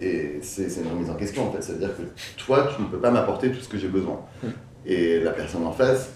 [0.00, 1.62] et c'est c'est une remise en question en fait.
[1.62, 2.02] C'est-à-dire que
[2.36, 4.20] toi, tu ne peux pas m'apporter tout ce que j'ai besoin.
[4.86, 6.10] Et la personne en face,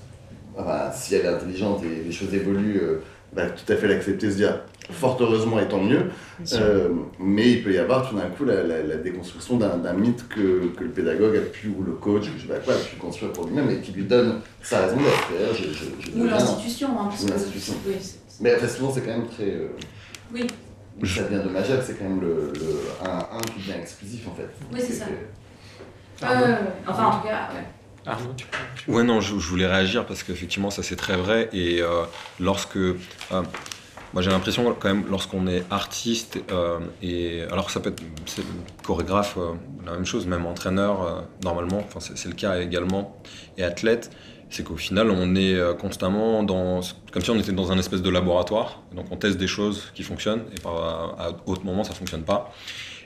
[0.57, 2.99] enfin, si elle est intelligente et les choses évoluent, euh,
[3.35, 4.61] va tout à fait l'accepter, se dire
[4.91, 6.11] fort heureusement et tant mieux.
[6.55, 6.89] Euh,
[7.19, 10.67] mais il peut y avoir tout d'un coup la, la- la déconstruction d'un mythe que,
[10.77, 12.97] que le pédagogue a pu, ou le coach, ou je sais pas quoi, a pu
[12.97, 16.17] construire pour lui-même et qui lui donne sa raison d'être.
[16.17, 17.75] Ou l'institution, hein, parce que- l'institution.
[17.87, 19.45] oui, c'est- Mais enfin, souvent, c'est quand même très.
[19.51, 19.69] euh,
[20.33, 20.47] Oui.
[21.07, 24.49] Ça devient dommageable, c'est quand même le, le- un, un qui devient exclusif en fait.
[24.73, 25.07] Oui, c'est ça.
[25.07, 26.55] que- ouais.
[26.87, 27.65] Enfin, en tout cas, ouais.
[28.05, 28.93] Arnaud, tu peux.
[28.93, 31.49] Ouais, non, je, je voulais réagir parce qu'effectivement, ça c'est très vrai.
[31.53, 32.05] Et euh,
[32.41, 32.77] lorsque.
[32.77, 32.95] euh,
[34.13, 38.03] moi j'ai l'impression quand même, lorsqu'on est artiste, euh, et alors ça peut être
[38.83, 39.53] chorégraphe, euh,
[39.87, 43.17] la même chose, même entraîneur, euh, normalement, enfin, c'est c'est le cas également,
[43.57, 44.11] et athlète,
[44.53, 46.81] c'est qu'au final on est euh, constamment dans.
[47.11, 50.03] Comme si on était dans un espèce de laboratoire, donc on teste des choses qui
[50.03, 52.53] fonctionnent, et à d'autres moments ça fonctionne pas.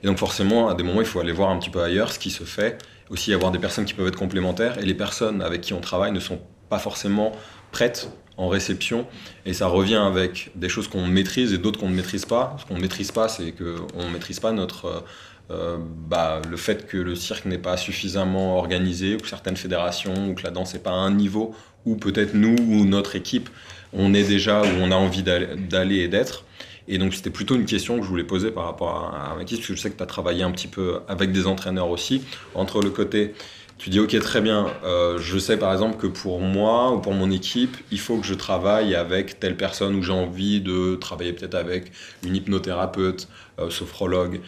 [0.02, 2.18] Et donc forcément, à des moments, il faut aller voir un petit peu ailleurs ce
[2.18, 2.78] qui se fait,
[3.09, 6.12] aussi avoir des personnes qui peuvent être complémentaires, et les personnes avec qui on travaille
[6.12, 7.32] ne sont pas forcément
[7.73, 9.06] prêtes en réception,
[9.47, 12.56] et ça revient avec des choses qu'on maîtrise et d'autres qu'on ne maîtrise pas.
[12.60, 15.05] Ce qu'on ne maîtrise pas, c'est qu'on ne maîtrise pas notre...
[15.51, 20.28] euh, bah, le fait que le cirque n'est pas suffisamment organisé, ou que certaines fédérations,
[20.28, 21.55] ou que la danse n'est pas à un niveau,
[21.85, 23.48] où peut-être nous ou notre équipe,
[23.93, 26.44] on est déjà où on a envie d'aller et d'être.
[26.89, 29.56] Et donc c'était plutôt une question que je voulais poser par rapport à, à parce
[29.56, 32.23] que je sais que tu as travaillé un petit peu avec des entraîneurs aussi,
[32.55, 33.35] entre le côté,
[33.78, 37.12] tu dis ok très bien, euh, je sais par exemple que pour moi ou pour
[37.12, 41.32] mon équipe, il faut que je travaille avec telle personne ou j'ai envie de travailler
[41.35, 41.93] peut-être avec
[42.24, 43.28] une hypnothérapeute,
[43.59, 44.40] euh, sophrologue.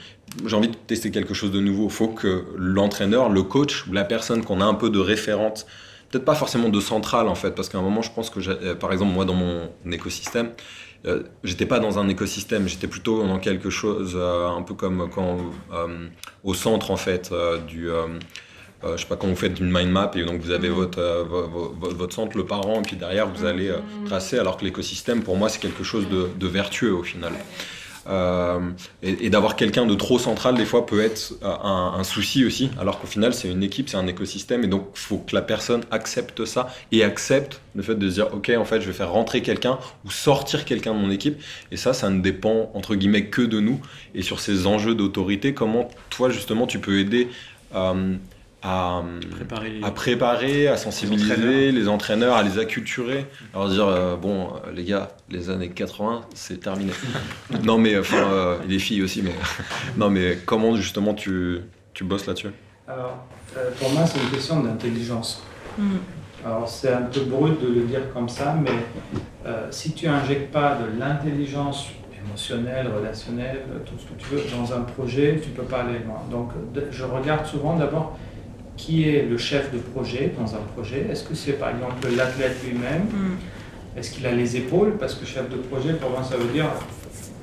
[0.47, 1.85] J'ai envie de tester quelque chose de nouveau.
[1.85, 5.67] Il faut que l'entraîneur, le coach ou la personne qu'on a un peu de référente
[6.11, 8.75] peut-être pas forcément de centrale en fait, parce qu'à un moment je pense que, euh,
[8.75, 10.53] par exemple moi dans mon écosystème,
[11.05, 15.37] euh, j'étais pas dans un écosystème, j'étais plutôt dans quelque chose un peu comme quand
[16.45, 17.31] au centre en fait
[17.69, 17.91] du
[18.85, 20.99] euh, je sais pas quand vous faites une mind map et donc vous avez votre,
[21.01, 24.39] euh, vo- vo- vo- votre centre, le parent, et puis derrière vous allez euh, tracer,
[24.39, 27.33] alors que l'écosystème pour moi c'est quelque chose de, de vertueux au final.
[28.11, 28.61] Euh,
[29.03, 32.71] et, et d'avoir quelqu'un de trop central des fois peut être un, un souci aussi,
[32.81, 35.43] alors qu'au final c'est une équipe, c'est un écosystème, et donc il faut que la
[35.43, 39.11] personne accepte ça et accepte le fait de dire ok en fait je vais faire
[39.13, 41.37] rentrer quelqu'un ou sortir quelqu'un de mon équipe,
[41.71, 43.79] et ça ça ne dépend entre guillemets que de nous.
[44.15, 47.29] Et sur ces enjeux d'autorité, comment toi justement tu peux aider
[48.63, 51.73] à, Préparer à préparer, à sensibiliser entraîneurs.
[51.73, 55.69] les entraîneurs, à les acculturer, à leur dire euh, bon euh, les gars, les années
[55.69, 56.93] 80 c'est terminé.
[57.65, 59.35] non mais enfin euh, les filles aussi mais
[59.97, 61.61] non mais comment justement tu,
[61.95, 62.51] tu bosses là-dessus?
[62.89, 63.19] Alors,
[63.57, 65.43] euh, pour moi, c'est une question d'intelligence.
[65.77, 65.97] Mm.
[66.45, 68.71] Alors, c'est un peu brut de le dire comme ça, mais
[69.45, 71.89] euh, si tu injectes pas de l'intelligence
[72.25, 76.23] émotionnelle, relationnelle, tout ce que tu veux, dans un projet, tu peux pas aller loin.
[76.31, 76.53] Donc,
[76.91, 78.19] je regarde souvent d'abord
[78.79, 81.07] qui est le chef de projet dans un projet?
[81.11, 83.05] Est-ce que c'est par exemple l'athlète lui-même?
[83.13, 83.99] Mm.
[83.99, 84.97] Est-ce qu'il a les épaules?
[84.99, 86.71] Parce que chef de projet, pour moi, ça veut dire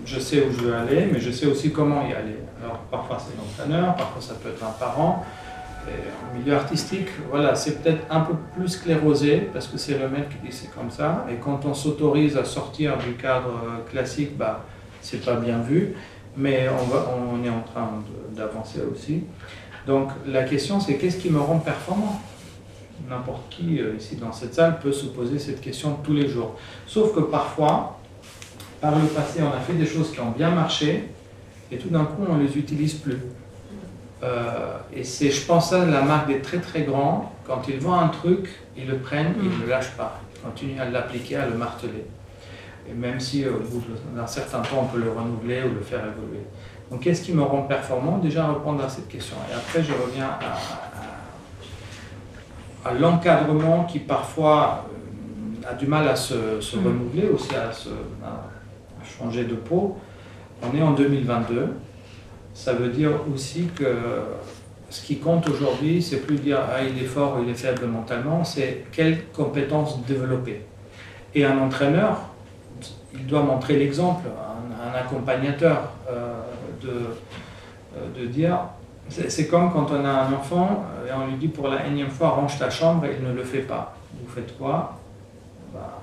[0.06, 2.40] je sais où je veux aller, mais je sais aussi comment y aller.
[2.64, 5.26] Alors parfois c'est l'entraîneur, parfois ça peut être un parent.
[5.88, 5.92] Et
[6.26, 10.30] en milieu artistique, voilà, c'est peut-être un peu plus sclérosé parce que c'est le maître
[10.30, 11.28] qui dit c'est comme ça.
[11.30, 14.64] Et quand on s'autorise à sortir du cadre euh, classique, bah,
[15.02, 15.94] c'est pas bien vu.
[16.38, 17.90] Mais on, va, on est en train
[18.36, 19.24] d'avancer aussi.
[19.88, 22.22] Donc la question c'est qu'est-ce qui me rend performant?
[23.10, 26.56] N'importe qui euh, ici dans cette salle peut se poser cette question tous les jours.
[26.88, 28.00] Sauf que parfois,
[28.82, 31.10] par le passé, on a fait des choses qui ont bien marché
[31.72, 33.20] et tout d'un coup, on ne les utilise plus.
[34.24, 37.34] Euh, et c'est, je pense, ça la marque des très très grands.
[37.46, 40.20] Quand ils voient un truc, ils le prennent, ils ne le lâchent pas.
[40.36, 42.06] Ils continuent à l'appliquer, à le marteler.
[42.90, 43.84] Et même si au bout
[44.16, 46.46] d'un certain temps, on peut le renouveler ou le faire évoluer.
[46.92, 48.18] Donc, qu'est-ce qui me rend performant?
[48.20, 49.36] Déjà, répondre à cette question.
[49.50, 50.30] Et après, je reviens
[52.86, 54.86] à, à, l'encadrement qui parfois
[55.66, 56.86] euh, a du mal à se, se Mm.
[56.86, 57.90] renouveler, aussi à, se,
[58.24, 58.44] à
[59.04, 59.98] changer de peau.
[60.62, 61.70] On est en 2022.
[62.54, 63.98] Ça veut dire aussi que
[64.90, 67.86] ce qui compte aujourd'hui, c'est plus dire ah, il est fort ou il est faible
[67.88, 70.62] mentalement, c'est quelles compétences développer.
[71.34, 72.22] Et un entraîneur,
[73.14, 76.35] il doit montrer l'exemple, un, un accompagnateur, euh,
[76.86, 76.92] de,
[77.98, 78.58] euh, de dire
[79.10, 82.10] c'est comme quand on a un enfant euh, et on lui dit pour la énième
[82.10, 83.96] fois range ta chambre et il ne le fait pas.
[84.20, 84.98] Vous faites quoi?
[85.74, 86.02] Bah,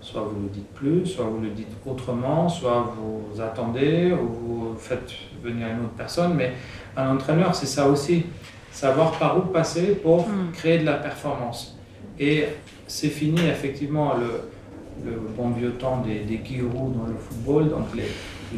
[0.00, 4.74] Soit vous le dites plus, soit vous le dites autrement, soit vous attendez ou vous
[4.78, 5.10] faites
[5.44, 6.32] venir une autre personne.
[6.34, 6.52] Mais
[6.96, 8.24] un entraîneur, c'est ça aussi.
[8.72, 10.52] Savoir par où passer pour Mm.
[10.54, 11.76] créer de la performance.
[12.18, 12.46] Et
[12.86, 17.88] c'est fini effectivement le, le bon vieux temps des, des gourous dans le football, donc
[17.94, 18.08] les,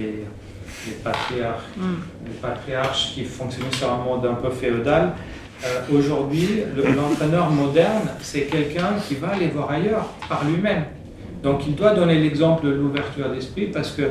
[0.01, 0.25] les,
[0.87, 1.83] les patriarches, Mm.
[2.27, 5.13] les patriarches qui fonctionnaient sur un mode un peu féodal.
[5.65, 10.85] Euh, Aujourd'hui, le- l'entraîneur moderne, c'est quelqu'un qui va aller voir ailleurs par lui-même.
[11.43, 14.03] Donc il doit donner l'exemple de l'ouverture d'esprit parce que,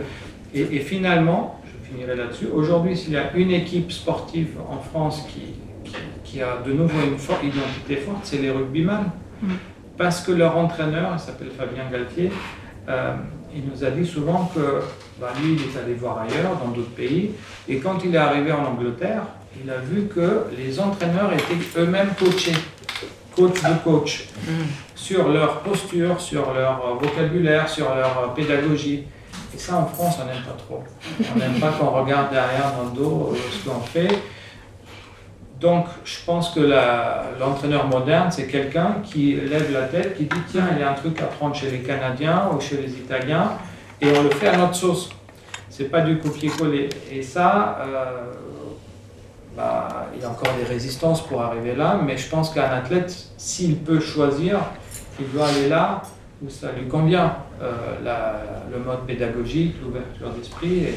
[0.54, 5.26] et, et finalement, je finirai là-dessus, aujourd'hui s'il y a une équipe sportive en France
[5.30, 5.56] qui,
[5.90, 9.12] qui, qui a de nouveau une forte identité forte, c'est les rugbyman.
[9.42, 9.48] Mm.
[9.98, 12.32] Parce que leur entraîneur, il s'appelle Fabien Galtier,
[12.90, 13.14] euh,
[13.54, 14.82] il nous a dit souvent que
[15.22, 17.32] bah, lui, il est allé voir ailleurs, dans d'autres pays,
[17.70, 19.22] et quand il est arrivé en Angleterre,
[19.64, 22.56] il a vu que les entraîneurs étaient eux-mêmes coachés,
[23.36, 24.26] coach de coach,
[24.96, 29.04] sur leur posture, sur leur vocabulaire, sur leur pédagogie.
[29.54, 30.84] Et ça, en France, on n'aime pas trop.
[31.36, 34.08] On n'aime pas qu'on regarde derrière dans le dos euh, ce qu'on fait.
[35.60, 36.62] Donc, je pense que
[37.40, 40.96] l'entraîneur moderne, c'est quelqu'un qui lève la tête, qui dit tiens, il y a un
[40.96, 43.52] truc à prendre chez les Canadiens ou chez les Italiens,
[44.02, 45.10] et on le fait à notre sauce.
[45.70, 46.90] C'est pas du copier-coller.
[47.12, 48.34] Et ça, euh,
[49.56, 53.16] bah, il y a encore des résistances pour arriver là, mais je pense qu'un athlète,
[53.38, 54.60] s'il peut choisir,
[55.20, 56.02] il doit aller là
[56.44, 57.36] où ça lui convient.
[57.62, 57.98] Euh,
[58.72, 60.88] le mode pédagogique, l'ouverture d'esprit.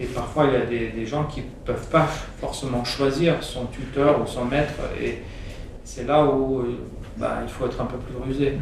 [0.00, 2.08] Et, parfois, il y a des, gens qui ne peuvent pas
[2.40, 4.74] forcément choisir son tuteur ou son maître.
[5.00, 5.22] Et
[5.84, 6.64] c'est là où
[7.16, 8.58] bah, il faut être un peu plus rusé.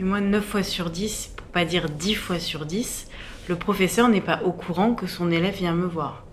[0.00, 3.08] Et moi, 9 fois sur 10, pour pas dire 10 fois sur 10,
[3.48, 6.24] le professeur n'est pas au courant que son élève vient me voir.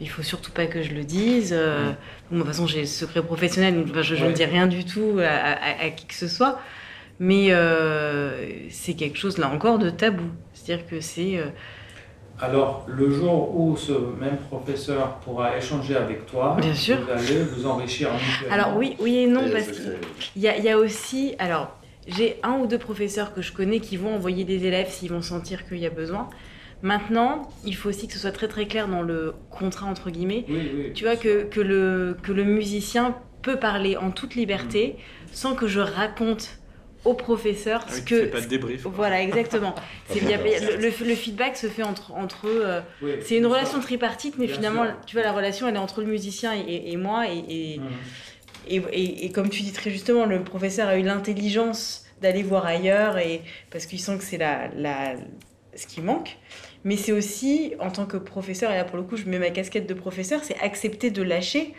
[0.00, 1.52] Il faut surtout pas que je le dise.
[1.56, 1.92] euh,
[2.30, 4.66] bon, de toute façon, j'ai le secret professionnel, donc enfin, je, je ne dis rien
[4.66, 6.58] du tout à, à- à qui que ce soit.
[7.20, 10.24] Mais euh, c'est quelque chose, là encore, de tabou.
[10.54, 11.38] C'est-à-dire que c'est...
[11.38, 11.46] euh,
[12.40, 16.98] Alors, le jour où ce même professeur pourra échanger avec toi, Bien sûr.
[17.00, 18.08] vous allez vous enrichir.
[18.50, 19.92] Alors oui, oui et non, Et parce qu'il
[20.34, 21.36] y y a aussi...
[21.38, 21.76] Alors,
[22.06, 25.22] j'ai un ou deux professeurs que je connais qui vont envoyer des élèves s'ils vont
[25.22, 26.28] sentir qu'il y a besoin.
[26.82, 30.44] Maintenant, il faut aussi que ce soit très très clair dans le contrat, entre guillemets.
[30.48, 34.96] Oui, oui, Tu vois que, que, le, que le musicien peut parler en toute liberté
[35.32, 36.58] sans que je raconte
[37.04, 38.24] au professeur Ah ce oui, que...
[38.26, 38.82] pas de débrief.
[38.82, 38.92] quoi.
[38.94, 39.74] Voilà, exactement.
[40.14, 42.62] Le, le- le feedback se fait entre, entre eux.
[42.64, 44.94] euh, Oui, c'est une relation tripartite, mais Bien finalement, sûr.
[45.06, 47.26] tu vois, la relation, elle est entre le musicien et, et moi.
[47.28, 47.86] Et, et, Mhm.
[48.68, 52.66] Et, et- et comme tu dis très justement, le professeur a eu l'intelligence d'aller voir
[52.66, 55.14] ailleurs et parce qu'il sent que c'est la, la,
[55.74, 56.38] ce qui manque.
[56.84, 59.50] Mais c'est aussi, en tant que professeur, et là pour le coup, je mets ma
[59.50, 61.74] casquette de professeur, c'est accepter de lâcher.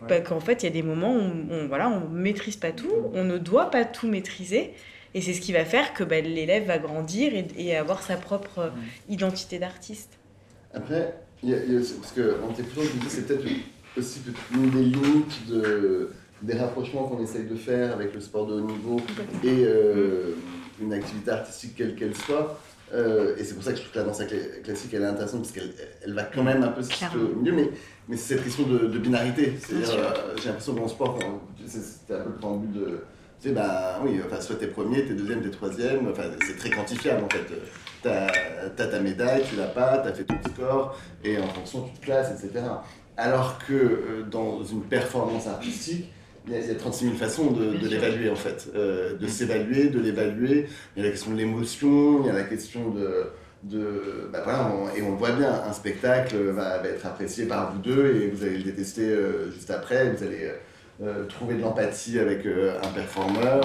[0.00, 0.08] Ouais.
[0.08, 2.90] Bah, qu'en fait, il y a des moments où on, voilà, on maîtrise pas tout,
[3.14, 4.72] on ne doit pas tout maîtriser.
[5.14, 8.16] Et c'est ce qui va faire que bah, l'élève va grandir et, et avoir sa
[8.16, 8.70] propre euh,
[9.08, 10.18] identité d'artiste.
[10.74, 13.26] Après, il y a- il y a aussi- parce qu'en t'écoutant, je me dis c'est
[13.26, 13.44] peut-être
[13.96, 14.20] aussi
[14.54, 16.10] une des limites de,
[16.42, 18.96] des rapprochements qu'on essaye de faire avec le sport de haut niveau
[19.44, 20.34] et euh,
[20.80, 22.58] une activité artistique quelle qu'elle soit.
[22.92, 25.06] Euh, et c'est pour ça que je trouve que la danse cla- classique elle est
[25.06, 25.72] intéressante parce qu'elle
[26.04, 27.70] elle va quand même un peu au milieu, mais,
[28.08, 29.54] mais c'est cette question de, de binarité.
[29.58, 31.18] C'est-à-dire, euh, j'ai l'impression que dans le sport,
[31.66, 32.86] c'était un peu le préambule de.
[33.40, 36.70] Tu sais, bah oui, enfin, soit t'es premier, t'es deuxième, t'es troisième, enfin, c'est très
[36.70, 37.46] quantifiable en fait.
[38.02, 38.26] T'as
[38.78, 42.04] as ta médaille, tu l'as pas, t'as fait ton score, et en fonction tu te
[42.04, 42.64] classes, etc.
[43.16, 46.12] Alors que euh, dans une performance artistique,
[46.46, 49.26] il y, a, il y a 36 000 façons de, l'évaluer en fait, Euh, de
[49.26, 50.66] s'évaluer, de l'évaluer.
[50.96, 53.26] Il y a la question de l'émotion, il y a la question de,
[53.62, 57.46] de bah voilà, on- et on le voit bien, un spectacle va, va être apprécié
[57.46, 60.50] par vous deux et vous allez le détester euh, juste après, vous allez
[61.02, 63.60] euh, trouver de l'empathie avec euh, un performeur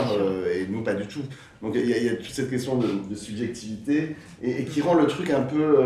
[0.53, 1.23] et nous pas du tout.
[1.63, 4.65] Donc il y, a- il y a toute cette question de, de subjectivité et, et
[4.65, 5.77] qui rend le truc un peu...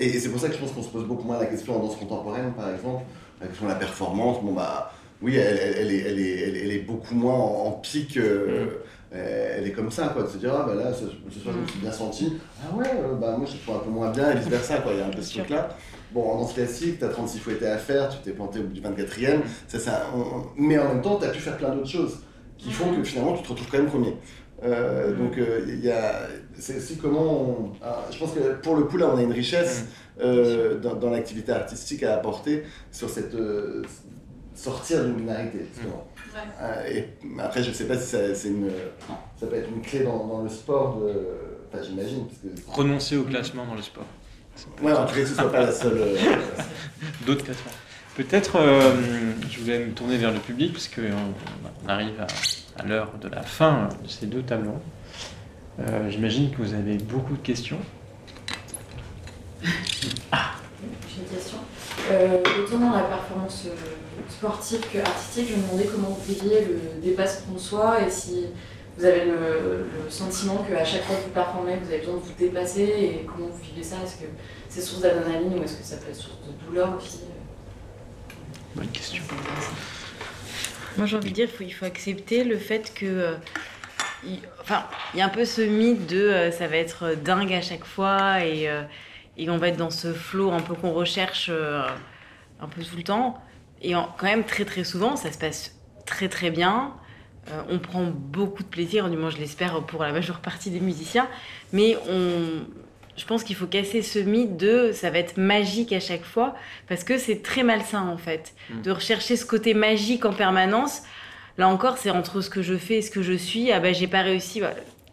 [0.00, 1.76] et, et c'est pour ça que je pense qu'on se pose beaucoup moins la question
[1.76, 3.04] en danse contemporaine par exemple,
[3.40, 4.92] la question de la performance, bon bah
[5.24, 8.66] oui elle, elle- est, elle, est, elle, est- beaucoup moins en, en pic euh,
[9.12, 11.60] elle est comme ça, quoi, de se dire, ah bah là, ce, ce soir, je
[11.62, 14.32] me suis bien senti, ah ouais, euh, bah moi, je trouve un peu moins bien,
[14.32, 15.68] et vice versa, quoi, il y a un peu ce truc-là.
[16.12, 18.80] Bon, en danse classique, t'as 36 fouettés à faire, tu t'es planté au bout du
[18.80, 22.18] 24e, ça, ça, on- mais en même temps, t'as pu faire plein d'autres choses
[22.58, 24.16] qui font que finalement, tu te retrouves quand même premier.
[24.64, 26.26] Euh, donc, euh, il y a,
[26.58, 29.32] c'est aussi comment on- ah, je pense que pour le coup, là, on a une
[29.32, 29.84] richesse
[30.20, 33.82] euh, dans, dans l'activité artistique à apporter sur cette euh,
[34.54, 35.66] sortir d'une binarité.
[35.74, 36.06] justement.
[36.60, 37.08] Euh, et
[37.38, 38.68] après, je sais pas si ça, c'est une,
[39.40, 41.12] ça peut être une clé dans, dans le sport, de,
[41.72, 42.26] enfin, j'imagine.
[42.26, 44.04] Parce que, Renoncer au classement dans le sport.
[44.82, 45.96] Ouais, en tout cas, ce soit pas la seule.
[45.98, 46.16] euh,
[47.26, 47.70] D'autres classements.
[48.16, 48.94] Peut-être, euh,
[49.50, 52.26] je voulais me tourner vers le public, puisque on, on arrive à,
[52.82, 54.78] à l'heure de la fin de ces deux rondes.
[55.80, 57.78] Euh, J'imagine que vous avez beaucoup de questions.
[59.62, 60.08] J'ai
[61.22, 61.58] une question.
[62.10, 63.66] Euh, autant dans la performance
[64.28, 68.46] sportive que artistique, je me demandais comment vous viviez le dépassement de soi et si
[68.96, 72.20] vous avez le, le sentiment qu'à chaque fois que vous performez, vous avez besoin de
[72.20, 73.96] vous dépasser et comment vous vivez ça?
[74.04, 74.26] Est-ce que
[74.68, 77.20] c'est source d'adrénaline ou est-ce que ça peut être source de douleur aussi?
[78.74, 79.22] Bonne question.
[80.96, 83.06] Moi, j'ai envie de dire qu'il faut, il faut accepter le fait que.
[83.06, 83.34] euh,
[84.24, 87.52] il, enfin, il y a un peu ce mythe de euh, ça va être dingue
[87.52, 88.82] à chaque fois et, euh,
[89.36, 91.82] et on va être dans ce flow un peu qu'on recherche euh,
[92.60, 93.42] un peu tout le temps.
[93.84, 96.92] Et en- quand même, très très souvent, ça se passe très très bien.
[97.50, 100.80] Euh, on prend beaucoup de plaisir, du moins je l'espère pour la majeure partie des
[100.80, 101.28] musiciens.
[101.72, 102.64] Mais on,
[103.16, 106.54] je pense qu'il faut casser ce mythe de ça va être magique à chaque fois,
[106.88, 108.82] parce que c'est très malsain en fait, Mm.
[108.82, 111.02] de rechercher ce côté magique en permanence.
[111.58, 113.70] Là encore, c'est entre ce que je fais et ce que je suis.
[113.70, 114.60] Ah ben, j'ai pas réussi.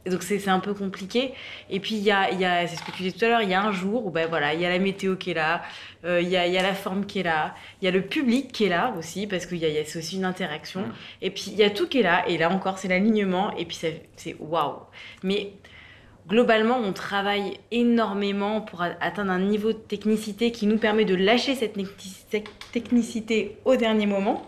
[0.09, 1.33] Donc c'est un peu compliqué.
[1.69, 3.41] Et puis il y a, y a c'est ce que tu disais tout à l'heure,
[3.43, 5.35] il y a un jour où ben voilà, il y a la météo qui est
[5.35, 5.61] là,
[6.05, 8.01] euh, il y, a, y a la forme qui est là, il y a le
[8.01, 10.85] public qui est là aussi parce qu'il y a, y a- c'est aussi une interaction.
[11.21, 12.27] Et puis il y a tout qui est là.
[12.27, 13.55] Et là encore, c'est l'alignement.
[13.57, 13.77] Et puis
[14.15, 14.79] c'est waouh.
[15.21, 15.53] Mais
[16.27, 21.15] globalement, on travaille énormément pour a- atteindre un niveau de technicité qui nous permet de
[21.15, 21.77] lâcher cette
[22.71, 24.47] technicité au dernier moment.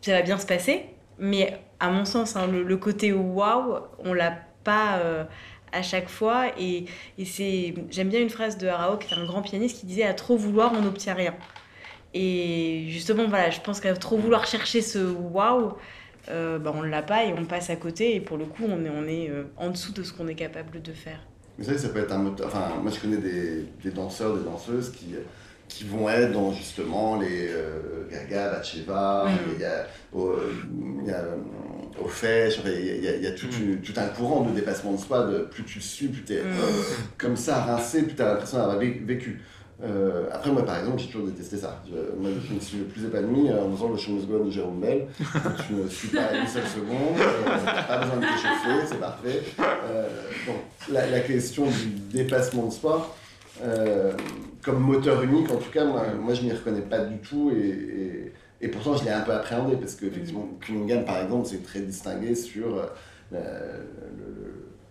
[0.00, 0.86] Ça va bien se passer,
[1.18, 5.24] mais à mon sens, hein, le, le côté waouh, on l'a pas euh,
[5.72, 6.48] à chaque fois.
[6.58, 6.84] Et,
[7.24, 10.14] c'est, j'aime bien une phrase de Arao, qui est un grand pianiste, qui disait à
[10.14, 11.34] trop vouloir, on n'obtient rien.
[12.12, 15.72] Et justement, voilà, je pense qu'à trop vouloir chercher ce waouh,
[16.28, 18.14] euh, bah, on l'a pas et on passe à côté.
[18.14, 20.92] Et pour le coup, on est, euh, en dessous de ce qu'on est capable de
[20.92, 21.20] faire.
[21.58, 22.46] Vous savez, ça peut être un moteur.
[22.48, 25.14] Enfin, moi, je connais des danseurs, des danseuses qui,
[25.70, 29.32] qui vont être dans justement les euh, Gaga, Batcheva, Mhm.
[29.54, 30.34] il y a, au,
[31.02, 31.36] il y a euh,
[32.02, 33.92] au Fèche, enfin, il y a, il y a- il y a tout, une- tout
[33.96, 35.26] un courant de dépassement de soi.
[35.26, 36.42] De, plus tu suis, plus tu es
[37.18, 39.40] comme ça, rincé, plus tu as l'impression d'avoir vé- vécu.
[39.82, 41.82] Euh, après, moi, par exemple, j'ai toujours détesté ça.
[41.88, 44.44] Je, moi, je me suis le plus épanoui euh, en faisant le Show Must Go
[44.44, 45.06] de Jérôme Bell.
[45.66, 49.40] tu ne suis pas une seule seconde, euh, pas besoin de t'échauffer, c'est parfait.
[49.60, 50.06] Euh,
[50.46, 50.56] donc,
[50.92, 53.16] la, la question du dépassement de soi,
[53.62, 54.12] euh,
[54.62, 58.68] comme moteur unique, en tout cas, moi, je m'y reconnais pas du tout et, et,
[58.68, 62.34] pourtant je l'ai un peu appréhendé parce que effectivement, Cunningham, par exemple, c'est très distingué
[62.34, 62.90] sur
[63.32, 63.84] euh,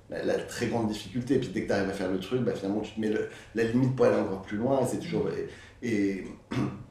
[0.10, 1.36] la, très grande difficulté.
[1.36, 3.12] Et puis dès que tu arrives à faire le truc, bah, finalement, tu te mets
[3.56, 4.82] la limite pour aller encore plus loin.
[4.82, 5.28] Et, c'est toujours,
[5.84, 6.26] et,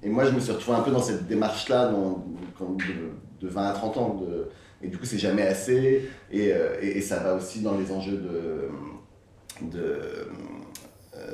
[0.03, 3.73] et, moi, je me suis retrouvé un peu dans cette démarche-là de, de 20 à
[3.73, 4.15] 30 ans.
[4.15, 4.49] De,
[4.81, 6.09] et du coup, c'est jamais assez.
[6.31, 8.69] Et, euh, et, et ça va aussi dans les enjeux de,
[9.63, 10.01] de,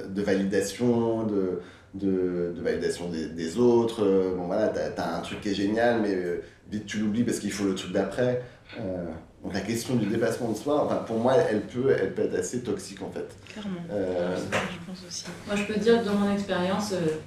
[0.08, 1.60] de validation, de,
[1.94, 4.04] de, de validation des, des autres.
[4.04, 7.24] Euh, Bon, voilà, t'as as un truc qui est génial, mais euh, vite tu l'oublies
[7.24, 8.42] parce qu'il faut le truc d'après.
[8.80, 9.04] Euh,
[9.42, 12.34] donc la question du dépassement de soi, enfin, pour moi, elle peut, elle peut être
[12.38, 13.28] assez toxique en fait.
[13.52, 13.80] Clairement.
[13.92, 15.24] Euh, Je pense aussi.
[15.46, 17.18] Moi, je peux dire que dans mon expérience, euh,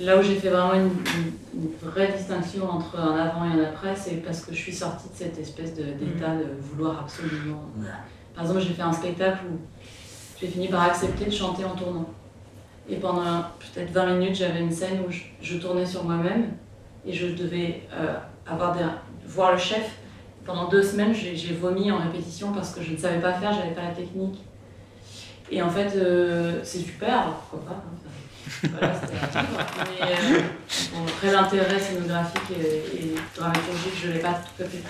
[0.00, 0.90] là où j'ai fait vraiment une,
[1.80, 5.14] vraie distinction entre un avant et un après, c'est parce que je suis sortie de
[5.16, 7.62] cette espèce de- d'état de vouloir absolument.
[8.34, 9.58] Par exemple, j'ai fait un spectacle où
[10.40, 12.08] j'ai fini par accepter de chanter en tournant.
[12.88, 16.52] Et pendant peut-être 20 minutes, j'avais une scène où je, tournais sur moi-même
[17.04, 18.14] et je devais euh,
[18.46, 18.84] avoir des,
[19.26, 19.96] voir le chef.
[20.44, 23.74] Pendant deux semaines, j'ai vomi en répétition parce que je ne savais pas faire, j'avais
[23.74, 24.38] pas la technique.
[25.50, 27.82] Et en fait, euh, c'est super, pourquoi pas.
[27.82, 28.06] hein.
[28.78, 28.94] Voilà.
[29.90, 30.40] Mais euh,
[31.08, 34.82] après, l'intérêt scénographique et, et dramaturgique, je ne l'ai pas tout à fait.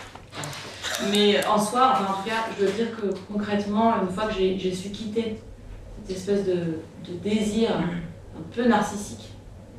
[1.10, 4.34] Mais en soi, enfin, en tout cas, je veux dire que concrètement, une fois que
[4.34, 5.38] j'ai su quitter
[6.06, 6.78] cette espèce de,
[7.22, 9.28] désir un peu narcissique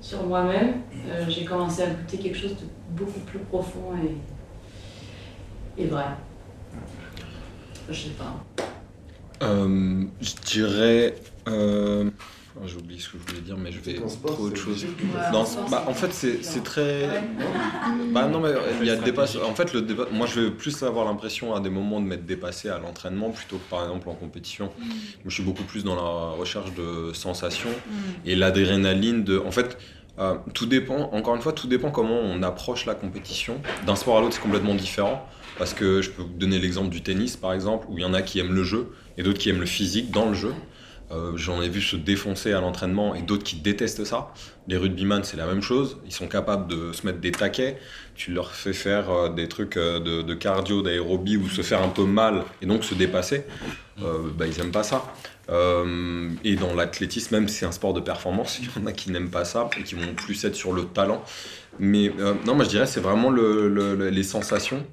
[0.01, 3.93] sur moi-même, euh, j'ai commencé à goûter quelque chose de beaucoup plus profond
[5.77, 6.05] et, et vrai.
[7.89, 8.65] Je sais pas.
[9.43, 11.15] Euh, je dirais.
[11.47, 12.09] euh,
[12.65, 14.85] J'ai oublié ce que je voulais dire, mais je vais sport, trop autre chose.
[15.69, 17.07] bah, en fait, c'est très.
[18.11, 18.49] Bah non, mais
[18.81, 19.35] il y a le dépasse.
[19.37, 22.25] En fait, le dépa- moi, je vais plus avoir l'impression à des moments de m'être
[22.25, 24.71] dépassé à l'entraînement plutôt que par exemple en compétition.
[24.79, 27.69] Moi, je suis beaucoup plus dans la recherche de sensations
[28.25, 29.39] et l'adrénaline de.
[29.39, 29.77] En fait.
[30.19, 33.61] euh, tout dépend, encore une fois, tout dépend comment on approche la compétition.
[33.85, 35.23] D'un sport à l'autre, c'est complètement différent.
[35.59, 38.13] Parce que je peux vous donner l'exemple du tennis, par exemple, où il y en
[38.15, 40.53] a qui aiment le jeu et d'autres qui aiment le physique dans le jeu.
[41.09, 44.33] Euh, J'en ai vu se défoncer à l'entraînement et d'autres qui détestent ça.
[44.67, 45.97] Les rugbyman, c'est la même chose.
[46.05, 47.77] Ils sont capables de se mettre des taquets.
[48.15, 51.87] Tu leur fais faire euh, des trucs euh, de, cardio, d'aérobie ou se faire un
[51.89, 53.45] peu mal et donc se dépasser.
[53.99, 55.11] Bah, ils aiment pas ça.
[56.43, 59.29] Et dans l'athlétisme, même c'est un sport de performance, il y en a qui n'aiment
[59.31, 61.23] pas ça et qui vont plus être sur le talent.
[61.79, 62.11] Mais
[62.45, 64.85] non, moi je dirais c'est vraiment le- le- le- les sensations,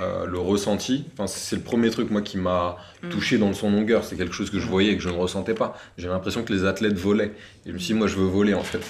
[0.00, 1.04] euh, le ressenti.
[1.12, 3.10] Enfin, c'est le premier truc moi qui m'a Mm.
[3.10, 4.02] touché dans son longueur.
[4.04, 5.78] C'est quelque chose que je voyais et que je ne ressentais pas.
[5.98, 7.32] J'ai l'impression que les athlètes volaient.
[7.64, 8.82] Et je me suis dit, moi je veux voler en fait.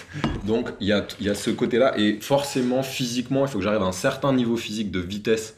[0.47, 1.93] Donc il y a, il y a ce côté-là.
[1.99, 5.57] Et forcément, physiquement, il faut que j'arrive à un certain niveau physique de vitesse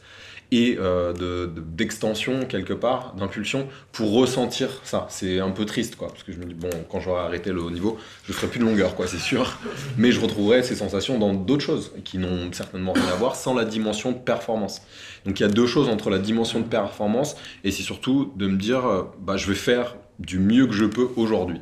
[0.51, 5.07] et euh, de- de- d'extension quelque part, d'impulsion, pour ressentir ça.
[5.09, 7.61] C'est un peu triste, quoi, parce que je me dis, bon, quand j'aurai arrêté le
[7.61, 7.97] haut niveau,
[8.27, 9.57] je ferai plus de longueur, quoi, c'est sûr,
[9.97, 13.53] mais je retrouverai ces sensations dans d'autres choses, qui n'ont certainement rien à voir, sans
[13.53, 14.81] la dimension de performance.
[15.25, 18.47] Donc il y a deux choses entre la dimension de performance, et c'est surtout de
[18.47, 21.61] me dire, euh, bah, je vais faire du mieux que je peux aujourd'hui.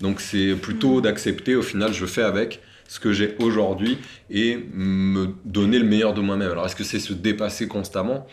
[0.00, 3.98] Donc c'est plutôt d'accepter, au final, je fais avec ce que j'ai aujourd'hui
[4.30, 6.50] et me donner le meilleur de moi-même.
[6.50, 8.26] Alors est-ce que c'est se dépasser constamment?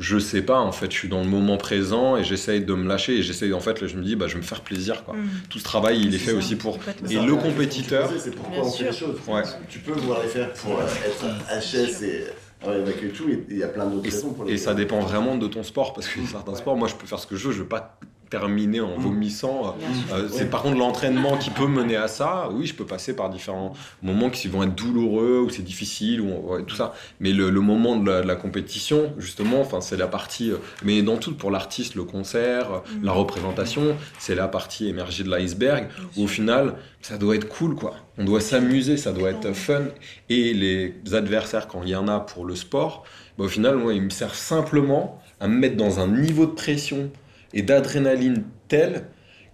[0.00, 2.88] Je sais pas en fait, je suis dans le moment présent et j'essaye de me
[2.88, 5.04] lâcher et j'essaye en fait, là, je me dis bah je vais me faire plaisir
[5.04, 5.14] quoi.
[5.14, 5.28] Mm.
[5.48, 8.54] Tout ce travail il est fait ça, aussi pour et le compétiteur posais, C'est pourquoi
[8.54, 9.06] Bien on fait les sûr.
[9.06, 9.20] choses.
[9.28, 9.42] Ouais.
[9.68, 11.24] Tu peux vouloir les faire pour être
[11.70, 12.24] HS et
[12.72, 15.62] évacuer tout, il y a plein d'autres raisons pour et ça dépend vraiment de ton
[15.62, 17.68] sport, parce que certains sports, moi je peux faire ce que je veux, je veux
[17.68, 17.98] pas
[18.30, 19.76] terminer en vomissant.
[20.12, 22.48] Euh, c'est par contre l'entraînement qui peut mener à ça.
[22.52, 26.52] Oui, je peux passer par différents moments qui vont être douloureux, ou c'est difficile, ou
[26.52, 26.94] ouais, tout ça.
[27.20, 30.50] Mais le, le moment de la, de la compétition, justement, enfin c'est la partie.
[30.50, 35.24] euh, mais dans tout, pour l'artiste, le concert, euh, la représentation, c'est la partie émergée
[35.24, 35.88] de l'iceberg.
[36.16, 37.94] Où au final, ça doit être cool, quoi.
[38.18, 39.82] On doit s'amuser, ça doit être fun.
[40.28, 43.04] Et les adversaires, quand il y en a pour le sport,
[43.36, 46.52] bah, au final, moi, ils me servent simplement à me mettre dans un niveau de
[46.52, 47.10] pression
[47.54, 49.04] et d'adrénaline tel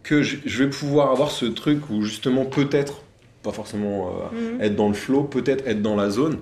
[0.03, 3.03] que je, vais pouvoir avoir ce truc où justement peut-être,
[3.43, 4.61] pas forcément euh, Mhm.
[4.63, 6.39] être dans le flow, peut-être être dans la zone,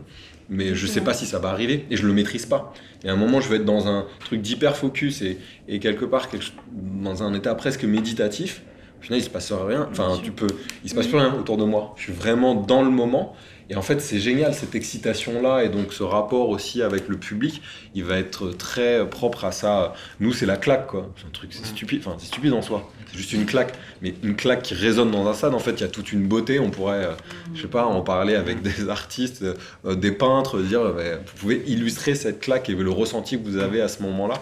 [0.49, 2.73] mais je sais pas si ça va arriver et je le maîtrise pas.
[3.05, 6.05] Et à un moment, je vais être dans un truc d'hyper focus et, et quelque
[6.05, 8.63] part quelque dans un état presque méditatif.
[9.01, 9.89] Au final, il se passe rien.
[9.91, 10.49] Enfin, tu peux,
[10.85, 11.95] il se passe plus rien autour de moi.
[11.97, 13.35] Je suis vraiment dans le moment.
[13.71, 17.61] Et en fait, c'est génial cette excitation-là et donc ce rapport aussi avec le public,
[17.95, 19.93] il va être très propre à ça.
[20.21, 21.11] Nous, c'est la claque, quoi.
[21.19, 22.01] C'est un truc, c'est stupide.
[22.05, 22.91] Enfin, c'est stupide en soi.
[23.11, 25.55] C'est juste une claque, mais une claque qui résonne dans un stade.
[25.55, 26.59] En fait, il y a toute une beauté.
[26.61, 27.13] On pourrait, euh,
[27.55, 29.45] je sais pas, en parler avec des artistes,
[29.85, 33.45] euh, des peintres, dire, euh, bah, vous pouvez illustrer cette claque et le ressenti que
[33.47, 34.41] vous avez à ce moment-là.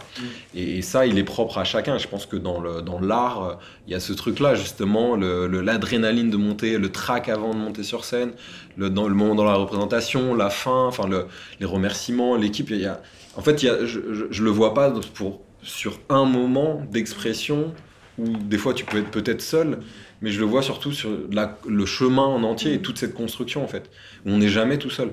[0.55, 1.99] Et, et ça, il est propre à chacun.
[1.99, 3.59] Je pense que dans le dans l'art,
[3.89, 7.59] il y a ce truc-là justement, le- le- l'adrénaline de monter, le trac avant de
[7.59, 8.31] monter sur scène,
[8.77, 11.27] le, dans, le moment dans la représentation, la fin, enfin le-
[11.61, 12.71] les remerciements, l'équipe.
[12.71, 13.01] il y a-
[13.37, 17.75] en fait, il y a, je, je le vois pas pour sur un moment d'expression
[18.19, 19.81] où des fois tu peux être peut-être seul,
[20.23, 23.63] mais je le vois surtout sur la- le chemin en entier et toute cette construction
[23.65, 23.91] en fait,
[24.25, 25.11] où on n'est jamais tout seul.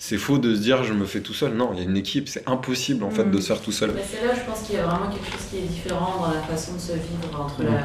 [0.00, 1.54] C'est faux de se dire je me fais tout seul.
[1.54, 3.90] Non, il y a une équipe, c'est impossible en fait de se faire tout seul.
[4.02, 6.40] C'est là je pense qu'il y a vraiment quelque chose qui est différent dans la
[6.42, 7.80] façon de se vivre entre la,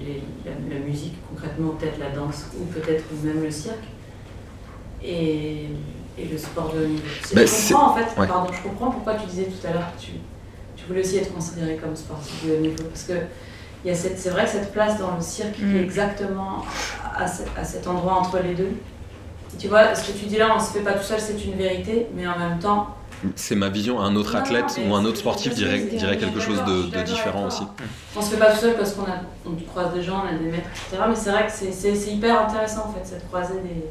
[0.00, 3.84] les- la, la musique, concrètement, peut-être la danse, ou peut-être même le cirque,
[5.02, 5.66] et,
[6.18, 7.02] et le sport de haut niveau.
[7.22, 8.26] C'est- Bah, je c'est- comprends en fait, ouais.
[8.26, 10.12] pardon, je comprends pourquoi tu disais tout à l'heure que tu,
[10.76, 13.14] tu voulais aussi être considéré comme sportif de haut niveau, parce que
[13.84, 16.64] il y a cette, c'est vrai que cette place dans le cirque qui est exactement
[17.14, 18.72] à, à cet endroit entre les deux.
[19.54, 21.42] Et tu vois, ce que tu dis là, on se fait pas tout seul, c'est
[21.44, 22.88] une vérité, mais en même temps,
[23.36, 24.00] C'est ma vision.
[24.00, 27.62] Un autre Non, athlète ou un autre sportif dirait, dirait quelque chose de, différent aussi.
[28.16, 30.38] on se fait pas tout seul parce qu'on a, on croise des gens, on a
[30.38, 31.02] des maîtres, etc.
[31.08, 33.84] Mais c'est vrai que c'est, c'est, c'est hyper intéressant en fait, cette croisée des,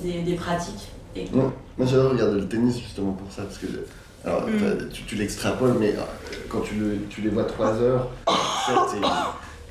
[0.00, 0.90] des, des pratiques.
[1.16, 1.42] Et Ouais.
[1.78, 3.66] Moi j'adore regarder le tennis justement pour ça, parce que
[4.24, 4.88] alors, Mm.
[4.92, 6.00] tu, tu l'extrapoles, mais euh,
[6.48, 8.08] quand tu, le, tu les vois 3 heures,
[8.66, 8.94] certes,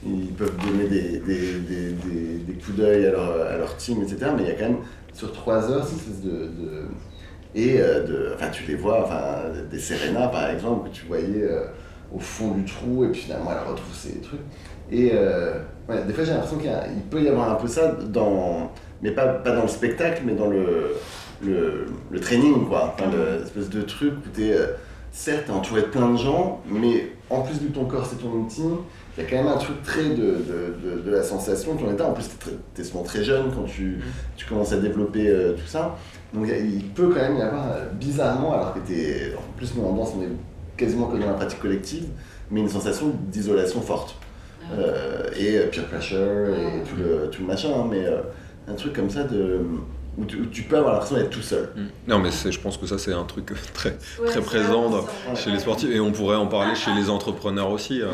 [0.05, 1.21] ils, ils peuvent donner des,
[2.63, 4.31] coups d'œil à leur, à leur team, etc.
[4.35, 4.77] Mais il y a quand même
[5.13, 6.29] sur 3 heures espèce de.
[6.29, 6.85] de
[7.53, 11.43] et euh, de, enfin, tu les vois, enfin, des Serena par exemple, que tu voyais
[11.43, 11.65] euh,
[12.13, 14.39] au fond du trou, et puis finalement elle retrouve ses trucs.
[14.91, 18.71] Et euh, ouais, des fois j'ai l'impression qu'il peut y avoir un peu ça dans.
[19.01, 20.93] Mais pas, pas dans le spectacle, mais dans le,
[21.43, 22.93] le, le training, quoi.
[22.97, 23.09] Enfin,
[23.39, 24.53] l'espèce de truc où t'es.
[24.53, 24.67] euh,
[25.11, 28.31] certes, t'es entouré de plein de gens, mais en plus de ton corps, c'est ton
[28.31, 28.61] outil,
[29.17, 31.91] il y a quand même un truc très de, de, de, de la sensation, ton
[31.91, 32.05] état.
[32.07, 32.29] En plus,
[32.73, 33.99] t'es souvent très jeune quand tu,
[34.37, 35.97] tu commences à développer euh, tout ça.
[36.33, 39.33] Donc il peut quand même y avoir, euh, bizarrement, alors que t'es.
[39.37, 40.29] En plus, nous en danse, on est
[40.77, 42.05] quasiment comme dans la pratique collective,
[42.49, 44.15] mais une sensation d'isolation forte.
[44.71, 48.05] Euh, et peer pressure et tout le, tout le machin, hein, mais
[48.67, 49.61] un truc comme ça de
[50.17, 51.69] où tu, peux avoir l'impression d'être tout seul.
[51.75, 51.81] Mm.
[52.09, 55.05] Non, mais je pense que ça, c'est un truc très, très présent
[55.35, 55.89] chez les sportifs.
[55.89, 58.01] Et on pourrait en parler chez les entrepreneurs aussi.
[58.01, 58.07] Euh,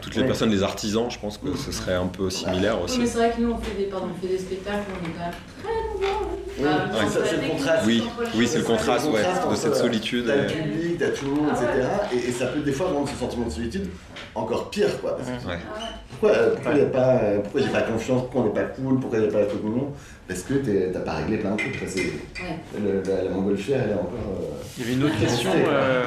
[0.00, 2.98] toutes les personnes, les artisans, je pense que ce serait un peu similaire aussi.
[2.98, 5.12] mais c'est vrai que nous, on fait des, pardon, on fait des spectacles, on est
[5.12, 6.43] quand même très nombreux.
[6.58, 7.84] Oui, ah, c'est le contraste.
[7.86, 8.04] Oui,
[8.36, 10.26] oui c'est le contraste, ouais, de cette solitude.
[10.26, 11.88] T'as le public, t'as tout le monde, etc.
[11.90, 13.88] Ah et, ça peut des fois rendre ce sentiment de solitude
[14.34, 15.16] encore pire, quoi.
[15.18, 15.58] ouais.
[16.10, 19.28] Pourquoi, pourquoi, pas, pourquoi j'ai pas confiance, pourquoi on n'est pas cool, pourquoi il n'y
[19.28, 19.92] a pas la communion
[20.26, 20.54] parce que
[20.92, 21.80] t'as pas réglé plein de trucs.
[22.72, 24.12] la, la, montgolfière, elle est encore.
[24.12, 26.04] Euh, Il y avait une autre question, euh,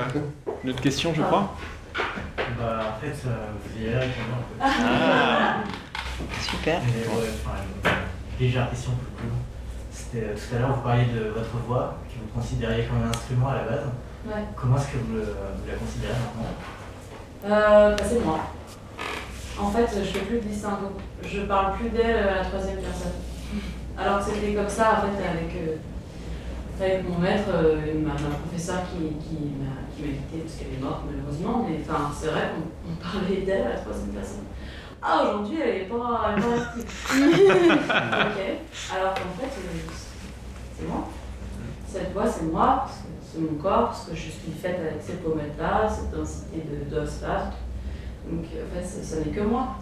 [0.64, 1.56] une autre question, je crois.
[2.57, 4.60] Bah, en fait, vous y allez un peu.
[4.60, 5.57] Ah.
[6.41, 6.82] Super.
[8.40, 9.28] légère question plus
[10.09, 13.49] C'était tout à l'heure, vous parliez de votre voix, que vous considériez comme un instrument
[13.49, 13.85] à la base.
[14.25, 14.43] Ouais.
[14.55, 16.47] Comment est-ce que vous, la considérez maintenant?
[17.45, 18.39] Euh, bah, C'est moi.
[19.59, 20.95] En fait, je fais plus de distinguo.
[21.23, 23.19] Je parle plus d'elle à la troisième personne.
[23.97, 25.75] Alors que c'était comme ça en fait avec, euh,
[26.79, 31.01] avec mon maître, euh, ma, ma, professeure qui, qui m'a quitté parce qu'elle est morte
[31.09, 34.45] malheureusement, mais enfin c'est vrai qu'on parlait d'elle à la troisième personne.
[35.02, 36.84] Ah aujourd'hui elle est pas, elle est pas active.
[38.26, 38.95] ok.
[38.95, 39.91] Alors qu'en fait euh,
[40.78, 41.07] c'est moi.
[41.88, 42.88] Cette voix c'est moi,
[43.22, 47.22] c'est mon corps, parce que je suis faite avec ces pommettes là, cette densité d'os
[47.22, 47.52] là.
[48.30, 49.78] Donc en fait ça n'est que moi.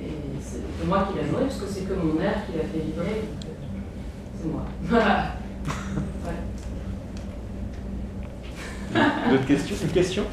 [0.00, 0.08] Et
[0.40, 3.24] c'est moi qui l'ai nourri, parce que c'est que mon air qui l'a fait vibrer.
[4.40, 4.62] C'est moi.
[4.82, 5.36] Voilà.
[9.30, 9.76] D'autres questions?
[9.82, 10.24] Une question?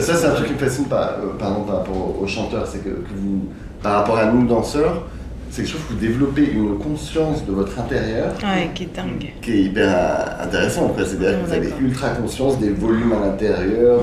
[0.00, 2.88] Ça, c'est un truc qui me fascine par, euh, par rapport aux chanteurs, c'est que,
[2.88, 3.48] vous,
[3.82, 5.02] par rapport à nous, danseurs,
[5.50, 8.94] c'est que je trouve que vous développez une conscience de votre intérieur ouais, qui est
[8.94, 9.32] dingue.
[9.40, 14.00] Qui est hyper euh, C'est-à-dire que vous avez ultra conscience des volumes à l'intérieur,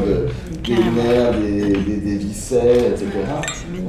[0.64, 3.06] des nerfs, des, des, des, viscères, etc.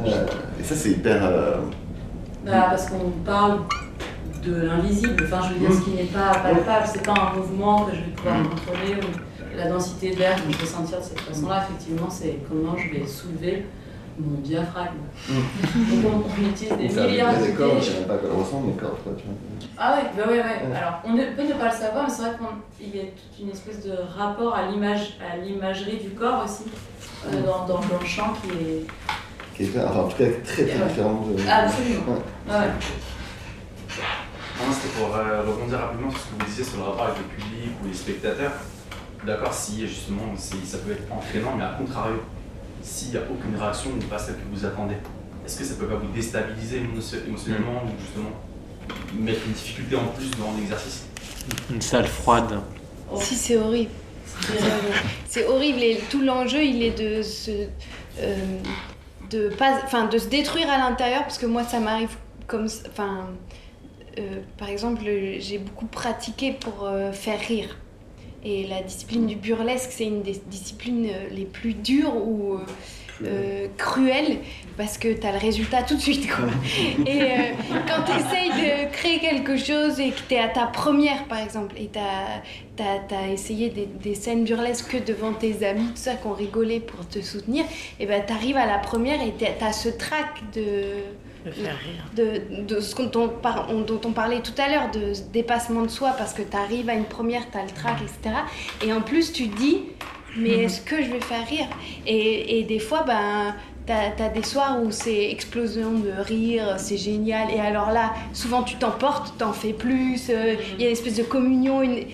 [0.07, 0.27] Euh,
[0.61, 1.25] et ça, c'est hyper.
[1.25, 1.57] Euh,
[2.45, 3.61] bah, parce qu'on parle
[4.45, 7.85] de l'invisible, enfin, je veux dire, ce qui n'est pas palpable, c'est pas un mouvement
[7.85, 9.26] que je vais pouvoir contrôler ou
[9.57, 13.67] la densité d'air je vais sentir de cette façon-là, effectivement, c'est comment je vais soulever
[14.19, 14.99] mon diaphragme.
[15.29, 16.03] Mm.
[16.03, 18.69] Donc on, utilise des milliards de cordes, je ne sais même pas à quoi ressemblent
[18.69, 19.03] les cordes.
[19.03, 19.69] Toi, tu vois.
[19.79, 20.77] Ah ouais, bah ouais, ouais.
[20.77, 22.33] Alors on ne, peut ne pas le savoir, mais c'est vrai
[22.79, 26.65] qu'il y a toute une espèce de rapport à l'image, à l'imagerie du corps aussi,
[27.27, 28.87] euh, dans, dans, dans, le chant qui est...
[29.55, 31.49] Qui est enfin, en tout cas très très différent de...
[31.49, 32.19] Absolument.
[32.49, 32.55] Ouais.
[32.55, 32.71] ouais.
[34.59, 37.19] Non, c'était pour euh, rebondir rapidement sur ce que vous disiez sur le rapport avec
[37.19, 38.53] le public ou les spectateurs.
[39.27, 42.23] D'accord, si justement ça peut être entraînant, mais à contrario,
[42.81, 44.95] s'il n'y a aucune réaction ou pas celle que vous attendez
[45.45, 46.83] Est-ce que ça ne peut pas vous déstabiliser
[47.27, 48.31] émotionnellement ou justement
[49.19, 51.07] mettre une difficulté en plus dans l'exercice?
[51.71, 52.61] Une salle froide.
[53.21, 53.91] Si, c'est horrible.
[55.29, 57.51] C'est horrible et tout l'enjeu, il est de se,
[58.21, 58.37] euh,
[59.31, 62.17] de, pas, enfin, de se détruire à l'intérieur parce que moi, ça m'arrive
[62.47, 62.69] comme.
[62.89, 63.29] Enfin,
[64.19, 67.77] euh, par exemple, j'ai beaucoup pratiqué pour euh, faire rire.
[68.49, 72.59] Et la discipline du burlesque, c'est une des disciplines euh, les plus dures ou euh,
[73.25, 74.39] euh, cruelles
[74.77, 76.29] parce que tu as le résultat tout de suite.
[76.29, 76.45] Quoi.
[77.07, 77.23] et
[77.89, 81.41] quand tu essayes de créer quelque chose et que tu es à ta première, par
[81.41, 86.15] exemple, et tu as, essayé des, des, scènes burlesques que devant tes amis, tout ça,
[86.15, 87.65] qu'on rigolait pour te soutenir,
[87.99, 91.03] et ben tu arrives à la première et tu as ce trac de
[92.17, 93.31] de, de, ce dont,
[93.87, 96.95] dont, on parlait tout à l'heure, de dépassement de soi, parce que tu arrives à
[96.95, 98.37] une première, tu as le trac, etc.
[98.85, 99.83] Et en plus, tu dis,
[100.37, 100.61] mais mhm.
[100.61, 101.67] est-ce que je vais faire rire?
[102.07, 103.55] Et, et, des fois, ben,
[103.87, 107.51] tu as, des soirs où c'est explosion de rire, c'est génial.
[107.51, 110.29] Et alors là, souvent, tu t'emportes, t'en fais plus.
[110.29, 112.05] Euh, il y a une espèce de communion, une,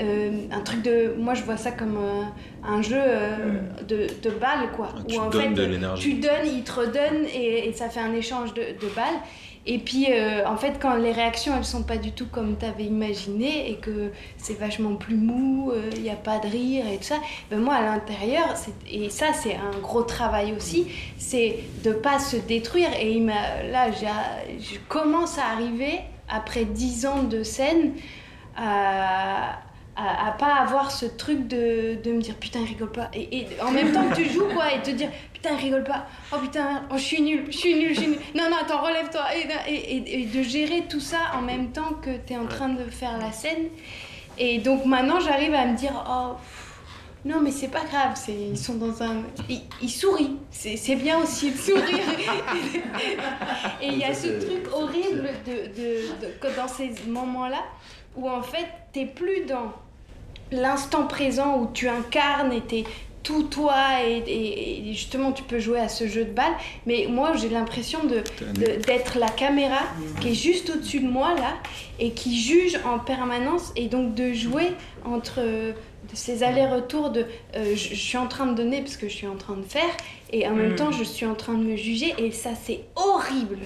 [0.00, 1.14] euh, un truc de.
[1.18, 1.98] Moi, je vois ça comme
[2.64, 4.88] un jeu euh, de, de, balles, quoi.
[5.06, 6.02] Tu où en donnes fait, de l'énergie.
[6.02, 9.20] Tu donnes, il te redonne et, ça fait un échange de, de balles.
[9.66, 12.64] Et puis, euh, en fait, quand les réactions, elles sont pas du tout comme tu
[12.64, 16.96] avais imaginé et que c'est vachement plus mou, il n'y a pas de rire et
[16.96, 17.18] tout ça,
[17.50, 18.54] ben moi, à l'intérieur,
[18.90, 20.86] et ça, c'est un gros travail aussi,
[21.18, 22.88] c'est de pas se détruire.
[22.98, 27.92] Et il là, je commence à arriver, après dix ans de scène,
[28.56, 29.58] à
[30.00, 33.10] à, pas avoir ce truc de, de, me dire putain, il rigole pas.
[33.14, 36.06] Et, en même temps que tu joues, quoi, et te dire putain, il rigole pas.
[36.32, 38.18] Oh putain, oh, je suis nul, je suis nul, je suis nul.
[38.34, 39.22] Non, non, attends, relève-toi.
[39.68, 42.84] Et, et, de gérer tout ça en même temps que tu es en train de
[42.84, 43.68] faire la scène.
[44.38, 46.36] Et donc maintenant, j'arrive à me dire oh,
[47.24, 49.22] non, mais c'est pas grave, c'est, ils sont dans un.
[49.48, 51.84] Ils, ils sourient, c'est, c'est bien aussi de sourire.
[53.82, 57.62] Et il y a ce truc horrible de, de, de- dans ces moments-là
[58.16, 59.72] où en fait t'es plus dans
[60.52, 62.84] l'instant présent où tu incarnes et t'es
[63.22, 63.74] tout toi
[64.06, 66.52] et, et- et justement tu peux jouer à ce jeu de balle.
[66.86, 68.22] Mais moi j'ai l'impression de,
[68.86, 69.80] d'être la caméra
[70.20, 71.52] qui est juste au-dessus de moi là
[71.98, 74.68] et qui juge en permanence et donc de jouer
[75.04, 75.72] entre euh,
[76.14, 79.26] ces allers-retours de euh, je, je suis en train de donner parce que je suis
[79.26, 79.90] en train de faire
[80.32, 80.76] et en même Mm.
[80.76, 83.58] temps je suis en train de me juger et ça c'est horrible.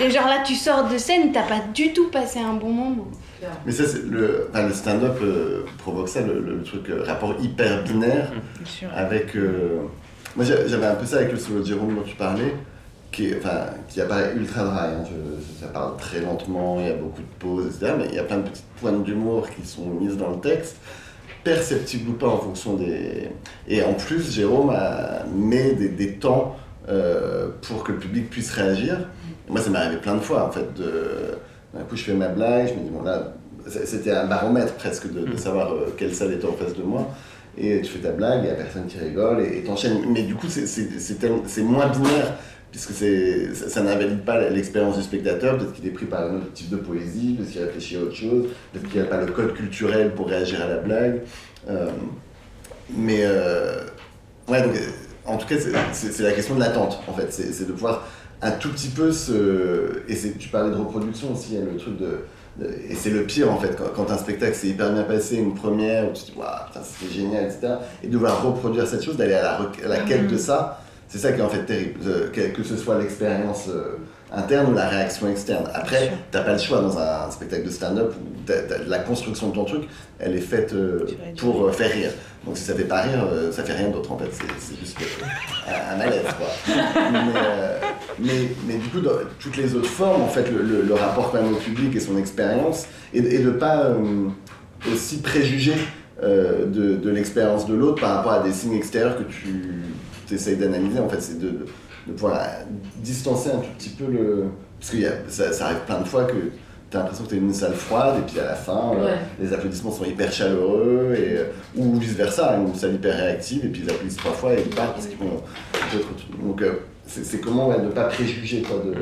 [0.00, 3.06] Et genre là tu sors de scène t'as pas du tout passé un bon moment
[3.66, 7.34] Mais ça, c'est le, enfin, le stand-up euh, provoque ça, le, le truc euh, rapport
[7.40, 8.30] hyper binaire
[8.64, 8.88] sûr.
[8.94, 9.36] avec.
[9.36, 9.80] euh,
[10.36, 12.54] moi, j'a- j'avais un peu ça avec le solo de Jérôme dont tu parlais,
[13.12, 14.74] qui, est- enfin, qui apparaît ultra dry.
[14.94, 15.04] hein.
[15.04, 17.92] Je- ça parle très lentement, il y a beaucoup de pauses, etc.
[17.98, 20.76] Mais il y a plein de petites pointes d'humour qui sont mises dans le texte,
[21.44, 23.28] perceptibles ou pas en fonction des.
[23.68, 26.56] Et en plus, Jérôme a, met des, des temps
[26.88, 28.98] euh, pour que le public puisse réagir.
[29.48, 31.36] Et moi, ça m'est arrivé plein de fois, en fait, de.
[31.74, 33.34] D'un coup, je fais ma blague, je me dis, bon là,
[33.84, 37.08] c'était un baromètre presque de, de savoir euh, quelle salle était en face de moi.
[37.56, 40.00] Et tu fais ta blague, il n'y a personne qui rigole, et t'enchaînes.
[40.12, 42.34] Mais du coup, c'est- moins binaire,
[42.70, 45.58] puisque ça, ça n'invalide pas l'expérience du spectateur.
[45.58, 48.14] Peut-être qu'il est pris par un autre type de poésie, peut-être qu'il réfléchit à autre
[48.14, 51.20] chose, peut-être qu'il n'y a pas le code culturel pour réagir à la blague.
[51.68, 51.88] Euh,
[52.96, 53.82] mais, euh,
[54.48, 54.72] ouais, donc,
[55.26, 55.56] en tout cas,
[55.92, 57.30] c'est- la question de l'attente, en fait.
[57.32, 58.06] C'est de pouvoir
[58.42, 60.02] un tout petit peu se.
[60.08, 62.20] Et tu parlais de reproduction aussi, a le truc de.
[62.88, 65.54] Et c'est le pire en fait, quand, quand un spectacle s'est hyper bien passé, une
[65.54, 67.74] première, où tu te dis, waouh, putain, c'était génial, etc.
[68.02, 69.52] Et de devoir reproduire cette chose, d'aller à la,
[69.84, 72.00] à la quête de ça, c'est ça qui est en fait terrible.
[72.06, 73.96] Euh, Que, que ce soit l'expérience euh,
[74.32, 75.64] interne ou la réaction externe.
[75.74, 78.50] Après, t'as pas le choix dans un spectacle de stand-up où
[78.88, 79.82] la construction de ton truc,
[80.18, 81.06] elle est faite euh,
[81.38, 82.10] pour euh, faire rire.
[82.44, 84.28] Donc si ça fait pas rire, euh, ça fait rien d'autre en fait.
[84.32, 86.46] C'est- juste euh, un, malaise quoi.
[87.12, 87.20] mais,
[88.20, 91.30] mais, mais du coup, dans toutes les autres formes, en fait, le, le- le rapport
[91.30, 93.92] quand même au public et son expérience, et, et de pas
[94.92, 95.74] aussi préjuger
[96.22, 101.00] de, de l'expérience de l'autre par rapport à des signes extérieurs que tu essayes d'analyser.
[101.00, 101.66] En fait, c'est de, de
[102.12, 102.40] pouvoir
[102.96, 104.46] distancer un tout petit peu le.
[104.80, 106.34] Parce que y a, ça, ça arrive plein de fois que
[106.90, 109.16] tu as l'impression que tu es une salle froide et puis à la fin, euh,
[109.40, 111.44] les applaudissements sont hyper chaleureux et, euh,
[111.76, 114.74] ou vice versa, une salle hyper réactive et puis ils applaudissent trois fois et ils
[114.74, 115.42] partent parce qu'ils vont.
[116.42, 116.74] Donc euh,
[117.06, 118.76] c'est c'est comment ouais, ne pas préjuger quoi.
[118.84, 118.94] De,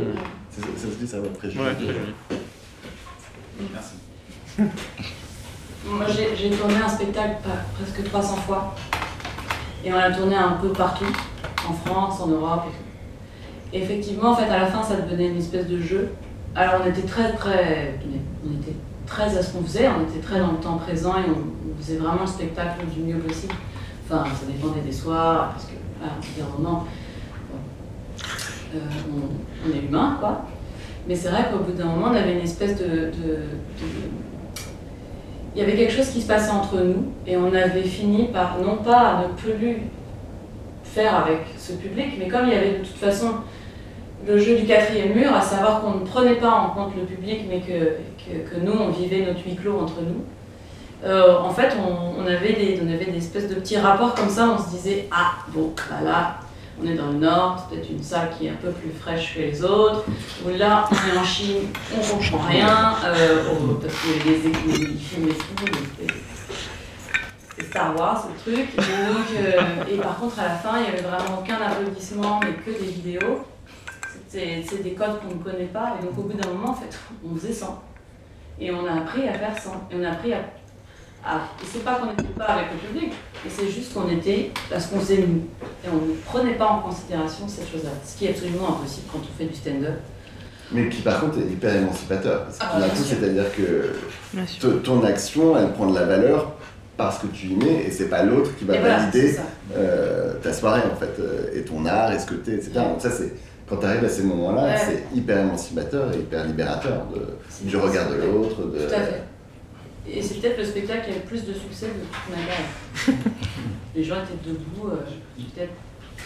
[0.50, 1.60] c'est- ça se dit ça va préjuger.
[1.62, 1.94] Ouais, de-
[3.72, 3.94] Merci.
[5.88, 8.74] Moi, j'ai j'ai tourné un spectacle pas- presque 300 fois.
[9.84, 11.04] Et on l'a tourné un peu partout,
[11.68, 12.85] en France, en Europe et tout.
[13.72, 16.10] Effectivement, en fait, à la fin, ça devenait une espèce de jeu.
[16.54, 17.98] Alors, on était très, très.
[18.44, 18.76] On était
[19.06, 21.98] très à ce qu'on faisait, on était très dans le temps présent et on, faisait
[21.98, 23.54] vraiment le spectacle du mieux possible.
[24.04, 26.86] Enfin, ça dépendait des soirs, parce que, à un moment,
[28.74, 28.78] euh,
[29.66, 30.46] on, est humain, quoi.
[31.06, 33.10] Mais c'est vrai qu'au bout d'un moment, on avait une espèce de
[35.56, 38.58] il y avait quelque chose qui se passait entre nous et on avait fini par
[38.58, 39.78] non pas ne plus
[40.84, 43.28] faire avec ce public, mais comme il y avait de toute façon
[44.26, 47.42] le jeu du quatrième mur, à savoir qu'on ne prenait pas en compte le public,
[47.48, 47.96] mais que,
[48.28, 50.24] que, nous, on vivait notre huis clos entre nous.
[51.04, 54.48] euh, en fait, on, avait des, on avait des espèces de petits rapports comme ça,
[54.50, 56.38] on se disait, ah, bon, bah là,
[56.82, 59.34] on est dans le Nord, c'est peut-être une salle qui est un peu plus fraîche
[59.34, 60.04] que les autres,
[60.44, 64.36] ou là, on est en Chine, on comprend rien, euh, oh, parce que les,
[64.96, 65.72] films et tout,
[67.56, 68.68] c'est Star Wars, le truc.
[68.78, 72.78] Euh, et par contre, à la fin, il n'y avait vraiment aucun applaudissement, mais que
[72.78, 73.46] des vidéos.
[74.28, 75.96] C'est des codes qu'on ne connaît pas.
[75.98, 77.82] Et donc, au bout d'un moment, en fait, on faisait sans.
[78.60, 79.86] Et on a appris à faire sans.
[79.90, 80.38] Et on a appris à.
[81.24, 83.12] à et c'est pas qu'on n'était pas avec le public,
[83.44, 85.42] mais c'est juste qu'on était parce qu'on faisait nous.
[85.84, 87.90] Et on ne prenait pas en considération cette chose-là.
[88.04, 89.98] Ce qui est absolument impossible quand on fait du stand-up.
[90.72, 92.44] Mais qui par contre est hyper émancipateur.
[92.44, 96.56] Parce Ah, c'est-à-dire que ton action, elle prend de la valeur
[96.96, 99.36] parce que tu y mets et c'est pas l'autre qui va Et valider
[99.76, 102.72] euh, ta soirée en fait, euh, et ton art, et ce que t'es, etc.
[102.74, 103.34] Donc ça c'est,
[103.68, 104.76] quand tu arrives à ces moments-là, Ouais.
[104.78, 108.62] c'est hyper émancipateur et hyper libérateur de, du regard de l'autre.
[108.66, 108.78] De...
[108.86, 109.22] Tout à fait.
[110.08, 113.24] Et c'est peut-être le spectacle qui a le plus de succès de toute ma carrière.
[113.96, 114.96] Les gens étaient debout, euh,
[115.54, 115.72] peut-être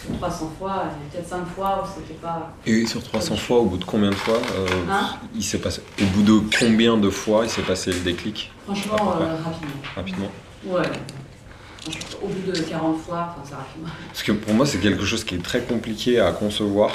[0.05, 2.53] sur 300 fois, peut-être 5 fois où c'était pas.
[2.65, 5.81] Et sur 300 fois, au bout de combien de fois euh, Hein il s'est passé,
[5.99, 8.51] Au bout de combien de fois il s'est passé le déclic?
[8.65, 9.81] Franchement, euh, rapidement.
[9.95, 10.31] Rapidement.
[10.67, 10.87] Ouais.
[12.21, 13.89] Au bout de 40 fois, enfin, ça rapidement.
[14.09, 16.91] Parce que pour moi, c'est quelque chose qui est très compliqué à concevoir.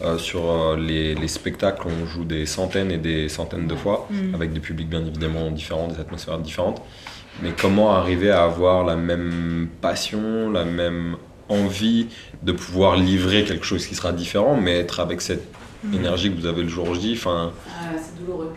[0.00, 4.06] Euh, sur euh, les, les spectacles, on joue des centaines et des centaines de fois,
[4.10, 4.34] Mm.
[4.34, 6.80] avec des publics bien évidemment différents, des atmosphères différentes.
[7.42, 11.16] Mais comment arriver à avoir la même passion, la même
[11.48, 12.06] envie
[12.42, 15.44] de pouvoir livrer quelque chose qui sera différent, mais être avec cette
[15.84, 15.94] Mhm.
[15.94, 17.14] énergie que vous avez le jour J.
[17.16, 18.52] Enfin, Ah, c'est douloureux.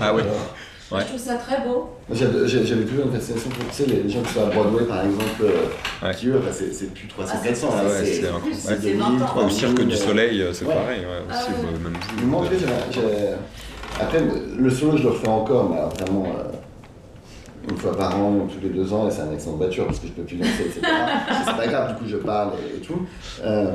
[0.00, 0.22] ah ouais.
[0.92, 1.00] Ouais.
[1.00, 1.88] Je trouve ça très beau.
[2.12, 5.42] J'avais toujours une fascination pour tu sais, les gens qui sont à Broadway par exemple,
[5.42, 8.38] euh, qui eux, enfin, c'est plus 300 Ah, c'est- 400 Ah là, ouais, c'est un-
[8.38, 10.74] plus, ouais, c'est c'est 2000, 2000, Au Cirque 3000, du euh, Soleil, euh, c'est ouais.
[10.74, 12.26] pareil, ouais, aussi, Ah bah, même vous.
[12.28, 13.00] Moi, en fait, j'ai- j'ai-
[14.00, 14.18] Après,
[14.58, 18.46] le solo, je le refais encore, mais alors, vraiment euh, une fois par an ou
[18.46, 20.36] tous les deux ans, et c'est un accident de voiture parce que je peux plus
[20.36, 20.80] lancer, etc.
[21.46, 23.00] c'est pas grave, du coup, je parle et, et tout.
[23.42, 23.72] Euh,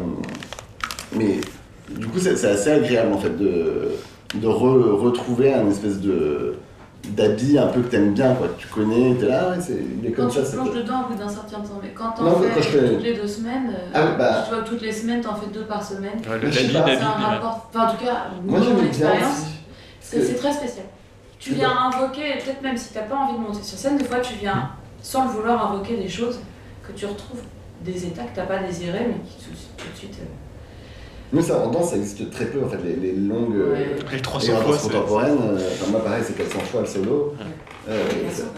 [1.17, 1.41] mais
[1.89, 3.89] du coup, c'est c'est assez agréable en fait de,
[4.35, 6.53] de re- retrouver un espèce de
[7.09, 8.47] d'habit un peu que t'aimes bien, quoi.
[8.47, 10.41] que Tu connais, t'es là, ouais, c'est, il est Quand comme tu ça.
[10.43, 12.67] te c'est plonges dedans au bout d'un certain temps, mais quand t'en fais quand je
[12.69, 15.47] fais- toutes les deux semaines, euh, Ah bah- tu vois, toutes les semaines, t'en fais
[15.47, 16.19] deux par semaine.
[16.29, 16.95] Ouais, le C'est un ouais.
[16.95, 19.39] rapport, enfin en tout cas, Moi, mon j'aime bien expérience,
[20.01, 20.17] aussi.
[20.21, 20.85] c'est très spécial.
[21.39, 24.19] Tu viens invoquer, peut-être même si t'as pas envie de monter sur scène, des fois
[24.19, 24.69] tu viens,
[25.01, 26.39] sans le vouloir, invoquer des choses
[26.87, 27.41] que tu retrouves,
[27.83, 30.17] des états que t'as pas désirés, mais qui tout, tout de suite...
[31.33, 33.55] euh, Nous, ça, en danse, ça existe très peu, en fait, les, les longues.
[33.55, 33.87] euh, Ouais.
[34.13, 35.37] Les 300 les fois, danses c'est- contemporaines.
[35.51, 37.33] euh, enfin, moi, pareil, c'est 400 fois le solo.
[37.89, 38.03] Euh,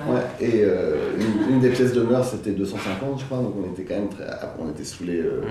[0.10, 3.72] Ouais, ouais, et euh, une, une des pièces d'honneur, c'était 250, je crois, donc on
[3.72, 4.26] était quand même très.
[4.30, 5.42] ah, On était saoulés, euh,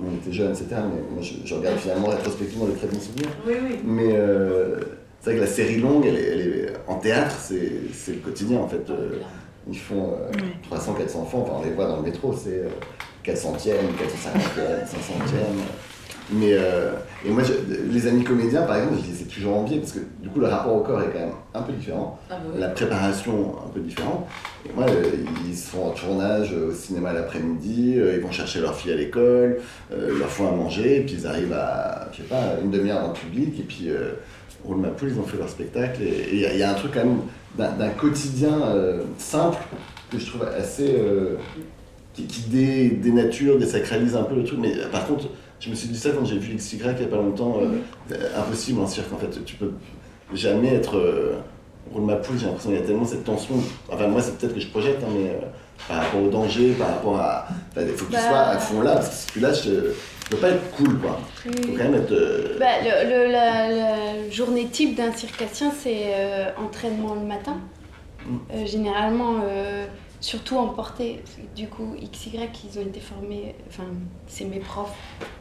[0.00, 0.66] on était jeunes, etc.
[0.72, 3.28] Mais moi, je, je regarde finalement rétrospectivement les très bons souvenirs.
[3.46, 3.76] Oui, oui.
[3.84, 4.76] Mais euh,
[5.20, 8.60] c'est vrai que la série longue, elle est, elle est- en théâtre, c'est le quotidien,
[8.60, 8.88] en fait.
[8.90, 9.18] Euh,
[9.70, 10.30] ils font euh,
[10.62, 12.68] 300, 400 enfants, enfin, on les voit dans le métro, c'est euh,
[13.24, 15.58] 400e, 450e, 500e.
[16.30, 16.92] Mais, euh,
[17.26, 20.00] et moi, je- les amis comédiens, par exemple, je les ai toujours enviés parce que
[20.22, 22.18] du coup, le rapport au corps est quand même un peu différent.
[22.30, 22.60] Ah bah oui.
[22.60, 24.26] La préparation, un peu différente.
[24.68, 25.02] Et moi, euh,
[25.48, 28.96] ils sont en tournage euh, au cinéma l'après-midi, euh, ils vont chercher leur fille à
[28.96, 29.58] l'école,
[29.90, 33.00] ils leur font à manger, et puis ils arrivent à, je sais pas, une demi-heure
[33.00, 33.88] dans le public, et puis
[34.64, 36.02] roule ma poule, ils ont fait leur spectacle.
[36.02, 37.20] Et il y, a- il y a un truc quand même
[37.78, 38.58] d'un quotidien
[39.16, 39.56] simple
[40.10, 40.94] que je trouve assez.
[42.14, 44.58] qui, qui dé- dénature, désacralise un peu le truc.
[44.60, 45.26] Mais par contre,
[45.60, 47.58] je me suis dit ça quand j'ai vu XY il n'y a pas longtemps.
[47.60, 47.78] euh,
[48.12, 49.44] euh, impossible en cirque, en fait.
[49.44, 49.72] Tu peux
[50.34, 50.96] jamais être.
[50.96, 51.34] Euh,
[51.92, 53.54] roule ma poule, j'ai l'impression qu'il y a tellement cette tension.
[53.90, 55.46] Enfin, moi, c'est peut-être que je projette, hein, mais euh,
[55.88, 57.46] par rapport au danger, par rapport à.
[57.70, 58.28] enfin, Il faut que tu Bah.
[58.28, 59.70] sois à fond là, parce que si tu lâches, tu
[60.30, 61.18] peux pas être cool, quoi.
[61.46, 62.12] Oui, faut quand même être.
[62.12, 67.56] euh, Bah, le, le- la, la journée type d'un circassien, c'est euh, entraînement le matin.
[68.26, 68.66] Mm.
[68.66, 69.36] Généralement,
[70.20, 71.22] surtout en portée.
[71.54, 73.84] Du coup, XY, ils ont été formés, enfin,
[74.26, 74.94] c'est mes profs.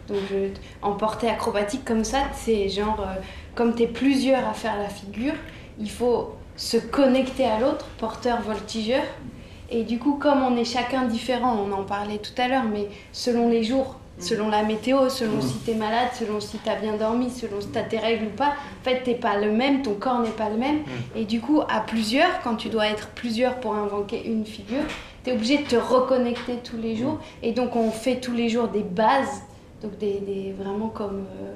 [0.07, 0.49] Donc, je,
[0.81, 3.19] en portée acrobatique comme ça, c'est genre, euh,
[3.55, 5.33] comme tu es plusieurs à faire la figure,
[5.79, 9.03] il faut se connecter à l'autre, porteur, voltigeur.
[9.69, 12.87] Et du coup, comme on est chacun différent, on en parlait tout à l'heure, mais
[13.11, 17.29] selon les jours, selon la météo, selon si t'es malade, selon si t'as bien dormi,
[17.29, 20.19] selon si t'as tes règles ou pas, en fait, t'es pas le même, ton corps
[20.19, 20.79] n'est pas le même.
[21.15, 24.83] Et du coup, à plusieurs, quand tu dois être plusieurs pour invoquer une figure,
[25.23, 27.19] t'es obligé de te reconnecter tous les jours.
[27.43, 29.41] Et donc, on fait tous les jours des bases,
[29.81, 31.25] donc des, des- vraiment comme.
[31.41, 31.53] euh,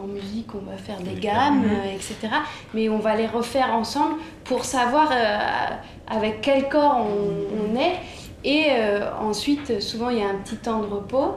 [0.00, 2.14] en musique, on va faire des gammes, euh, etc.
[2.74, 4.14] Mais on va les refaire ensemble
[4.44, 5.36] pour savoir euh,
[6.08, 7.96] avec quel corps on, on est.
[8.44, 8.66] Et
[9.20, 11.34] ensuite, souvent, il y a un petit temps de repos.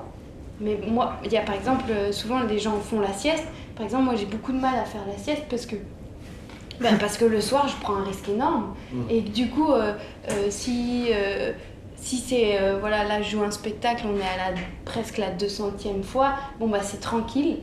[0.61, 3.45] Mais moi, il y a par exemple, euh, souvent les gens font la sieste.
[3.75, 5.75] Par exemple, moi j'ai beaucoup de mal à faire la sieste parce que,
[6.80, 8.75] ben, parce que le soir je prends un risque énorme.
[9.09, 9.93] Et que, du coup, euh,
[10.30, 11.51] euh, si, euh,
[11.95, 16.03] si c'est, voilà, là je joue un spectacle, on est à la, presque la 200e
[16.03, 17.57] fois, bon bah c'est tranquille.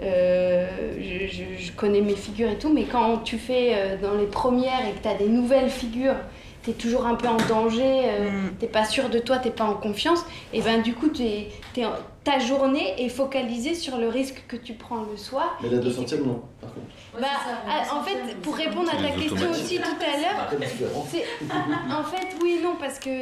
[0.00, 4.86] Je, je- je connais mes figures et tout, mais quand tu fais dans les premières
[4.88, 6.16] et que tu as des nouvelles figures,
[6.62, 9.64] tu es toujours un peu en danger, euh, t'es pas sûr de toi, t'es pas
[9.64, 11.48] en confiance, et ben du coup t'es
[11.84, 11.90] en-
[12.24, 15.58] ta journée est focalisée sur le risque que tu prends le soir.
[15.62, 16.86] Mais la 200ème, non, par contre.
[17.20, 17.28] Bah,
[17.68, 20.50] ah, en fait, pour répondre à ta question aussi tout à l'heure,
[20.94, 23.20] en fait, oui et non, parce que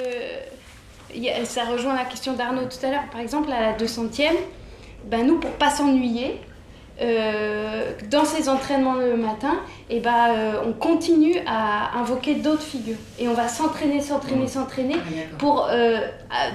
[1.45, 3.05] ça rejoint la question d'Arnaud tout à l'heure.
[3.11, 4.31] Par exemple, à la 200e,
[5.05, 6.41] ben nous, pour pas s'ennuyer,
[8.11, 9.55] dans ces entraînements le matin,
[9.91, 12.97] et ben, euh, on continue à invoquer d'autres figures.
[13.19, 14.95] Et on va s'entraîner, s'entraîner, s'entraîner
[15.39, 15.99] pour, euh,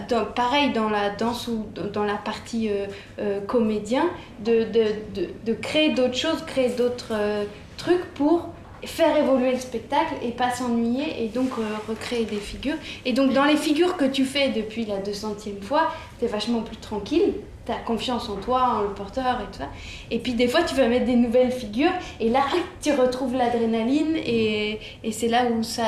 [0.10, 2.86] dans- pareil dans la danse ou dans- la partie euh,
[3.19, 4.06] euh, comédien,
[4.45, 4.84] de, de,
[5.15, 7.44] de, de créer d'autres choses, créer d'autres euh,
[7.78, 8.49] trucs pour
[8.86, 12.76] faire évoluer le spectacle et pas s'ennuyer et donc euh, recréer des figures.
[13.06, 16.78] Et donc dans les figures que tu fais depuis la 200e fois, t'es vachement plus
[16.78, 17.34] tranquille,
[17.68, 19.69] t'as confiance en toi, en le porteur et tout ça.
[20.10, 22.41] Et puis des fois tu vas mettre des nouvelles figures et là
[22.81, 25.84] tu retrouves l'adrénaline et, et c'est là où ça...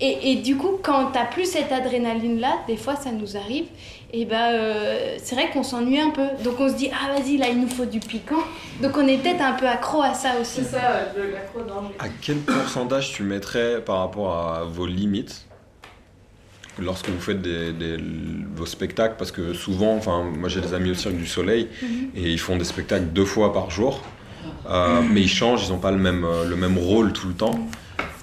[0.00, 3.66] Et, et du coup quand t'as plus cette adrénaline là, des fois ça nous arrive,
[4.12, 6.26] et ben euh, c'est vrai qu'on s'ennuie un peu.
[6.42, 8.42] Donc on se dit ah vas-y là il nous faut du piquant.
[8.82, 10.62] Donc on est peut-être un peu accro à ça aussi.
[10.62, 11.94] C'est ça, l'accro danger.
[12.00, 15.46] À quel pourcentage tu mettrais par rapport à vos limites
[16.78, 17.98] lorsque vous faites des, des-
[18.56, 22.10] vos spectacles, parce que souvent, enfin, moi j'ai des amis au Cirque du Soleil Mhm.
[22.16, 24.00] et ils font des spectacles deux fois par jour,
[24.68, 27.34] Euh, mais ils changent, ils n'ont pas le même, euh, le même rôle tout le
[27.34, 27.58] temps.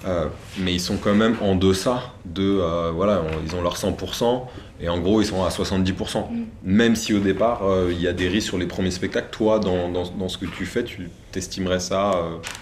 [0.06, 0.26] Euh,
[0.58, 4.48] mais ils sont quand même en deçà de, euh, voilà, ils ont leur 100%
[4.80, 6.28] et en gros ils sont à 70%.
[6.64, 7.60] Même si au départ
[7.90, 10.46] il y a des risques sur les premiers spectacles, toi dans, dans, dans ce que
[10.46, 12.12] tu fais, tu t'estimerais ça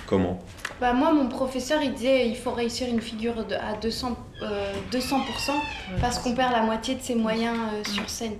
[0.06, 0.42] comment?
[0.80, 4.72] Bah, moi, mon professeur, il disait il faut réussir une figure de, à 200, euh,
[4.92, 5.52] 200%
[6.00, 8.36] parce qu'on perd la moitié de ses moyens euh, sur scène.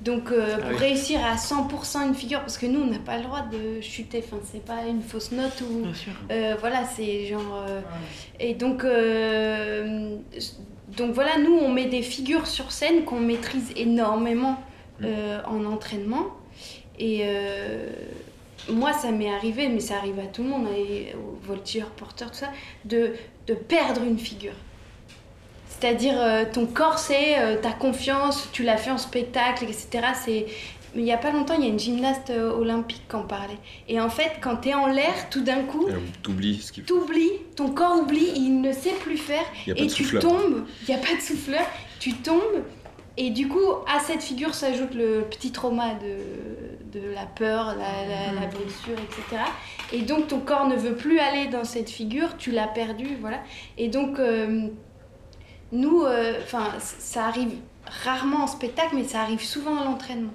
[0.00, 0.76] Donc, euh, Ah pour oui.
[0.78, 4.20] réussir à 100% une figure, parce que nous, on n'a pas le droit de chuter,
[4.26, 5.84] enfin, c'est pas une fausse note ou.
[6.32, 7.64] Euh, voilà, c'est genre.
[7.68, 7.80] euh,
[8.40, 10.16] Et donc, euh,
[10.96, 14.58] donc voilà, nous, on met des figures sur scène qu'on maîtrise énormément
[15.04, 16.26] euh, en entraînement.
[16.98, 17.88] Et euh,
[18.68, 22.32] moi, ça m'est arrivé, mais ça arrive à tout le monde, et aux voltigeurs, porteurs,
[22.32, 22.50] tout ça,
[22.84, 23.12] de,
[23.46, 24.54] de perdre une figure.
[25.82, 29.88] C'est-à-dire, euh, ton corps, c'est euh, ta confiance, tu l'as fait en spectacle, etc.
[30.24, 30.46] C'est...
[30.94, 33.22] Mais il n'y a pas longtemps, il y a une gymnaste euh, olympique qui en
[33.22, 33.56] parlait.
[33.88, 35.88] Et en fait, quand tu es en l'air, tout d'un coup,
[36.22, 36.98] T'oublies ce qu'il faut.
[37.00, 39.92] t'oublies, ton corps oublie, il ne sait plus faire, Il y a pas et de
[39.92, 40.22] tu souffleur.
[40.22, 41.62] tombes, il n'y a pas de souffleur,
[41.98, 42.62] tu tombes,
[43.16, 43.58] et du coup,
[43.92, 48.98] à cette figure s'ajoute le petit trauma de, de la peur, la, la- la blessure,
[48.98, 49.42] etc.
[49.92, 53.38] Et donc, ton corps ne veut plus aller dans cette figure, tu l'as perdu, voilà.
[53.78, 54.68] Et donc, euh,
[55.72, 57.54] nous, euh, enfin, ça arrive
[58.04, 60.32] rarement en spectacle, mais ça arrive souvent à l'entraînement.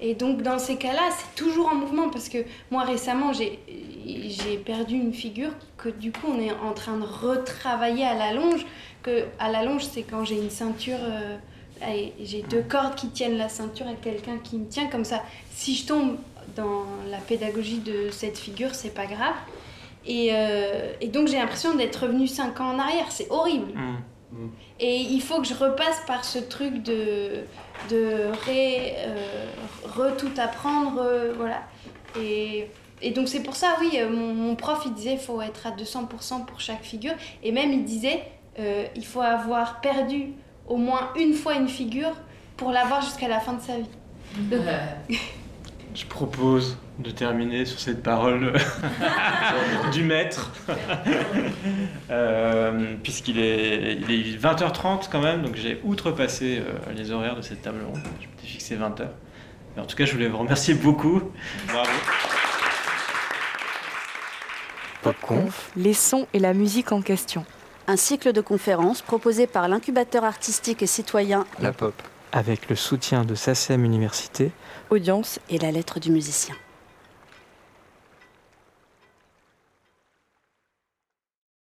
[0.00, 2.38] Et donc dans ces cas-là, c'est toujours en mouvement parce que
[2.70, 3.58] moi récemment, j'ai
[4.64, 8.64] perdu une figure que du coup on est en train de retravailler à la longe.
[9.02, 11.36] Que à la longe, c'est quand j'ai une ceinture, euh,
[12.20, 15.22] j'ai deux cordes qui tiennent la ceinture et quelqu'un qui me tient comme ça.
[15.50, 16.16] Si je tombe
[16.54, 19.34] dans la pédagogie de cette figure, c'est pas grave.
[20.06, 23.06] Et, euh, donc j'ai l'impression d'être revenue cinq ans en arrière.
[23.10, 23.72] C'est horrible.
[24.78, 27.44] Et il faut que je repasse par ce truc de,
[27.90, 29.46] de ré, euh,
[29.86, 31.62] re tout apprendre, euh, voilà.
[32.20, 32.68] Et,
[33.00, 35.66] et donc c'est pour ça, oui, euh, mon, mon prof, il disait il faut être
[35.66, 37.14] à 200% pour chaque figure.
[37.42, 38.22] Et même, il disait
[38.58, 40.32] euh, il faut avoir perdu
[40.68, 42.12] au moins une fois une figure
[42.56, 43.88] pour l'avoir jusqu'à la fin de sa vie.
[44.50, 44.60] Donc-
[45.98, 48.52] Je propose de terminer sur cette parole
[49.92, 50.52] du maître,
[52.10, 57.42] Euh, puisqu'il est, il est 20h30 quand même, donc j'ai outrepassé euh, les horaires de
[57.42, 58.00] cette table ronde.
[58.20, 59.08] Je m'étais fixé 20h.
[59.76, 61.20] Mais en tout cas, je voulais vous remercier beaucoup.
[61.66, 61.90] Bravo.
[65.02, 67.44] Popconf, les sons et la musique en question.
[67.86, 71.94] Un cycle de conférences proposé par l'incubateur artistique et citoyen La pop.
[72.32, 74.50] Avec le soutien de SACEM Université.
[74.90, 76.54] Audience et la lettre du musicien.